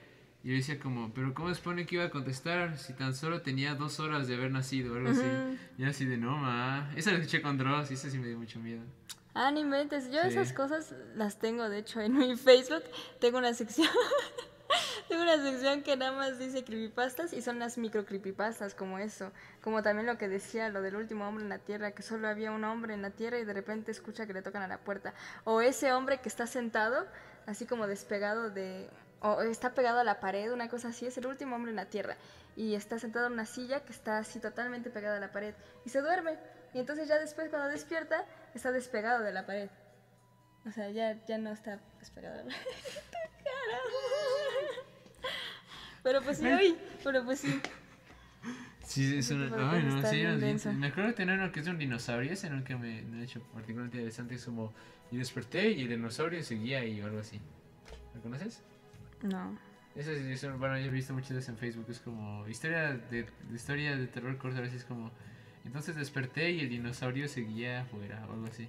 [0.42, 3.42] Y le decía como, pero ¿cómo se supone que iba a contestar si tan solo
[3.42, 5.26] tenía dos horas de haber nacido o algo así?
[5.76, 6.90] Y así de, no, ma.
[6.96, 8.80] Esa la escuché con Dross y esa sí me dio mucho miedo.
[9.34, 10.06] Ah, no inventes.
[10.10, 10.28] Yo Sí.
[10.28, 12.82] esas cosas las tengo, de hecho, en mi Facebook.
[13.20, 13.88] Tengo una sección.
[15.10, 19.32] tengo una sección que nada más dice creepypastas y son las micro creepypastas, como eso.
[19.60, 22.52] Como también lo que decía, lo del último hombre en la tierra, que solo había
[22.52, 25.12] un hombre en la tierra y de repente escucha que le tocan a la puerta.
[25.42, 27.08] O ese hombre que está sentado,
[27.46, 28.88] así como despegado de.
[29.20, 31.06] O está pegado a la pared, una cosa así.
[31.06, 32.16] Es el último hombre en la tierra.
[32.54, 35.54] Y está sentado en una silla que está así totalmente pegada a la pared.
[35.84, 36.38] Y se duerme.
[36.72, 38.24] Y entonces ya después cuando despierta,
[38.54, 39.70] está despegado de la pared.
[40.68, 42.66] O sea, ya, ya no está despegado de la pared.
[46.02, 47.60] Pero pues sí, pero pues sí.
[48.84, 49.72] Sí, es Ese una...
[49.72, 50.68] Ay, no, sí.
[50.70, 53.20] Me acuerdo de tener uno que es de un dinosaurio, ese no que me, me
[53.20, 54.34] ha hecho particularmente interesante.
[54.34, 54.72] Es como,
[55.10, 57.40] y desperté y el dinosaurio seguía y o algo así.
[58.14, 58.62] ¿Lo conoces?
[59.22, 59.56] No.
[59.94, 63.54] Eso eso, bueno, yo he visto muchas veces en Facebook, es como historia de, de
[63.54, 65.10] historia de terror corta, a veces es como,
[65.64, 68.68] entonces desperté y el dinosaurio seguía afuera o algo así.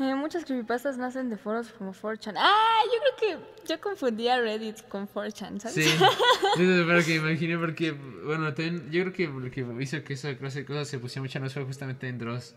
[0.00, 2.34] Eh, muchas creepypastas nacen de foros como 4chan.
[2.36, 5.74] Ah, yo creo que yo confundía Reddit con 4chan, ¿sabes?
[5.74, 5.82] Sí,
[6.58, 10.36] eso es que imaginé porque, bueno, también, yo creo que lo que hizo que esa
[10.36, 12.56] clase de cosas se pusiera mucho más fue justamente en Dross,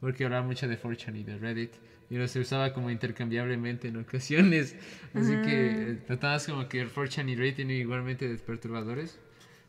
[0.00, 1.72] porque hablaba mucho de 4chan y de Reddit,
[2.10, 4.76] y lo se usaba como intercambiablemente en ocasiones,
[5.14, 9.18] así que eh, tratabas como que 4chan y Reddit tienen igualmente de perturbadores,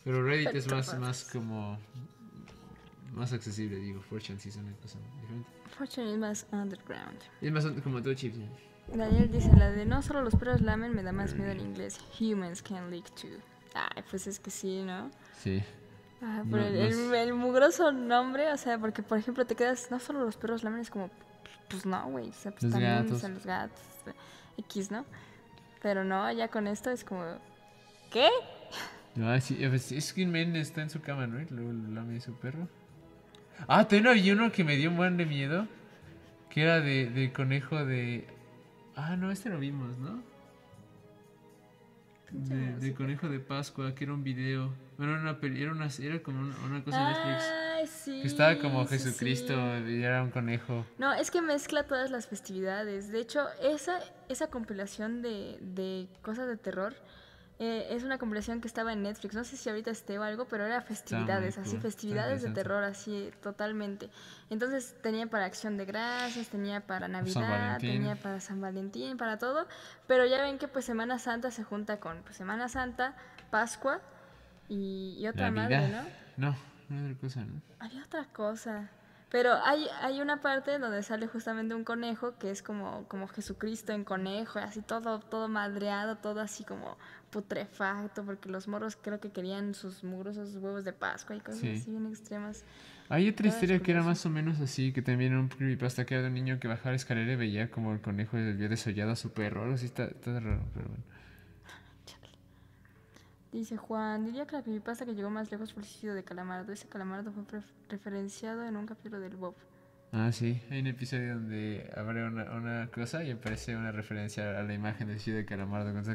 [0.03, 1.79] pero Reddit es más, más como,
[3.13, 5.58] más accesible, digo, 4chan sí es una cosa diferente.
[5.77, 7.19] 4chan es más underground.
[7.41, 8.35] Es más como todo chip,
[8.93, 11.99] Daniel dice, la de no solo los perros lamen me da más miedo en inglés.
[12.19, 13.27] Humans can lick too.
[13.75, 15.11] Ay, pues es que sí, ¿no?
[15.41, 15.61] sí.
[16.21, 19.55] Ah, pero el, no el- es- el mugroso nombre, o sea, porque por ejemplo te
[19.55, 21.09] quedas, no solo los perros lamen, es como,
[21.69, 23.21] pues no, güey, o sea, pues Los también gatos.
[23.21, 23.79] son los gatos,
[24.57, 25.05] X, ¿no?
[25.81, 27.23] Pero no, ya con esto es como,
[28.11, 28.27] ¿qué?
[29.15, 31.39] No, sí, es que Men está en su cama, ¿no?
[31.39, 32.67] Y luego lame su perro.
[33.67, 35.67] Ah, también había uno que me dio un buen de miedo.
[36.49, 38.25] Que era de, de conejo de.
[38.95, 40.23] Ah, no, este lo vimos, ¿no?
[42.31, 44.71] De, de conejo de Pascua, que era un video.
[44.97, 47.43] Bueno, era, una, peli- era, una, era como una, una cosa de Netflix.
[47.75, 48.21] Ay, sí.
[48.21, 49.53] Que estaba como sí, Jesucristo
[49.85, 49.93] sí.
[49.93, 50.85] y era un conejo.
[50.97, 53.11] No, es que mezcla todas las festividades.
[53.11, 56.93] De hecho, esa, esa compilación de, de cosas de terror
[57.61, 59.35] eh, es una compilación que estaba en Netflix.
[59.35, 63.31] No sé si ahorita esté o algo, pero era festividades, así, festividades de terror, así,
[63.43, 64.09] totalmente.
[64.49, 69.67] Entonces tenía para Acción de Gracias, tenía para Navidad, tenía para San Valentín, para todo.
[70.07, 73.15] Pero ya ven que pues Semana Santa se junta con pues, Semana Santa,
[73.51, 73.99] Pascua
[74.69, 75.89] y, y otra madre.
[76.37, 76.51] ¿no?
[76.51, 76.55] No,
[76.87, 77.61] no otra cosa, ¿no?
[77.79, 78.89] Había otra cosa.
[79.29, 83.91] Pero hay, hay una parte donde sale justamente un conejo que es como, como Jesucristo
[83.93, 86.97] en conejo, así todo, todo madreado, todo así como
[87.29, 91.69] putrefacto, porque los morros creo que querían sus mugrosos huevos de Pascua y cosas Sí.
[91.69, 92.63] así bien extremas.
[93.09, 96.05] Hay otra Todas historia que era más o menos así, que también era un creepypasta
[96.05, 98.69] que era de un niño que bajaba la escalera y veía como el conejo había
[98.69, 99.63] desollado a su perro.
[99.63, 101.03] Algo así está, está raro, pero bueno.
[103.51, 106.71] Dice Juan, diría que la creepypasta que llegó más lejos fue el suicidio de Calamardo.
[106.71, 107.43] Ese Calamardo fue
[107.89, 109.55] referenciado en un capítulo del Bob.
[110.11, 110.61] Ah, sí.
[110.69, 115.07] Hay un episodio donde abre una, una cosa y aparece una referencia a la imagen
[115.07, 116.05] del Shio de Calamardo con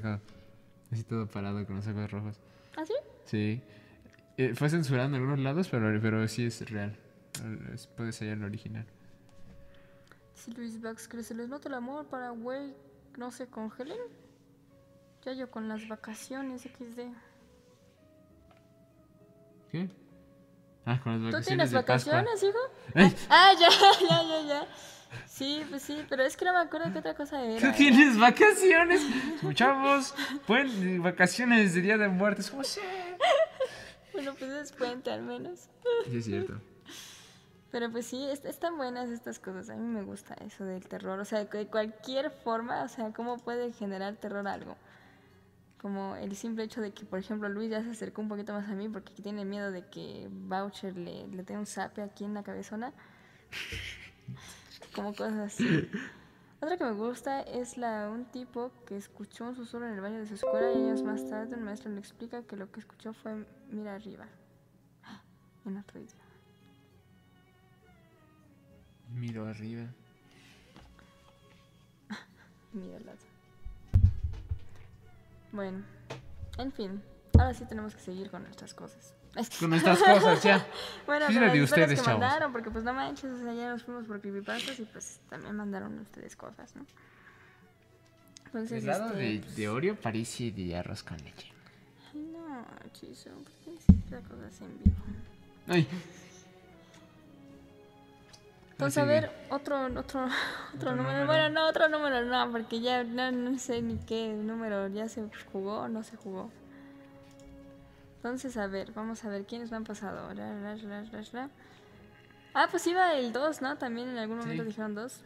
[0.92, 2.40] así todo parado con los ojos rojos.
[2.76, 2.94] ¿Ah, sí?
[3.24, 3.62] Sí.
[4.36, 6.96] Eh, fue censurado en algunos lados, pero, pero sí es real.
[7.72, 8.86] Es- puede ser el original.
[10.34, 12.74] Si Luis Bax que se les nota el amor para güey,
[13.16, 13.98] no se congelen.
[15.24, 17.12] Ya yo con las vacaciones XD.
[19.70, 19.88] ¿Qué?
[20.86, 22.12] Ah, con las ¿Tú vacaciones tienes de Pascua.
[22.22, 22.58] vacaciones, hijo?
[22.94, 23.16] Ay.
[23.30, 23.68] Ah, ya,
[24.08, 24.68] ya, ya, ya.
[25.26, 27.70] Sí, pues sí, pero es que no me acuerdo qué otra cosa era.
[27.70, 29.02] ¿Tú tienes vacaciones?
[29.54, 30.14] Chavos,
[30.46, 32.50] pueden vacaciones de Día de Muertos.
[32.50, 32.80] ¿Cómo sé?
[34.12, 35.68] Bueno, pues es puente al menos.
[36.08, 36.60] Sí, es cierto.
[37.72, 39.68] Pero pues sí, est- están buenas estas cosas.
[39.70, 41.18] A mí me gusta eso del terror.
[41.18, 44.76] O sea, de cualquier forma, o sea, cómo puede generar terror algo.
[45.82, 48.68] Como el simple hecho de que, por ejemplo, Luis ya se acercó un poquito más
[48.70, 52.34] a mí porque tiene miedo de que Voucher le, le dé un zape aquí en
[52.34, 52.92] la cabezona.
[54.94, 55.90] Como cosas así.
[56.60, 60.20] Otra que me gusta es la un tipo que escuchó un susurro en el baño
[60.20, 63.12] de su escuela y años más tarde un maestro le explica que lo que escuchó
[63.12, 64.26] fue mira arriba.
[65.66, 66.24] En otro idioma.
[69.10, 69.86] Miro arriba.
[72.72, 73.18] Mira al lado.
[75.52, 75.84] Bueno,
[76.58, 77.02] en fin.
[77.38, 79.14] Ahora sí tenemos que seguir con nuestras cosas.
[79.36, 80.64] Es que- Con nuestras cosas, ya.
[81.06, 82.20] bueno, Sí, con de ustedes, que chavos.
[82.20, 85.56] mandaron, porque pues no manches, o sea, ya nos fuimos por creepypastas y pues también
[85.56, 86.86] mandaron ustedes cosas, ¿no?
[88.46, 91.52] Entonces, Helado este, de, pues, de Oreo parece de arroz con leche.
[92.14, 94.96] Ay, no, chiso, ¿por qué esas cosas en vivo?
[95.66, 95.88] Ay.
[98.72, 100.28] Entonces, a Así ver, otro, otro, otro,
[100.74, 101.20] Otro número.
[101.20, 101.26] número.
[101.26, 105.28] Bueno, no, otro número no, porque ya no, no sé ni qué número ya se
[105.52, 106.50] jugó o no se jugó.
[108.24, 110.30] Entonces, a ver, vamos a ver quiénes me han pasado.
[112.54, 113.76] Ah, pues iba el 2, ¿no?
[113.76, 114.68] También en algún momento Sí.
[114.70, 115.20] dijeron 2.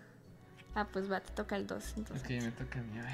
[0.74, 1.94] Ah, pues va, te toca el 2.
[1.96, 2.98] Entonces, Ok, me toca a mí.
[2.98, 3.12] a ver.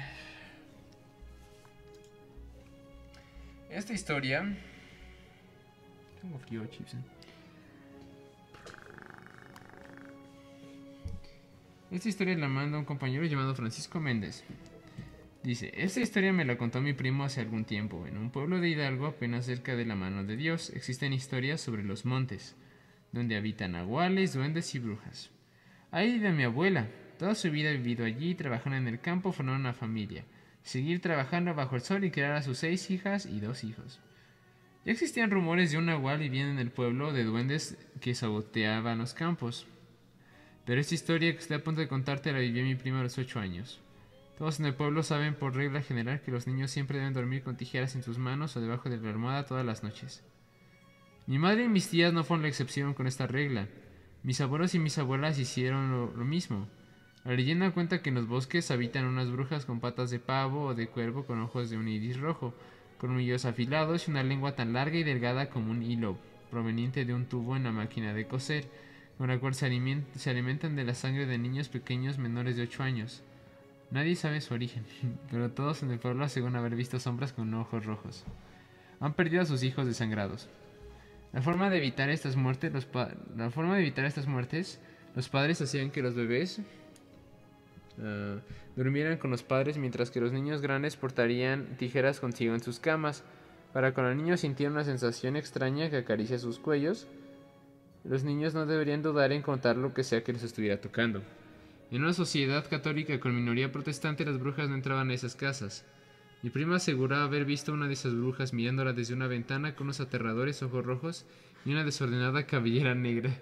[3.69, 4.57] Esta historia.
[6.19, 6.95] Tengo frío, chips.
[6.95, 6.97] eh.
[11.91, 14.43] Esta historia la manda un compañero llamado Francisco Méndez.
[15.45, 18.07] Dice, esta historia me la contó mi primo hace algún tiempo.
[18.07, 21.83] En un pueblo de Hidalgo, apenas cerca de la mano de Dios, existen historias sobre
[21.83, 22.55] los montes,
[23.11, 25.29] donde habitan nahuales, duendes y brujas.
[25.91, 26.87] Ahí de mi abuela.
[27.19, 30.25] Toda su vida ha vivido allí, trabajando en el campo, formando una familia.
[30.63, 33.99] Seguir trabajando bajo el sol y criar a sus seis hijas y dos hijos.
[34.83, 39.13] Ya existían rumores de un nahual viviendo en el pueblo de duendes que saboteaban los
[39.13, 39.67] campos.
[40.65, 43.19] Pero esta historia que estoy a punto de contarte la vivió mi primo a los
[43.19, 43.84] ocho años.
[44.37, 47.55] Todos en el pueblo saben por regla general que los niños siempre deben dormir con
[47.55, 50.23] tijeras en sus manos o debajo de la almohada todas las noches.
[51.25, 53.69] Mi madre y mis tías no fueron la excepción con esta regla.
[54.23, 56.67] Mis abuelos y mis abuelas hicieron lo, mismo.
[57.23, 60.75] La leyenda cuenta que en los bosques habitan unas brujas con patas de pavo o
[60.75, 62.53] de cuervo con ojos de un iris rojo,
[62.97, 66.17] colmillos afilados y una lengua tan larga y delgada como un hilo,
[66.51, 68.67] proveniente de un tubo en la máquina de coser,
[69.17, 73.23] con la cual se alimentan de la sangre de niños pequeños menores de 8 años.
[73.91, 74.83] Nadie sabe su origen,
[75.31, 78.25] pero todos en el pueblo aseguran haber visto sombras con ojos rojos.
[78.99, 80.49] Han perdido a sus hijos desangrados.
[81.33, 82.87] La forma de evitar estas muertes, los
[83.35, 84.79] la forma de evitar estas muertes,
[85.15, 86.61] los padres hacían que los bebés
[88.01, 88.37] ah,
[88.75, 93.23] durmieran con los padres mientras que los niños grandes portarían tijeras consigo en sus camas,
[93.73, 97.07] para que los niños sintieran una sensación extraña que acaricia sus cuellos.
[98.05, 101.21] Los niños no deberían dudar en contar lo que sea que les estuviera tocando.
[101.91, 105.85] En una sociedad católica con minoría protestante, las brujas no entraban a esas casas.
[106.41, 109.99] Mi prima aseguraba haber visto una de esas brujas mirándola desde una ventana con unos
[109.99, 111.25] aterradores ojos rojos
[111.65, 113.39] y una desordenada cabellera negra.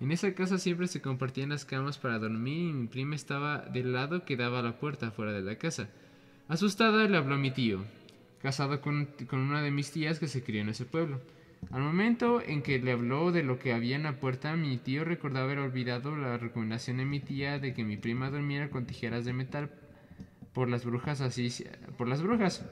[0.00, 3.92] En esa casa siempre se compartían las camas para dormir y mi prima estaba del
[3.92, 5.88] lado que daba a la puerta fuera de la casa.
[6.48, 7.84] Asustada le habló a mi tío,
[8.42, 11.20] casado con, con una de mis tías que se crió en ese pueblo.
[11.70, 15.04] Al momento en que le habló de lo que había en la puerta, mi tío
[15.04, 19.24] recordaba haber olvidado la recomendación de mi tía de que mi prima durmiera con tijeras
[19.24, 19.70] de metal
[20.52, 21.52] por las brujas así
[21.98, 22.64] por las brujas.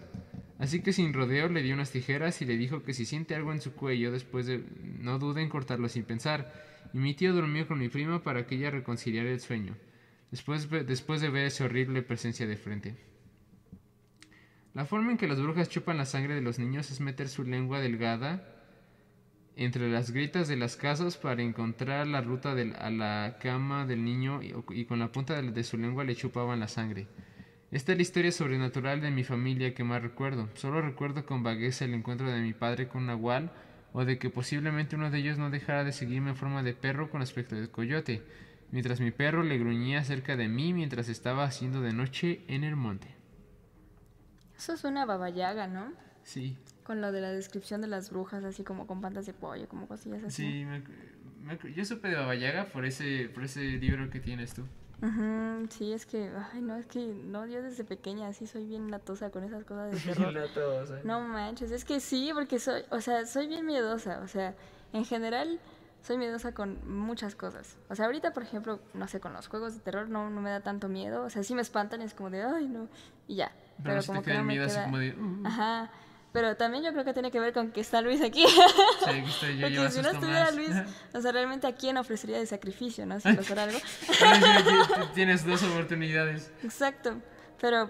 [0.59, 3.53] Así que sin rodeo le dio unas tijeras y le dijo que si siente algo
[3.53, 4.65] en su cuello después de
[5.01, 6.53] no dude en cortarlo sin pensar.
[6.93, 9.77] Y mi tío durmió con mi prima para que ella reconciliara el sueño,
[10.31, 12.97] después, después de ver esa horrible presencia de frente.
[14.73, 17.45] La forma en que las brujas chupan la sangre de los niños es meter su
[17.45, 18.54] lengua delgada
[19.57, 24.05] entre las grietas de las casas para encontrar la ruta del- a la cama del
[24.05, 27.07] niño y, y con la punta de, de su lengua le chupaban la sangre.
[27.71, 30.49] Esta es la historia sobrenatural de mi familia que más recuerdo.
[30.55, 33.53] Solo recuerdo con vagueza el encuentro de mi padre con un nahual
[33.93, 37.11] o de que posiblemente uno de ellos no dejara de seguirme en forma de perro
[37.11, 38.23] con aspecto de coyote,
[38.71, 42.77] mientras mi perro le gruñía cerca de mí mientras estaba haciendo de noche en el
[42.77, 43.09] monte.
[44.57, 45.93] Eso es una babayaga, ¿no?
[46.23, 49.67] Sí, Con lo de la descripción de las brujas, así como con pantas de pollo,
[49.69, 50.43] como cosillas así.
[50.43, 50.83] Sí, me,
[51.43, 54.63] me, yo supe de Baba Yaga por ese, por ese libro que tienes tú.
[55.03, 58.91] Ujú, sí, es que, ay, no, es que, no, yo desde pequeña sí soy bien
[58.91, 60.33] latosa con esas cosas de terror.
[60.33, 61.01] Latosa.
[61.05, 64.55] No manches, es que sí, porque soy, o sea, soy bien miedosa, o sea,
[64.93, 65.61] en general
[66.03, 67.77] soy miedosa con muchas cosas.
[67.89, 70.51] O sea, ahorita, por ejemplo, no sé, con los juegos de terror no, no me
[70.51, 72.89] da tanto miedo, o sea, sí me espantan, es como de, ay, no,
[73.27, 73.53] y ya.
[73.83, 75.13] Pero, si te queda no me miedo así queda- como de...
[75.13, 75.43] "Uh".
[75.47, 75.91] Ajá,
[76.35, 78.45] pero también yo creo que tiene que ver con que está Luis aquí.
[78.45, 78.61] Sí,
[79.07, 80.57] aquí estoy yo, Porque si no estuviera más.
[80.57, 80.71] Luis,
[81.15, 83.21] o sea, realmente a quién ofrecería de sacrificio, ¿no?
[83.21, 83.79] Si pasara algo.
[85.15, 86.51] Tienes dos oportunidades.
[86.65, 87.23] Exacto.
[87.61, 87.89] Pero,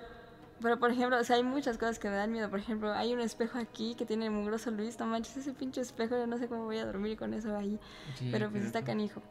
[0.60, 2.50] pero por ejemplo, o sea, hay muchas cosas que me dan miedo.
[2.50, 4.98] Por ejemplo, hay un espejo aquí que tiene mugroso Luis.
[4.98, 7.80] No manches, ese pinche espejo, yo no sé cómo voy a dormir con eso ahí.
[8.18, 9.22] Sí, pero pues pero está canijo.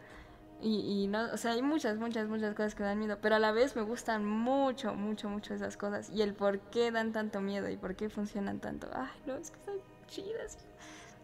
[0.63, 3.17] Y, y no, o sea, hay muchas, muchas, muchas cosas que dan miedo.
[3.21, 6.09] Pero a la vez me gustan mucho, mucho, mucho esas cosas.
[6.09, 8.87] Y el por qué dan tanto miedo y por qué funcionan tanto.
[8.93, 9.75] Ay, no, es que están
[10.07, 10.57] chidas.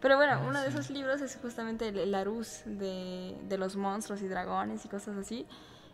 [0.01, 4.21] Pero bueno, Ah, uno de esos libros es justamente el, Larus de, de los monstruos
[4.21, 5.45] y dragones y cosas así.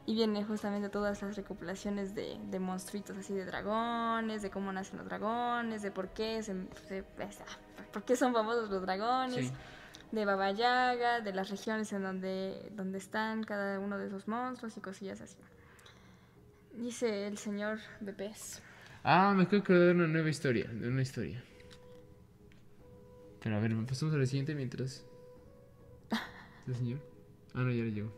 [0.08, 4.98] Y viene justamente todas las recopilaciones de, de monstruitos así de dragones, de cómo nacen
[4.98, 6.56] los dragones, de por qué, se,
[6.88, 7.04] se-
[7.92, 9.52] por qué son famosos los dragones, Sí.
[10.16, 14.76] De Baba Yaga, de las regiones en donde, donde están cada uno de esos monstruos
[14.78, 15.38] y cosillas así.
[16.74, 18.62] Dice el señor de pez.
[19.04, 20.68] Ah, me acabo de una nueva historia.
[20.68, 21.44] De una historia.
[23.44, 25.06] Pero a ver, pasamos a la siguiente mientras.
[26.68, 27.00] ¿El señor?
[27.54, 28.12] Ah, no, ya le llegó.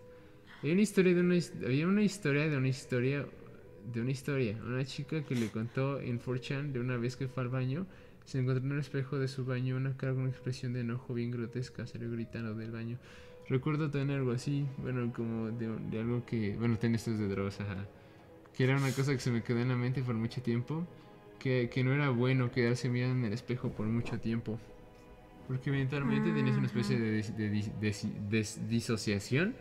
[0.64, 3.26] Hay una historia de una había una historia de una historia
[3.92, 4.58] de una historia.
[4.64, 7.86] Una chica que le contó en 4chan de una vez que fue al baño,
[8.28, 11.14] se encontró en el espejo de su baño una cara con una expresión de enojo
[11.14, 12.98] bien grotesca, salió gritando del baño.
[13.48, 17.88] Recuerdo tener algo así, bueno, como de, algo que, bueno, tengo estos de drogas, ajá.
[18.54, 20.86] Que era una cosa que se me quedó en la mente por mucho tiempo,
[21.40, 24.60] que, que no era bueno quedarse mirando en el espejo por mucho tiempo.
[25.48, 27.96] Porque eventualmente tenías una especie de,
[28.68, 29.56] disociación.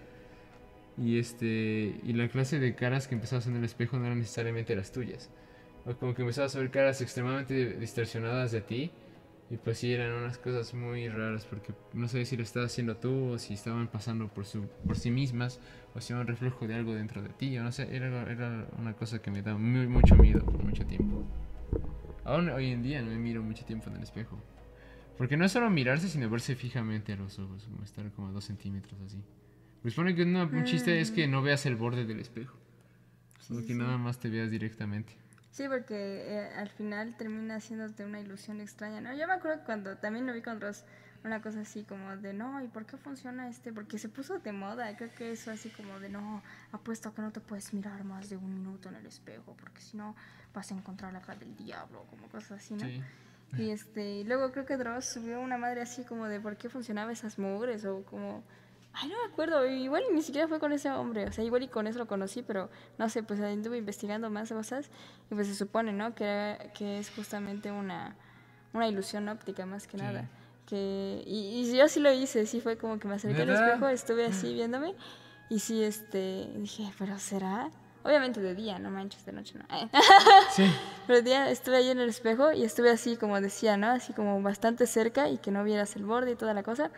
[0.98, 4.74] Y este y la clase de caras que empezabas en el espejo no eran necesariamente
[4.74, 5.30] las tuyas.
[6.00, 8.90] Como que empezabas a ver caras extremadamente distorsionadas de ti.
[9.48, 12.96] Y pues sí, eran unas cosas muy raras porque no sabes si lo estabas haciendo
[12.96, 15.60] tú o si estaban pasando por, su, por sí mismas
[15.94, 17.56] o si era un reflejo de algo dentro de ti.
[17.56, 20.84] O no sé, era, era una cosa que me da muy, mucho miedo por mucho
[20.84, 21.24] tiempo.
[22.24, 24.36] Aún hoy en día no me miro mucho tiempo en el espejo.
[25.16, 28.32] Porque no es solo mirarse, sino verse fijamente a los ojos, como estar como a
[28.32, 29.22] dos centímetros así.
[29.84, 32.58] Me supone que una- un chiste es que no veas el borde del espejo,
[33.38, 35.12] sino que nada más te veas directamente.
[35.56, 39.14] Sí, porque eh, al final termina haciéndote una ilusión extraña, ¿no?
[39.14, 40.84] Yo me acuerdo cuando también lo vi con Ross,
[41.24, 43.72] una cosa así como de, no, ¿y por qué funciona este?
[43.72, 46.42] Porque se puso de moda, creo que eso así como de, no,
[46.72, 49.80] apuesto a que no te puedes mirar más de un minuto en el espejo, porque
[49.80, 50.14] si no
[50.52, 52.84] vas a encontrar la cara del diablo, como cosas así, ¿no?
[52.84, 53.02] Sí.
[53.56, 56.68] Y este, y luego creo que Dross subió una madre así como de por qué
[56.68, 58.42] funcionaba esas mugres o como
[58.98, 61.68] ay, no me acuerdo, igual ni siquiera fue con ese hombre, o sea, igual y
[61.68, 62.68] con eso lo conocí, pero
[62.98, 64.90] no sé, pues anduve investigando más cosas
[65.30, 66.14] y pues se supone, ¿no?
[66.14, 68.16] Que, que es justamente una,
[68.72, 70.02] una ilusión óptica más que Sí.
[70.04, 70.28] nada.
[70.66, 73.66] Que, y, y yo sí lo hice, sí fue como que me acerqué al ¿Verdad?
[73.68, 74.94] espejo, estuve así viéndome
[75.48, 77.70] y sí, este, dije, pero ¿será?
[78.02, 79.64] Obviamente de día, no manches, de noche no.
[80.50, 80.64] Sí.
[81.06, 83.88] Pero el día estuve ahí en el espejo y estuve así como decía, ¿no?
[83.88, 86.90] Así como bastante cerca y que no vieras el borde y toda la cosa.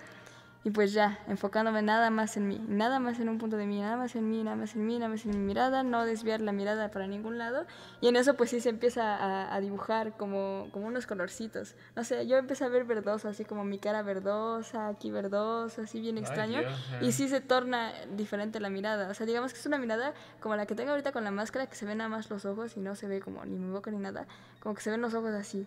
[0.68, 3.80] Y pues ya, enfocándome nada más en mí, nada más en un punto de mí,
[3.80, 6.42] nada más en mí, nada más en mí, nada más en mi mirada, no desviar
[6.42, 7.64] la mirada para ningún lado.
[8.02, 11.74] Y en eso pues sí se empieza a, a dibujar como, como unos colorcitos.
[11.96, 16.02] No sé, yo empecé a ver verdoso, así como mi cara verdosa, aquí verdosa, así
[16.02, 16.60] bien Ay, extraño.
[16.60, 19.08] Dios, y sí se torna diferente la mirada.
[19.08, 21.66] O sea, digamos que es una mirada como la que tengo ahorita con la máscara,
[21.66, 23.90] que se ven nada más los ojos y no se ve como ni mi boca
[23.90, 24.26] ni nada.
[24.60, 25.66] Como que se ven los ojos así.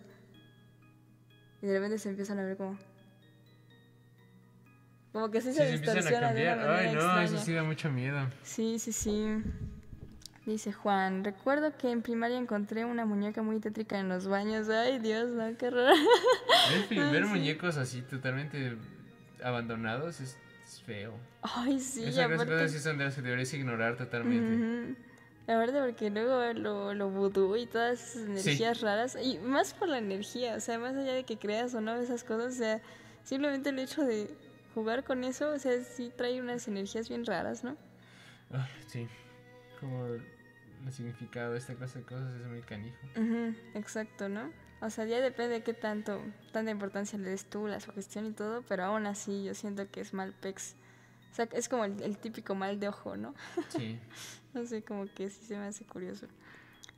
[1.60, 2.78] Y de repente se empiezan a ver como...
[5.12, 7.22] Como que sí Sí, se se distorsiona de una Ay, no, extraña.
[7.24, 8.18] eso sí da mucho miedo.
[8.42, 9.26] Sí, sí, sí.
[10.46, 14.68] Dice Juan, recuerdo que en primaria encontré una muñeca muy tétrica en los baños.
[14.68, 15.94] Ay, Dios, no, qué raro.
[16.72, 18.76] Ver, fi- ver muñecos así totalmente
[19.44, 20.36] abandonados es,
[20.66, 21.12] es feo.
[21.42, 22.46] Ay, sí, Esas aparte...
[22.52, 24.54] cosas sí son de las que deberías ignorar totalmente.
[24.56, 24.96] Ujú.
[25.52, 29.98] Aparte porque luego lo, lo vudú y todas esas energías raras, y más por la
[29.98, 32.80] energía, o sea, más allá de que creas o no esas cosas, o sea,
[33.24, 34.30] simplemente el hecho de
[34.74, 37.76] jugar con eso, o sea, sí trae unas energías bien raras, ¿no?
[38.52, 39.06] Ah, sí.
[39.80, 40.22] Como el
[40.92, 42.96] significado de esta clase de cosas es muy canijo.
[43.16, 44.50] Ujú, exacto, ¿no?
[44.80, 46.20] O sea, ya depende de qué tanto,
[46.52, 50.00] tanta importancia le des tú, la sugestión y todo, pero aún así yo siento que
[50.00, 50.74] es mal pex.
[51.30, 53.34] O sea, es como el, el típico mal de ojo, ¿no?
[53.68, 53.98] Sí.
[54.54, 56.26] No sé, como que sí se me hace curioso.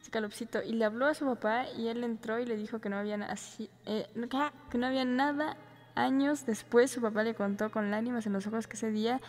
[0.01, 2.89] ese calopsito, y le habló a su papá y él entró y le dijo que
[2.89, 4.51] no había así, eh, ¿qué?
[4.71, 5.57] que no había nada.
[5.95, 9.21] Años después su papá le contó con lágrimas en los ojos que ese día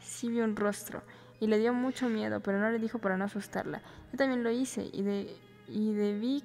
[0.00, 1.02] sí vio un rostro
[1.40, 3.82] y le dio mucho miedo, pero no le dijo para no asustarla.
[4.12, 5.36] Yo también lo hice y de
[5.66, 6.44] y debí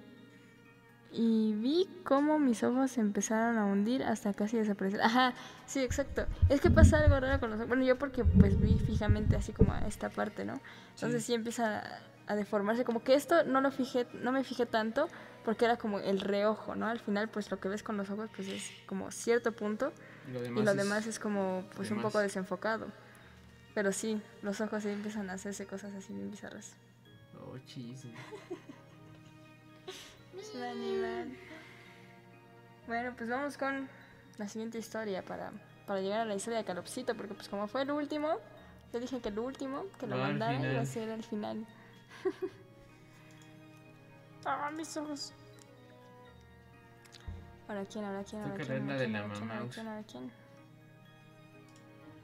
[1.11, 5.01] y vi cómo mis ojos se empezaron a hundir hasta casi desaparecer.
[5.01, 5.34] Ajá,
[5.65, 6.26] sí, exacto.
[6.49, 7.68] Es que pasa algo raro con los ojos.
[7.68, 10.60] Bueno, yo porque pues vi fijamente así como a esta parte, ¿no?
[10.93, 12.84] Entonces sí, empieza a, a deformarse.
[12.84, 15.07] Como que esto no lo fijé, no me fijé tanto
[15.49, 16.85] porque era como el reojo, ¿no?
[16.85, 19.91] Al final pues lo que ves con los ojos pues es como cierto punto
[20.27, 22.85] Y lo y demás, lo es- demás es como pues un poco desenfocado.
[23.73, 26.73] Pero sí, los ojos sí empiezan a hacerse cosas así bien bizarras.
[27.41, 28.03] Oh, chis.
[30.61, 31.35] Animal.
[32.85, 33.89] Bueno, pues vamos con
[34.38, 35.51] la siguiente historia para,
[35.88, 38.35] para llegar a la historia de Calopsito, porque pues como fue el último,
[38.93, 41.65] yo dije que el último, que lo al mandara iba a ser al final.
[44.45, 45.34] ah, mis ojos.
[47.69, 49.73] Ahora quién, ahora quién, ahora quién, ahora quién, ahora quién, ahora Mamaus.
[49.75, 50.31] quién, ahora quién.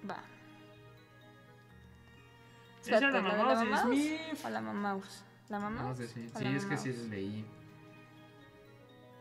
[0.09, 0.23] Va.
[2.81, 4.45] Esa la ¿la de Mamaus de Mamaus Smith.
[4.45, 5.23] O la Mamaus.
[5.49, 7.09] ¿La o Sí, es que sí Mamaus?
[7.09, 7.45] leí.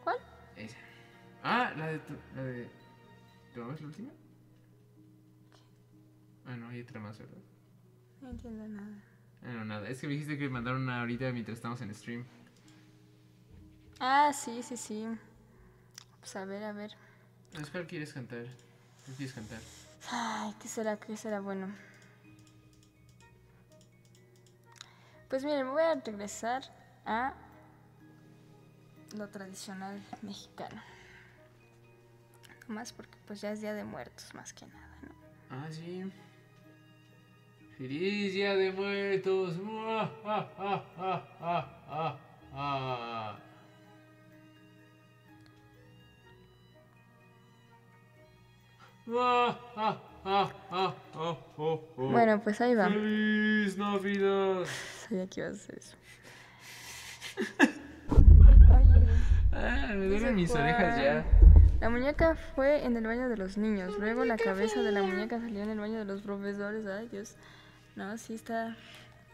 [0.02, 0.16] ¿Cuál?
[0.56, 0.78] Esa.
[1.42, 2.70] Ah, la de tu, la de.
[3.52, 4.10] ¿Tu mamá es la última?
[6.46, 7.36] Ah, no, hay otra más, ¿verdad?
[8.22, 8.96] No entiendo nada.
[9.42, 9.88] Ah, no, nada.
[9.90, 12.24] Es que me dijiste que mandaron una ahorita mientras estamos en stream.
[14.00, 15.06] Ah, sí, sí, sí.
[16.24, 16.90] Pues a ver, a ver.
[17.52, 18.46] Es ¿Cuál quieres cantar?
[19.04, 19.58] ¿Cuál quieres cantar?
[20.10, 20.96] Ay, ¿qué será?
[20.96, 21.68] ¿Qué será bueno?
[25.28, 26.62] Pues miren, voy a regresar
[27.04, 27.34] a
[29.14, 30.80] lo tradicional mexicano.
[32.68, 35.14] Más porque pues ya es Día de Muertos, más que nada, ¿no?
[35.50, 36.10] Ah, sí.
[37.76, 39.58] Feliz Día de Muertos.
[39.58, 42.18] Mua, ah, ah,
[42.54, 43.38] ah,
[51.96, 52.88] Bueno, pues ahí va.
[52.88, 54.64] Feliz Navidad.
[55.08, 55.96] Sabía que ibas a hacer eso.
[58.70, 59.06] Oye,
[59.52, 61.24] Ah, me duelen mis orejas ya.
[61.80, 63.96] La muñeca fue en el baño de los niños.
[63.98, 66.86] Luego la cabeza de la muñeca salió en el baño de los profesores.
[66.86, 67.36] Ay, Dios.
[67.94, 68.76] No, sí está,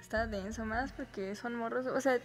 [0.00, 1.86] está denso más porque son morros.
[1.86, 2.18] O sea,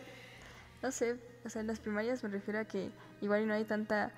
[0.82, 1.16] no sé.
[1.46, 2.92] O sea, en las primarias me refiero a que
[3.22, 4.12] igual no hay tanta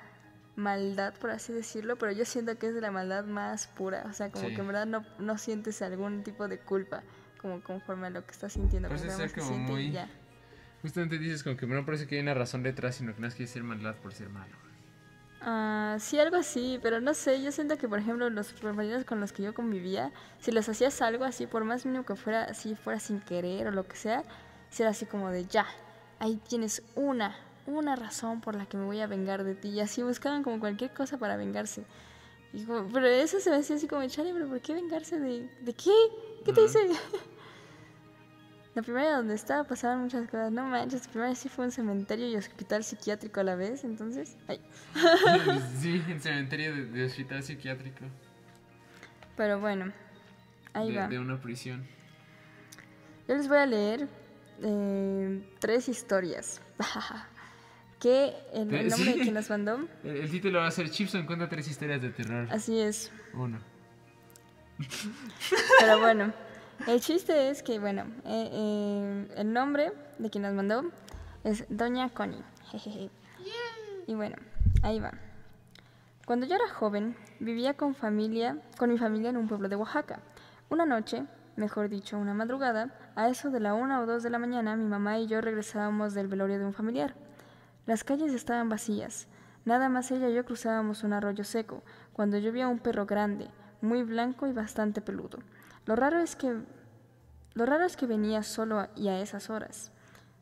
[0.57, 4.03] maldad, por así decirlo, pero yo siento que es de la maldad más pura.
[4.09, 4.53] O sea, como Sí.
[4.55, 7.03] que en verdad no, no sientes algún tipo de culpa,
[7.41, 8.89] como conforme a lo que estás sintiendo.
[8.89, 10.09] Más ser se como siente muy- ya.
[10.81, 13.35] Justamente dices como que no parece que hay una razón detrás, sino que no es
[13.35, 14.55] que ser maldad por ser malo.
[15.41, 19.19] Ah, sí, algo así, pero no sé, yo siento que por ejemplo los compañeros con
[19.19, 22.75] los que yo convivía, si les hacías algo así, por más mínimo que fuera, así
[22.75, 24.23] fuera sin querer o lo que sea,
[24.69, 25.65] si era así como de ya,
[26.19, 27.35] ahí tienes una,
[27.75, 30.59] una razón por la que me voy a vengar de ti, y así buscaban como
[30.59, 31.83] cualquier cosa para vengarse.
[32.53, 35.49] Y como- pero eso se me hacía así como, chale, pero ¿por qué vengarse de,
[35.61, 35.91] de qué?
[36.45, 36.79] ¿Qué te hice?
[38.75, 42.27] La primera donde estaba pasaban muchas cosas, no manches, la primera sí fue un cementerio
[42.27, 44.61] y hospital psiquiátrico a la vez, entonces, ay.
[45.81, 48.05] sí, en cementerio de, de hospital psiquiátrico.
[49.35, 49.91] Pero bueno,
[50.73, 51.07] ahí de, va.
[51.07, 51.87] de una prisión.
[53.27, 54.07] Yo les voy a leer
[54.61, 56.61] eh, tres historias.
[57.99, 59.13] que el, el Eh, nombre sí.
[59.17, 62.09] de quien las mandó, El, el título va a ser Chipson cuenta tres historias de
[62.11, 62.47] terror.
[62.51, 63.11] así es.
[63.33, 63.59] Uno.
[65.79, 66.33] Pero bueno,
[66.87, 70.83] el chiste es que, bueno, eh, eh, el nombre de quien las mandó
[71.43, 72.43] es Doña Connie.
[72.71, 73.09] jejeje.
[74.07, 74.35] Y bueno,
[74.83, 75.11] ahí va.
[76.25, 80.19] Cuando yo era joven, vivía con familia, con mi familia en un pueblo de Oaxaca.
[80.69, 81.23] Una noche,
[81.55, 84.85] mejor dicho, una madrugada, a eso de la una o dos de la mañana, mi
[84.85, 87.15] mamá y yo regresábamos del velorio de un familiar.
[87.87, 89.27] Las calles estaban vacías.
[89.63, 93.05] Nada más ella y yo cruzábamos un arroyo seco, cuando yo vi a un perro
[93.05, 93.49] grande,
[93.81, 95.39] muy blanco y bastante peludo.
[95.85, 96.61] Lo raro es que
[97.53, 99.91] lo raro es que venía solo y a esas horas.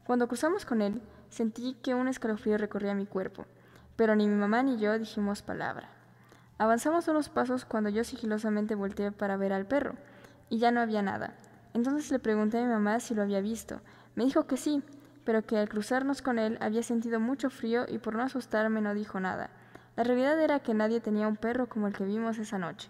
[0.06, 3.46] Cuando cruzamos con él, sentí que un escalofrío recorría mi cuerpo,
[3.96, 5.90] pero ni mi mamá ni yo dijimos palabra.
[6.58, 9.94] Avanzamos unos pasos cuando yo sigilosamente volteé para ver al perro,
[10.50, 11.36] y ya no había nada.
[11.76, 13.82] Entonces le pregunté a mi mamá si lo había visto.
[14.16, 14.84] Me dijo que sí,
[15.26, 18.94] pero que al cruzarnos con él había sentido mucho frío y por no asustarme no
[18.94, 19.50] dijo nada.
[19.98, 22.90] La realidad era que nadie tenía un perro como el que vimos esa noche.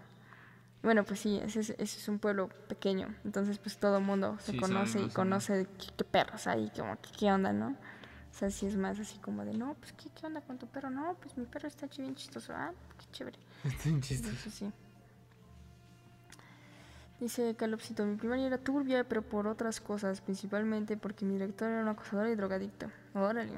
[0.82, 4.36] Bueno, pues sí, ese es, ese es un pueblo pequeño, entonces pues todo el mundo
[4.40, 7.68] se Sí, conoce y conoce qué, qué perros hay, como que qué onda, ¿no?
[7.70, 10.66] O sea, sí es más así como de, no, pues ¿qué, qué onda con tu
[10.68, 10.90] perro?
[10.90, 13.38] No, pues mi perro está bien chistoso, ah, qué chévere.
[13.64, 14.34] Está bien chistoso.
[14.34, 14.72] Eso sí.
[17.20, 21.82] Dice Calopsito, mi primaria era turbia, pero por otras cosas, principalmente porque mi director era
[21.82, 22.90] un acosador y drogadicto.
[23.14, 23.52] Órale.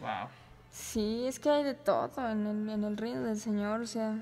[0.00, 0.28] Wow.
[0.70, 4.20] Sí, es que hay de todo en el, en el reino del Señor, o sea,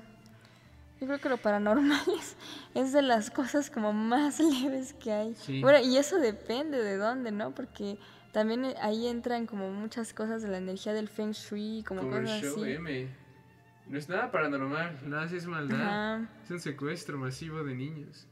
[1.01, 2.37] yo creo que lo paranormal es,
[2.75, 5.35] es de las cosas como más leves que hay.
[5.35, 5.61] Sí.
[5.61, 7.55] Bueno, y eso depende de dónde, ¿no?
[7.55, 7.97] Porque
[8.31, 12.17] también eh, ahí entran como muchas cosas de la energía del Feng Shui, como, Como
[12.17, 12.71] el cosas show así.
[12.71, 13.07] M.
[13.87, 15.81] No es nada paranormal, nada así es maldad.
[15.81, 16.29] Ajá.
[16.43, 18.27] Es un secuestro masivo de niños.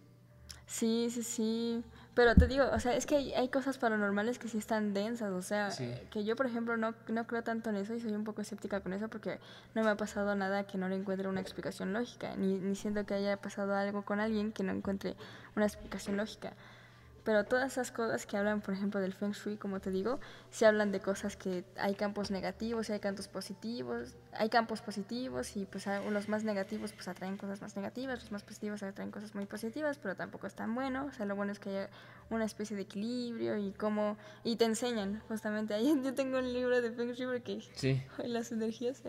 [0.72, 1.84] Sí, sí, sí.
[2.16, 5.32] Pero te digo, o sea, es que hay, hay cosas paranormales que sí están densas,
[5.32, 5.84] o sea, Sí.
[5.84, 8.42] eh, que yo, por ejemplo, no, no creo tanto en eso y soy un poco
[8.42, 9.40] escéptica con eso porque
[9.76, 13.06] no me ha pasado nada que no le encuentre una explicación lógica, ni, ni siento
[13.06, 15.16] que haya pasado algo con alguien que no encuentre
[15.58, 16.54] una explicación lógica.
[17.24, 20.20] Pero todas esas cosas que hablan, por ejemplo, del Feng Shui, como te digo,
[20.50, 25.56] se hablan de cosas que hay campos negativos y hay campos positivos, hay campos positivos
[25.56, 29.36] y pues los más negativos pues atraen cosas más negativas, los más positivos atraen cosas
[29.36, 31.90] muy positivas, pero tampoco es tan bueno, o sea, lo bueno es que haya
[32.30, 36.82] una especie de equilibrio y cómo, y te enseñan justamente, ahí yo tengo un libro
[36.82, 38.02] de Feng Shui porque Sí.
[38.26, 39.04] las energías.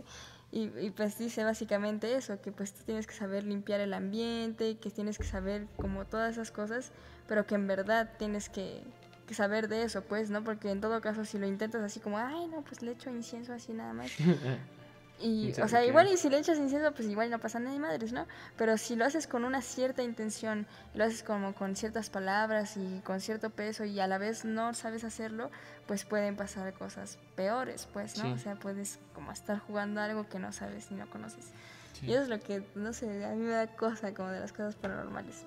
[0.52, 4.90] Y, y pues dice básicamente eso, que pues tienes que saber limpiar el ambiente, que
[4.90, 6.92] tienes que saber como todas esas cosas,
[7.26, 8.82] pero que en verdad tienes que,
[9.26, 10.44] que saber de eso, pues, ¿no?
[10.44, 13.54] Porque en todo caso si lo intentas así como, ay, no, pues le echo incienso
[13.54, 14.12] así nada más.
[15.22, 17.72] Y, ¿Quién o sea, igual y si le echas incienso, pues igual no pasa nada
[17.72, 18.26] ni madres, ¿no?
[18.56, 22.76] Pero si lo haces con una cierta intención, y lo haces como con ciertas palabras
[22.76, 25.50] y con cierto peso y a la vez no sabes hacerlo,
[25.86, 28.24] pues pueden pasar cosas peores, pues, ¿no?
[28.24, 28.32] Sí.
[28.32, 31.52] O sea, puedes como estar jugando algo que no sabes ni no conoces.
[31.92, 32.06] Sí.
[32.06, 34.52] Y eso es lo que, no sé, a mí me da cosa como de las
[34.52, 35.44] cosas paranormales.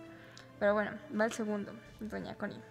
[0.60, 2.61] Pero bueno, va el segundo, Doña Connie.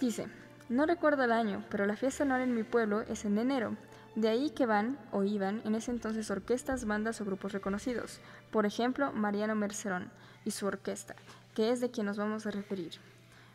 [0.00, 0.26] Dice,
[0.68, 3.76] no recuerdo el año, pero la fiesta anual en mi pueblo es en enero.
[4.14, 8.20] De ahí que van, o iban, en ese entonces orquestas, bandas o grupos reconocidos.
[8.52, 10.10] Por ejemplo, Mariano Mercerón
[10.44, 11.16] y su orquesta,
[11.54, 12.92] que es de quien nos vamos a referir.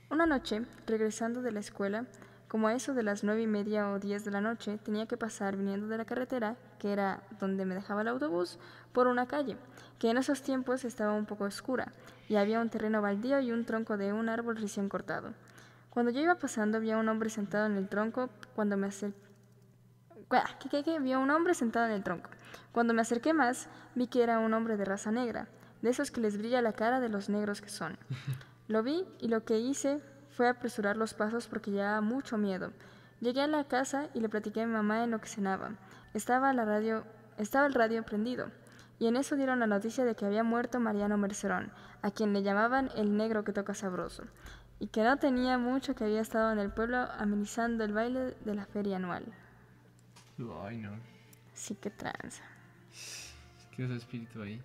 [0.09, 2.05] Una noche, regresando de la escuela,
[2.49, 5.17] como a eso de las nueve y media o diez de la noche, tenía que
[5.17, 8.57] pasar viniendo de la carretera, que era donde me dejaba el autobús,
[8.91, 9.55] por una calle,
[9.97, 11.93] que en esos tiempos estaba un poco oscura,
[12.27, 15.33] y había un terreno baldío y un tronco de un árbol recién cortado.
[15.89, 18.29] Cuando yo iba pasando, había un hombre sentado en el tronco.
[18.55, 19.28] Cuando me acerqué.
[20.29, 20.95] ¿Qué, qué, qué?
[20.95, 22.29] Había un hombre sentado en el tronco.
[22.71, 25.47] Cuando me acerqué más, vi que era un hombre de raza negra,
[25.81, 27.97] de esos que les brilla la cara de los negros que son.
[28.67, 29.99] Lo vi y lo que hice
[30.29, 32.71] fue apresurar los pasos porque llevaba mucho miedo.
[33.19, 35.71] Llegué a la casa y le platiqué a mi mamá en lo que cenaba.
[36.13, 37.03] Estaba la radio,
[37.37, 38.51] estaba el radio prendido.
[38.99, 41.71] Y en eso dieron la noticia de que había muerto Mariano Mercerón,
[42.03, 44.23] a quien le llamaban el negro que toca sabroso,
[44.77, 48.53] y que no tenía mucho que había estado en el pueblo amenizando el baile de
[48.53, 49.25] la feria anual.
[50.63, 50.91] Ay, no.
[51.53, 52.43] Sí que tranza.
[53.75, 54.61] ¿Qué es espíritu ahí?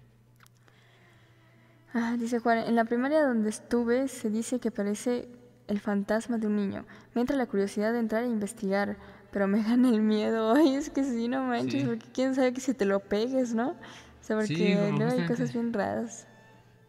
[1.92, 5.28] Ah, dice Juan, en la primaria donde estuve se dice que parece
[5.68, 6.84] el fantasma de un niño.
[7.14, 8.96] Me entra la curiosidad de entrar e investigar,
[9.30, 10.52] pero me gana el miedo.
[10.54, 11.86] Ay, es que sí, no manches, Sí.
[11.88, 13.70] porque quién sabe que si te lo pegues, ¿no?
[13.70, 16.26] O sea, porque Sí, luego hay cosas bien raras.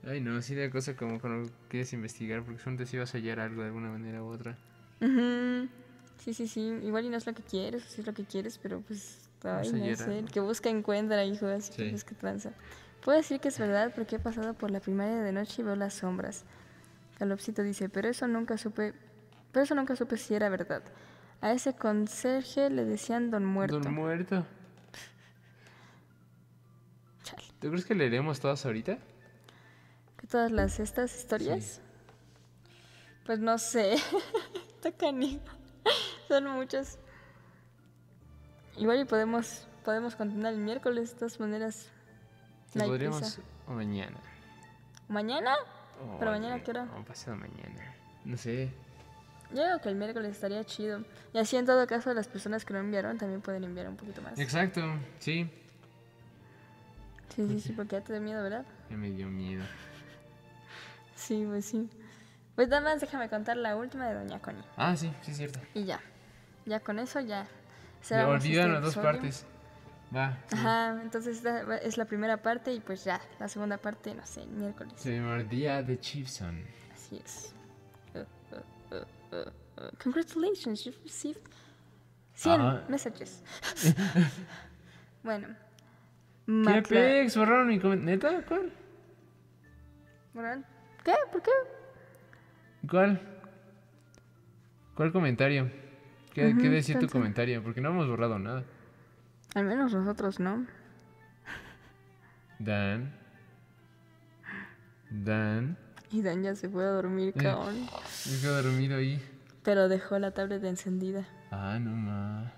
[0.08, 3.40] Ay, no, sí de cosa como cuando quieres investigar, porque solamente si vas a hallar
[3.40, 4.58] algo de alguna manera u otra.
[5.02, 5.68] Ujú.
[6.18, 6.62] Sí, sí, sí.
[6.84, 9.72] Igual y no es lo que quieres, sí es lo que quieres, pero pues, ay,
[9.72, 10.26] no sé.
[10.32, 12.06] que busca encuentra, hijo, así que Sí.
[12.06, 12.52] que tranza.
[13.04, 15.76] Puedo decir que es verdad porque he pasado por la primaria de noche y veo
[15.76, 16.44] las sombras.
[17.20, 18.94] Calopsito dice, pero eso nunca supe,
[19.52, 20.82] pero eso nunca supe si era verdad.
[21.42, 23.80] A ese conserje le decían don muerto.
[23.80, 24.46] Don muerto.
[27.24, 27.44] Chale.
[27.60, 28.98] ¿Tú crees que leeremos todas ahorita?
[30.18, 31.82] ¿Que todas las estas historias?
[33.26, 33.96] Pues no sé.
[34.76, 35.44] Está canijo.
[36.28, 36.98] Son muchas.
[38.78, 41.90] Igual y podemos, podemos continuar el miércoles de todas maneras.
[42.72, 43.42] Sí, No podríamos prisa.
[43.68, 44.18] o mañana.
[45.08, 45.56] ¿Mañana?
[46.20, 46.88] ¿Pero O mañana qué hora?
[47.00, 47.94] O pasado mañana.
[48.26, 48.70] No sé.
[49.52, 51.04] Yo creo que el miércoles estaría chido.
[51.34, 54.22] Y así en todo caso las personas que lo enviaron también pueden enviar un poquito
[54.22, 54.38] más.
[54.40, 54.82] Exacto,
[55.20, 55.50] sí.
[57.36, 58.66] Sí, sí, sí, porque ya te da miedo, ¿verdad?
[58.90, 59.64] Ya me dio miedo.
[61.16, 61.90] Sí, pues sí.
[62.56, 64.64] Pues nada más déjame contar la última de Doña Connie.
[64.78, 65.60] Ah, sí, sí es cierto.
[65.74, 66.00] Y ya.
[66.66, 67.48] Ya con eso ya.
[68.12, 69.46] Olvidaron este las dos partes.
[70.16, 70.38] Va.
[70.48, 70.56] sí.
[70.56, 74.46] Ajá, entonces esta es la primera parte y pues ya, la segunda parte, no sé,
[74.46, 74.94] miércoles.
[74.98, 76.64] Se mordía de Chiefson.
[76.94, 77.54] Así es.
[78.14, 79.98] Uh, uh, uh.
[80.02, 81.42] Congratulations, you've received
[82.36, 82.84] 100 Ajá.
[82.88, 83.44] messages.
[85.24, 85.48] bueno.
[86.46, 87.36] ¿Qué pex?
[87.36, 88.32] ¿Borraron mi comentario?
[88.32, 88.46] ¿Neta?
[88.48, 88.72] ¿Cuál?
[90.34, 90.66] ¿Borraron?
[91.04, 91.14] ¿Qué?
[91.32, 91.52] ¿Por qué?
[92.88, 93.20] ¿Cuál?
[94.96, 95.85] ¿Cuál comentario?
[96.36, 97.64] ¿Qué, Ujú, ¿qué decía tu comentario?
[97.64, 98.64] Porque no hemos borrado nada.
[99.56, 100.68] Al menos nosotros, ¿no?
[102.60, 103.14] Dan.
[105.10, 105.78] Dan.
[106.12, 107.42] Y Dan ya se fue a dormir, Eh.
[107.42, 107.76] cabrón.
[107.80, 109.22] Me quedo dormido ahí.
[109.64, 111.26] Pero dejó la tablet encendida.
[111.52, 112.52] Ah, no más.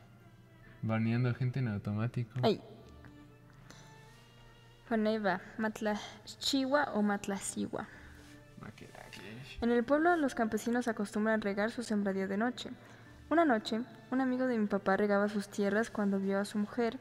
[0.81, 2.31] Baneando gente en automático.
[2.41, 2.59] Ay.
[4.89, 5.39] Bueno, ahí va.
[5.59, 7.87] Matlachiwa o Matlaciwa.
[9.61, 12.69] En el pueblo los campesinos acostumbran regar sus sembradíos de noche.
[13.29, 16.97] Una noche, un amigo de mi papá regaba sus tierras cuando vio a su mujer.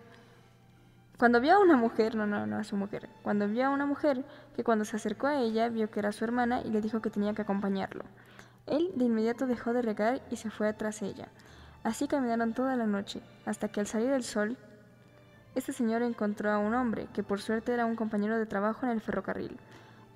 [1.19, 3.09] Cuando vio a una mujer, no, no, no a su mujer.
[3.23, 4.25] Cuando vio a una mujer
[4.57, 7.11] que cuando se acercó a ella vio que era su hermana y le dijo que
[7.11, 8.05] tenía que acompañarlo.
[8.67, 11.29] Él de inmediato dejó de regar y se fue tras ella.
[11.85, 14.57] Así caminaron toda la noche, hasta que al salir el sol,
[15.55, 18.91] este señor encontró a un hombre, que por suerte era un compañero de trabajo en
[18.91, 19.57] el ferrocarril.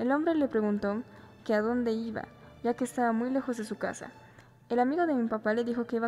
[0.00, 1.04] El hombre le preguntó
[1.44, 2.24] que a dónde iba,
[2.64, 4.10] ya que estaba muy lejos de su casa.
[4.70, 6.06] El amigo de mi papá le dijo que iba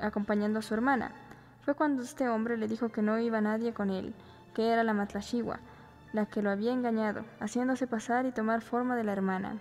[0.00, 1.10] acompañando a su hermana.
[1.62, 4.14] Fue cuando este hombre le dijo que no iba nadie con él,
[4.54, 5.58] que era la Matlashiwa,
[6.12, 9.58] la que lo había engañado, haciéndose pasar y tomar forma de la hermana.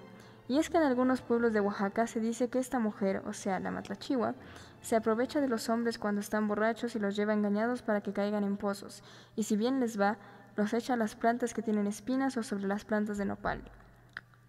[0.47, 3.59] Y es que en algunos pueblos de Oaxaca se dice que esta mujer, o sea,
[3.59, 4.35] la Matlachiwa,
[4.81, 8.43] se aprovecha de los hombres cuando están borrachos y los lleva engañados para que caigan
[8.43, 9.01] en pozos,
[9.35, 10.17] y si bien les va,
[10.55, 13.63] los echa a las plantas que tienen espinas o sobre las plantas de nopal.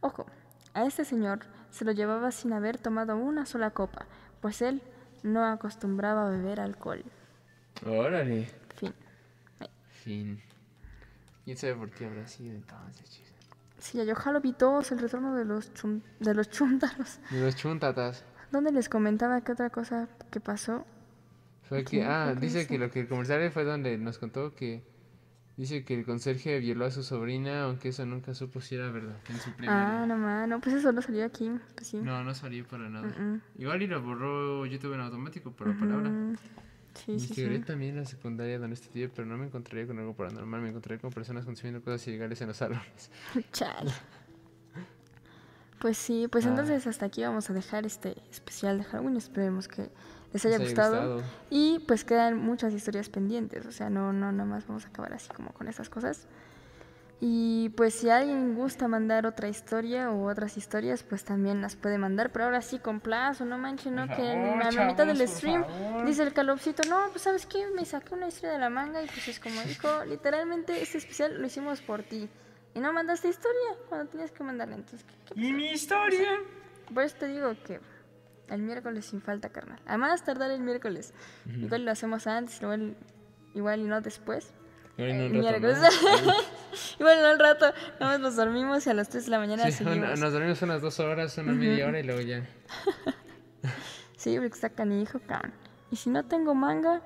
[0.01, 0.27] Ojo,
[0.75, 1.41] a este señor
[1.73, 4.07] se lo llevaba sin haber tomado una sola copa,
[4.41, 4.83] pues él
[5.25, 7.03] no acostumbraba a beber alcohol.
[7.85, 8.49] Órale.
[8.77, 8.95] Fin.
[9.91, 10.43] Fin.
[11.45, 13.33] ¿Quién sabe por qué habrá sido entonces, chis?
[13.79, 15.73] Sí, ya yo jalo vi todos el retorno de los,
[16.21, 17.19] de los chúntaros.
[17.31, 18.25] De los chuntatas.
[18.53, 20.87] ¿Dónde les comentaba qué otra cosa que pasó?
[21.69, 24.85] Fue que, ah, que dice que lo que el comercial fue donde nos contó que
[25.57, 29.17] dice que el conserje violó a su sobrina, aunque eso nunca supo si era verdad
[29.29, 30.07] en su Ah, primaria.
[30.07, 31.99] no más, no, pues eso no salió aquí, pues sí.
[31.99, 33.09] No, no salió para nada.
[33.19, 33.41] Mm, mm.
[33.59, 36.09] Igual y lo borró YouTube en automático por la palabra.
[36.11, 36.37] Mm,
[36.95, 37.63] Sí, sí, Investigaré sí.
[37.65, 41.11] también la secundaria donde estudié, pero no me encontraría con algo paranormal, me encontraría con
[41.11, 43.11] personas consumiendo cosas ilegales en los salones.
[43.53, 43.91] Chale.
[45.81, 46.51] Pues sí, pues Ah.
[46.51, 49.17] entonces hasta aquí vamos a dejar este especial de Halloween.
[49.17, 49.91] Esperemos que
[50.33, 51.17] les haya gustado.
[51.17, 51.31] gustado.
[51.51, 53.67] Y pues quedan muchas historias pendientes.
[53.67, 56.27] O sea, no, no, nada más vamos a acabar así como con esas cosas.
[57.25, 61.97] Y pues si alguien gusta mandar otra historia o otras historias, pues también las puede
[61.97, 62.33] mandar.
[62.33, 64.09] Pero ahora sí con plazo, no manchen, ¿no?
[64.09, 66.05] Por que favor, a la mitad del chavos, stream favor.
[66.05, 69.07] dice el calopsito, no, pues sabes qué, me saqué una historia de la manga y
[69.07, 72.29] pues es como dijo, literalmente este especial lo hicimos por ti.
[72.75, 74.75] Y no mandaste historia cuando tenías que mandarla.
[74.75, 76.41] Entonces, ¿qué, qué ¿Y mi historia?
[76.93, 77.81] por eso te digo que
[78.49, 79.81] el miércoles sin falta, carnal.
[79.87, 81.13] A más tardar el miércoles.
[81.47, 82.97] Igual lo hacemos antes, igual,
[83.55, 84.53] igual y no después.
[84.99, 85.79] Igual y no El un rato miércoles.
[87.01, 87.67] igual no al rato.
[88.01, 90.19] Nada más nos dormimos y a las 3 de la mañana Sí, seguimos.
[90.19, 92.47] nos dormimos unas dos horas, una media hora y luego ya.
[94.17, 95.53] Sí, porque está canijo, cabrón.
[95.91, 97.03] Y si no tengo manga,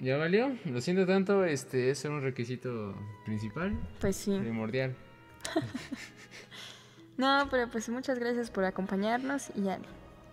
[0.00, 0.54] ¿Ya valió?
[0.66, 4.38] Lo siento tanto, este es un requisito principal, pues sí.
[4.38, 4.94] primordial.
[7.16, 9.78] No, pero pues muchas gracias por acompañarnos y ya,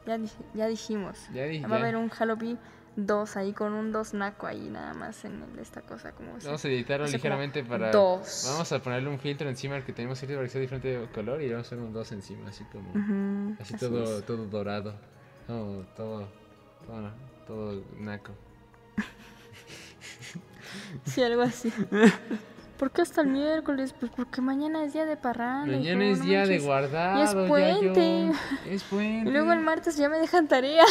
[0.05, 1.17] ya, dij- ya dijimos.
[1.33, 2.57] Ya dije, Va a haber un Halloween
[2.95, 6.65] 2 ahí con un 2 naco ahí nada más en el- esta cosa como Vamos
[6.65, 7.91] a editarlo como ligeramente para...
[7.91, 8.43] dos.
[8.45, 11.07] Vamos a ponerle un filtro encima al que tenemos ahorita para que sea diferente de
[11.07, 12.89] color y vamos a hacer un 2 encima, así como...
[12.91, 14.25] Ujú, Así así todo, es.
[14.25, 14.93] todo dorado.
[15.47, 16.27] Todo, todo,
[16.85, 17.11] todo,
[17.47, 18.31] todo naco.
[21.05, 21.71] Sí, algo así.
[22.81, 23.93] ¿Por qué hasta el miércoles?
[23.93, 25.71] Pues porque mañana es día de parranda.
[25.77, 26.65] Mañana hijo, es no día de manches.
[26.65, 27.19] guardado.
[27.19, 28.31] Y es puente.
[28.67, 29.29] Es puente.
[29.29, 30.83] Y luego el martes ya me dejan tarea.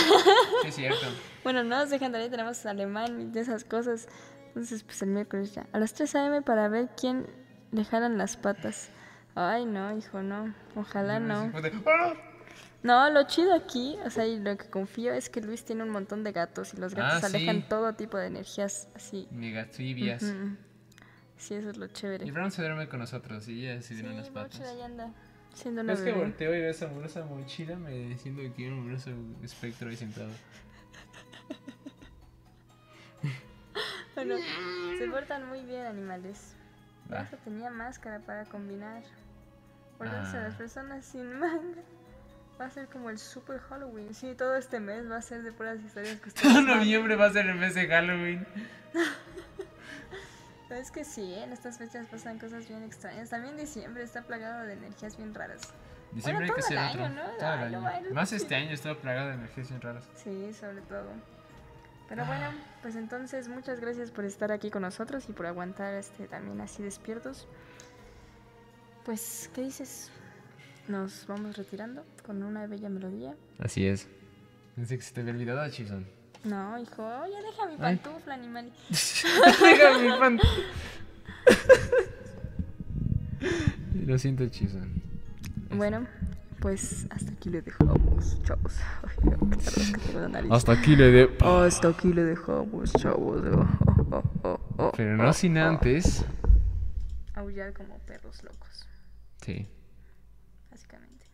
[0.63, 1.07] Sí, es cierto.
[1.43, 4.07] bueno, no nos dejan tarea, tenemos alemán y de esas cosas.
[4.47, 5.67] Entonces, pues el miércoles ya.
[5.73, 6.43] A las 3 a.m.
[6.43, 7.27] para ver quién
[7.73, 8.91] le jalan las patas.
[9.35, 10.55] Ay, no, hijo, no.
[10.77, 11.51] Ojalá no.
[11.87, 12.15] ¡Ah!
[12.85, 15.91] No, lo chido aquí, o sea, y lo que confío es que Luis tiene un
[15.91, 17.65] montón de gatos y los gatos Ah, alejan sí.
[17.69, 19.27] todo tipo de energías así.
[19.33, 20.23] Mega trivias.
[20.23, 20.70] Mm.
[21.41, 22.25] Sí, eso es lo chévere.
[22.27, 24.61] Y Brown se duerme con nosotros y ella se Sí, viene Boucher patas.
[24.61, 25.11] ahí anda,
[25.55, 26.19] siendo una Es que bebé.
[26.21, 29.11] volteo y veo esa amorosa mochila, me siento aquí un amoroso
[29.43, 30.31] espectro ahí sentado.
[34.15, 34.37] Bueno,
[34.99, 36.55] se portan muy bien animales.
[37.11, 39.03] Eso tenía máscara para combinar.
[39.99, 40.45] Volverse a Ah.
[40.49, 41.81] las personas sin manga.
[42.61, 44.13] Va a ser como el super Halloween.
[44.13, 47.33] Sí, todo este mes va a ser de puras historias que Todo noviembre va a
[47.33, 48.47] ser el mes de Halloween.
[50.71, 53.29] Pero es que sí, en estas fechas pasan cosas bien extrañas.
[53.29, 55.63] También diciembre está plagado de energías bien raras.
[56.13, 57.05] Diciembre Bueno, hay que todo ser el otro.
[57.05, 57.37] año, ¿no?
[57.39, 58.15] Todo el año.
[58.15, 58.37] Más sí.
[58.37, 60.09] este año está plagado de energías bien raras.
[60.15, 61.11] Sí, sobre todo.
[62.09, 62.53] Pero bueno,
[62.83, 66.85] pues entonces muchas gracias por estar aquí con nosotros y por aguantar este también así
[66.85, 67.49] despiertos.
[69.05, 70.13] Pues, ¿qué dices?
[70.87, 73.35] Nos vamos retirando con una bella melodía.
[73.59, 74.07] Así es.
[74.77, 76.20] Pensé que se te había olvidado, Chison.
[76.45, 77.97] No, hijo, ya deja mi Ay.
[77.97, 78.73] pantufla, animal.
[78.91, 80.41] Deja mi pan.
[84.07, 85.03] Lo siento, Chison.
[85.71, 86.07] Bueno,
[86.61, 88.75] pues hasta aquí le dejamos, chavos.
[90.51, 91.37] Hasta aquí le de...
[91.41, 93.43] Hasta aquí le dejamos, chavos.
[93.47, 93.63] Oh,
[94.11, 95.69] oh, oh, oh, Pero oh, no sin oh.
[95.69, 96.25] antes...
[97.35, 98.87] Aullar como perros locos,
[99.43, 99.67] Sí.
[100.71, 101.27] básicamente.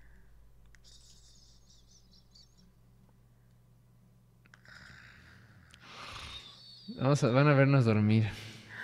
[6.88, 8.28] Vamos a, van a vernos dormir.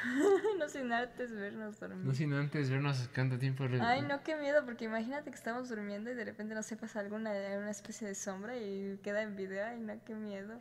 [0.59, 2.05] no sin antes vernos dormir.
[2.05, 3.65] No sin antes vernos cuánto tiempo...
[3.81, 7.31] Ay, no, qué miedo, porque imagínate que estamos durmiendo y de repente no sepas alguna
[7.59, 9.66] una especie de sombra y queda en video.
[9.66, 10.59] Ay, no, qué miedo.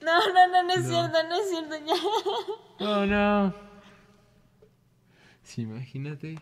[0.00, 0.88] No, no, no, no es No.
[0.88, 2.86] cierto, no es cierto, ya.
[2.86, 3.54] Oh, no.
[5.42, 6.38] Sí, imagínate.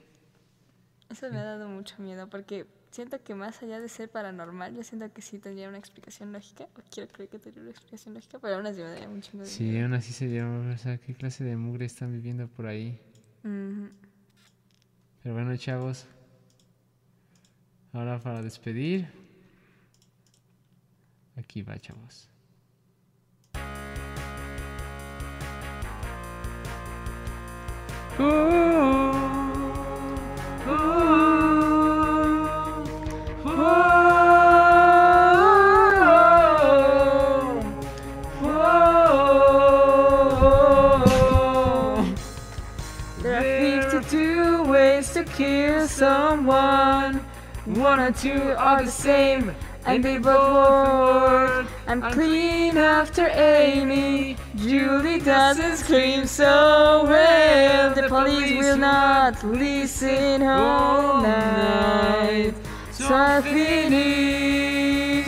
[1.10, 4.82] Eso me ha dado mucho miedo porque siento que más allá de ser paranormal, yo
[4.82, 6.64] siento que sí tendría una explicación lógica.
[6.76, 9.44] O quiero creer que tendría una explicación lógica, pero aún así me daría un chingo
[9.44, 9.84] de Sí, miedo.
[9.84, 10.46] aún así sería...
[10.48, 13.00] O sea, ¿qué clase de mugre están viviendo por ahí?
[13.42, 16.06] Pero bueno, chavos.
[17.92, 19.08] Ahora para despedir.
[21.36, 22.28] Aquí va, chavos.
[28.18, 28.69] There
[48.00, 49.54] or two are the same,
[49.84, 51.66] and they both work.
[51.86, 54.36] I'm clean after Amy.
[54.56, 57.94] Julie doesn't scream so well.
[57.94, 62.54] The police will not listen all night.
[62.92, 65.26] So I finish,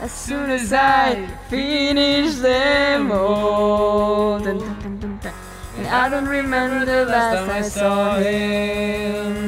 [0.00, 4.46] as soon as I finish them all.
[4.46, 9.41] And I don't remember the last time I saw him.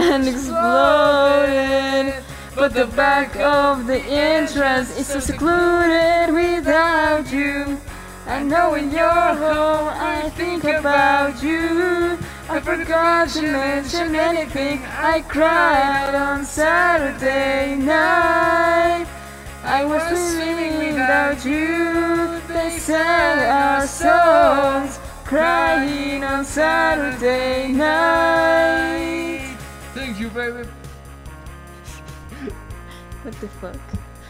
[0.00, 2.14] And exploded.
[2.54, 7.80] But the back of the entrance is so secluded without you.
[8.26, 12.18] I know in your home I think about you.
[12.48, 14.82] I forgot to mention anything.
[14.84, 19.06] I cried on Saturday night.
[19.64, 20.02] I was
[20.32, 22.40] swimming without you.
[22.48, 29.27] They sang our songs, crying on Saturday night.
[29.98, 30.62] Thank you, baby.
[33.24, 33.76] What the fuck?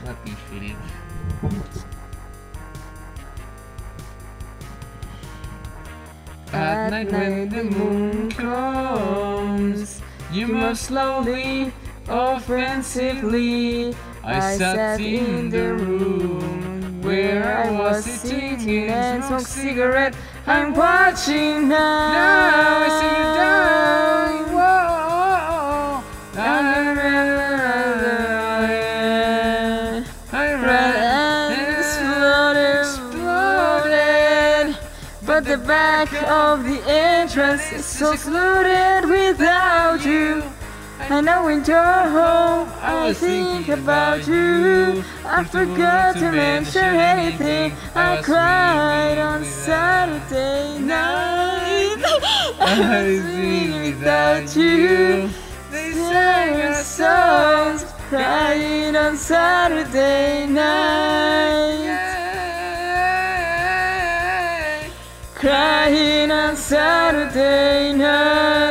[0.03, 0.79] Happy feeling.
[6.55, 10.01] At night when the moon comes,
[10.33, 11.71] you move slowly,
[12.09, 13.95] offensively.
[14.25, 20.17] I sat in the room where I was sitting and smoked cigarette.
[20.47, 22.13] I'm watching now.
[22.13, 24.48] Now I see you down.
[26.39, 26.63] But
[35.45, 40.45] the back of the entrance is so secluded without you.
[41.01, 45.03] I know in your home I think about you.
[45.25, 47.73] I forgot to mention anything.
[47.97, 51.97] I cried on Saturday night.
[52.61, 53.25] I was
[53.89, 55.31] without you.
[55.79, 61.89] They sang our songs, crying on Saturday night.
[65.37, 68.68] Crying on Saturday night.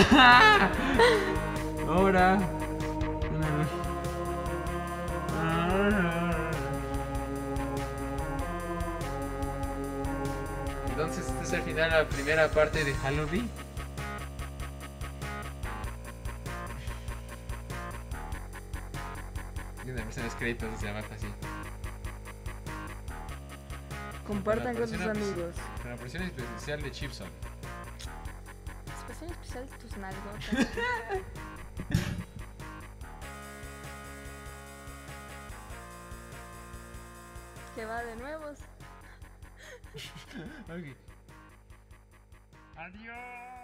[1.88, 2.38] Ahora.
[10.88, 13.50] Entonces, este es el final, la primera parte de Halloween.
[19.86, 21.26] Versión de créditos desde abajo así.
[24.26, 25.54] Compartan con sus amigos.
[25.82, 27.28] Con la versión especial de Chipson.
[29.20, 30.48] Expresión especial de tus nalgotas.
[37.74, 38.58] que va de nuevos.
[42.76, 43.59] Adiós.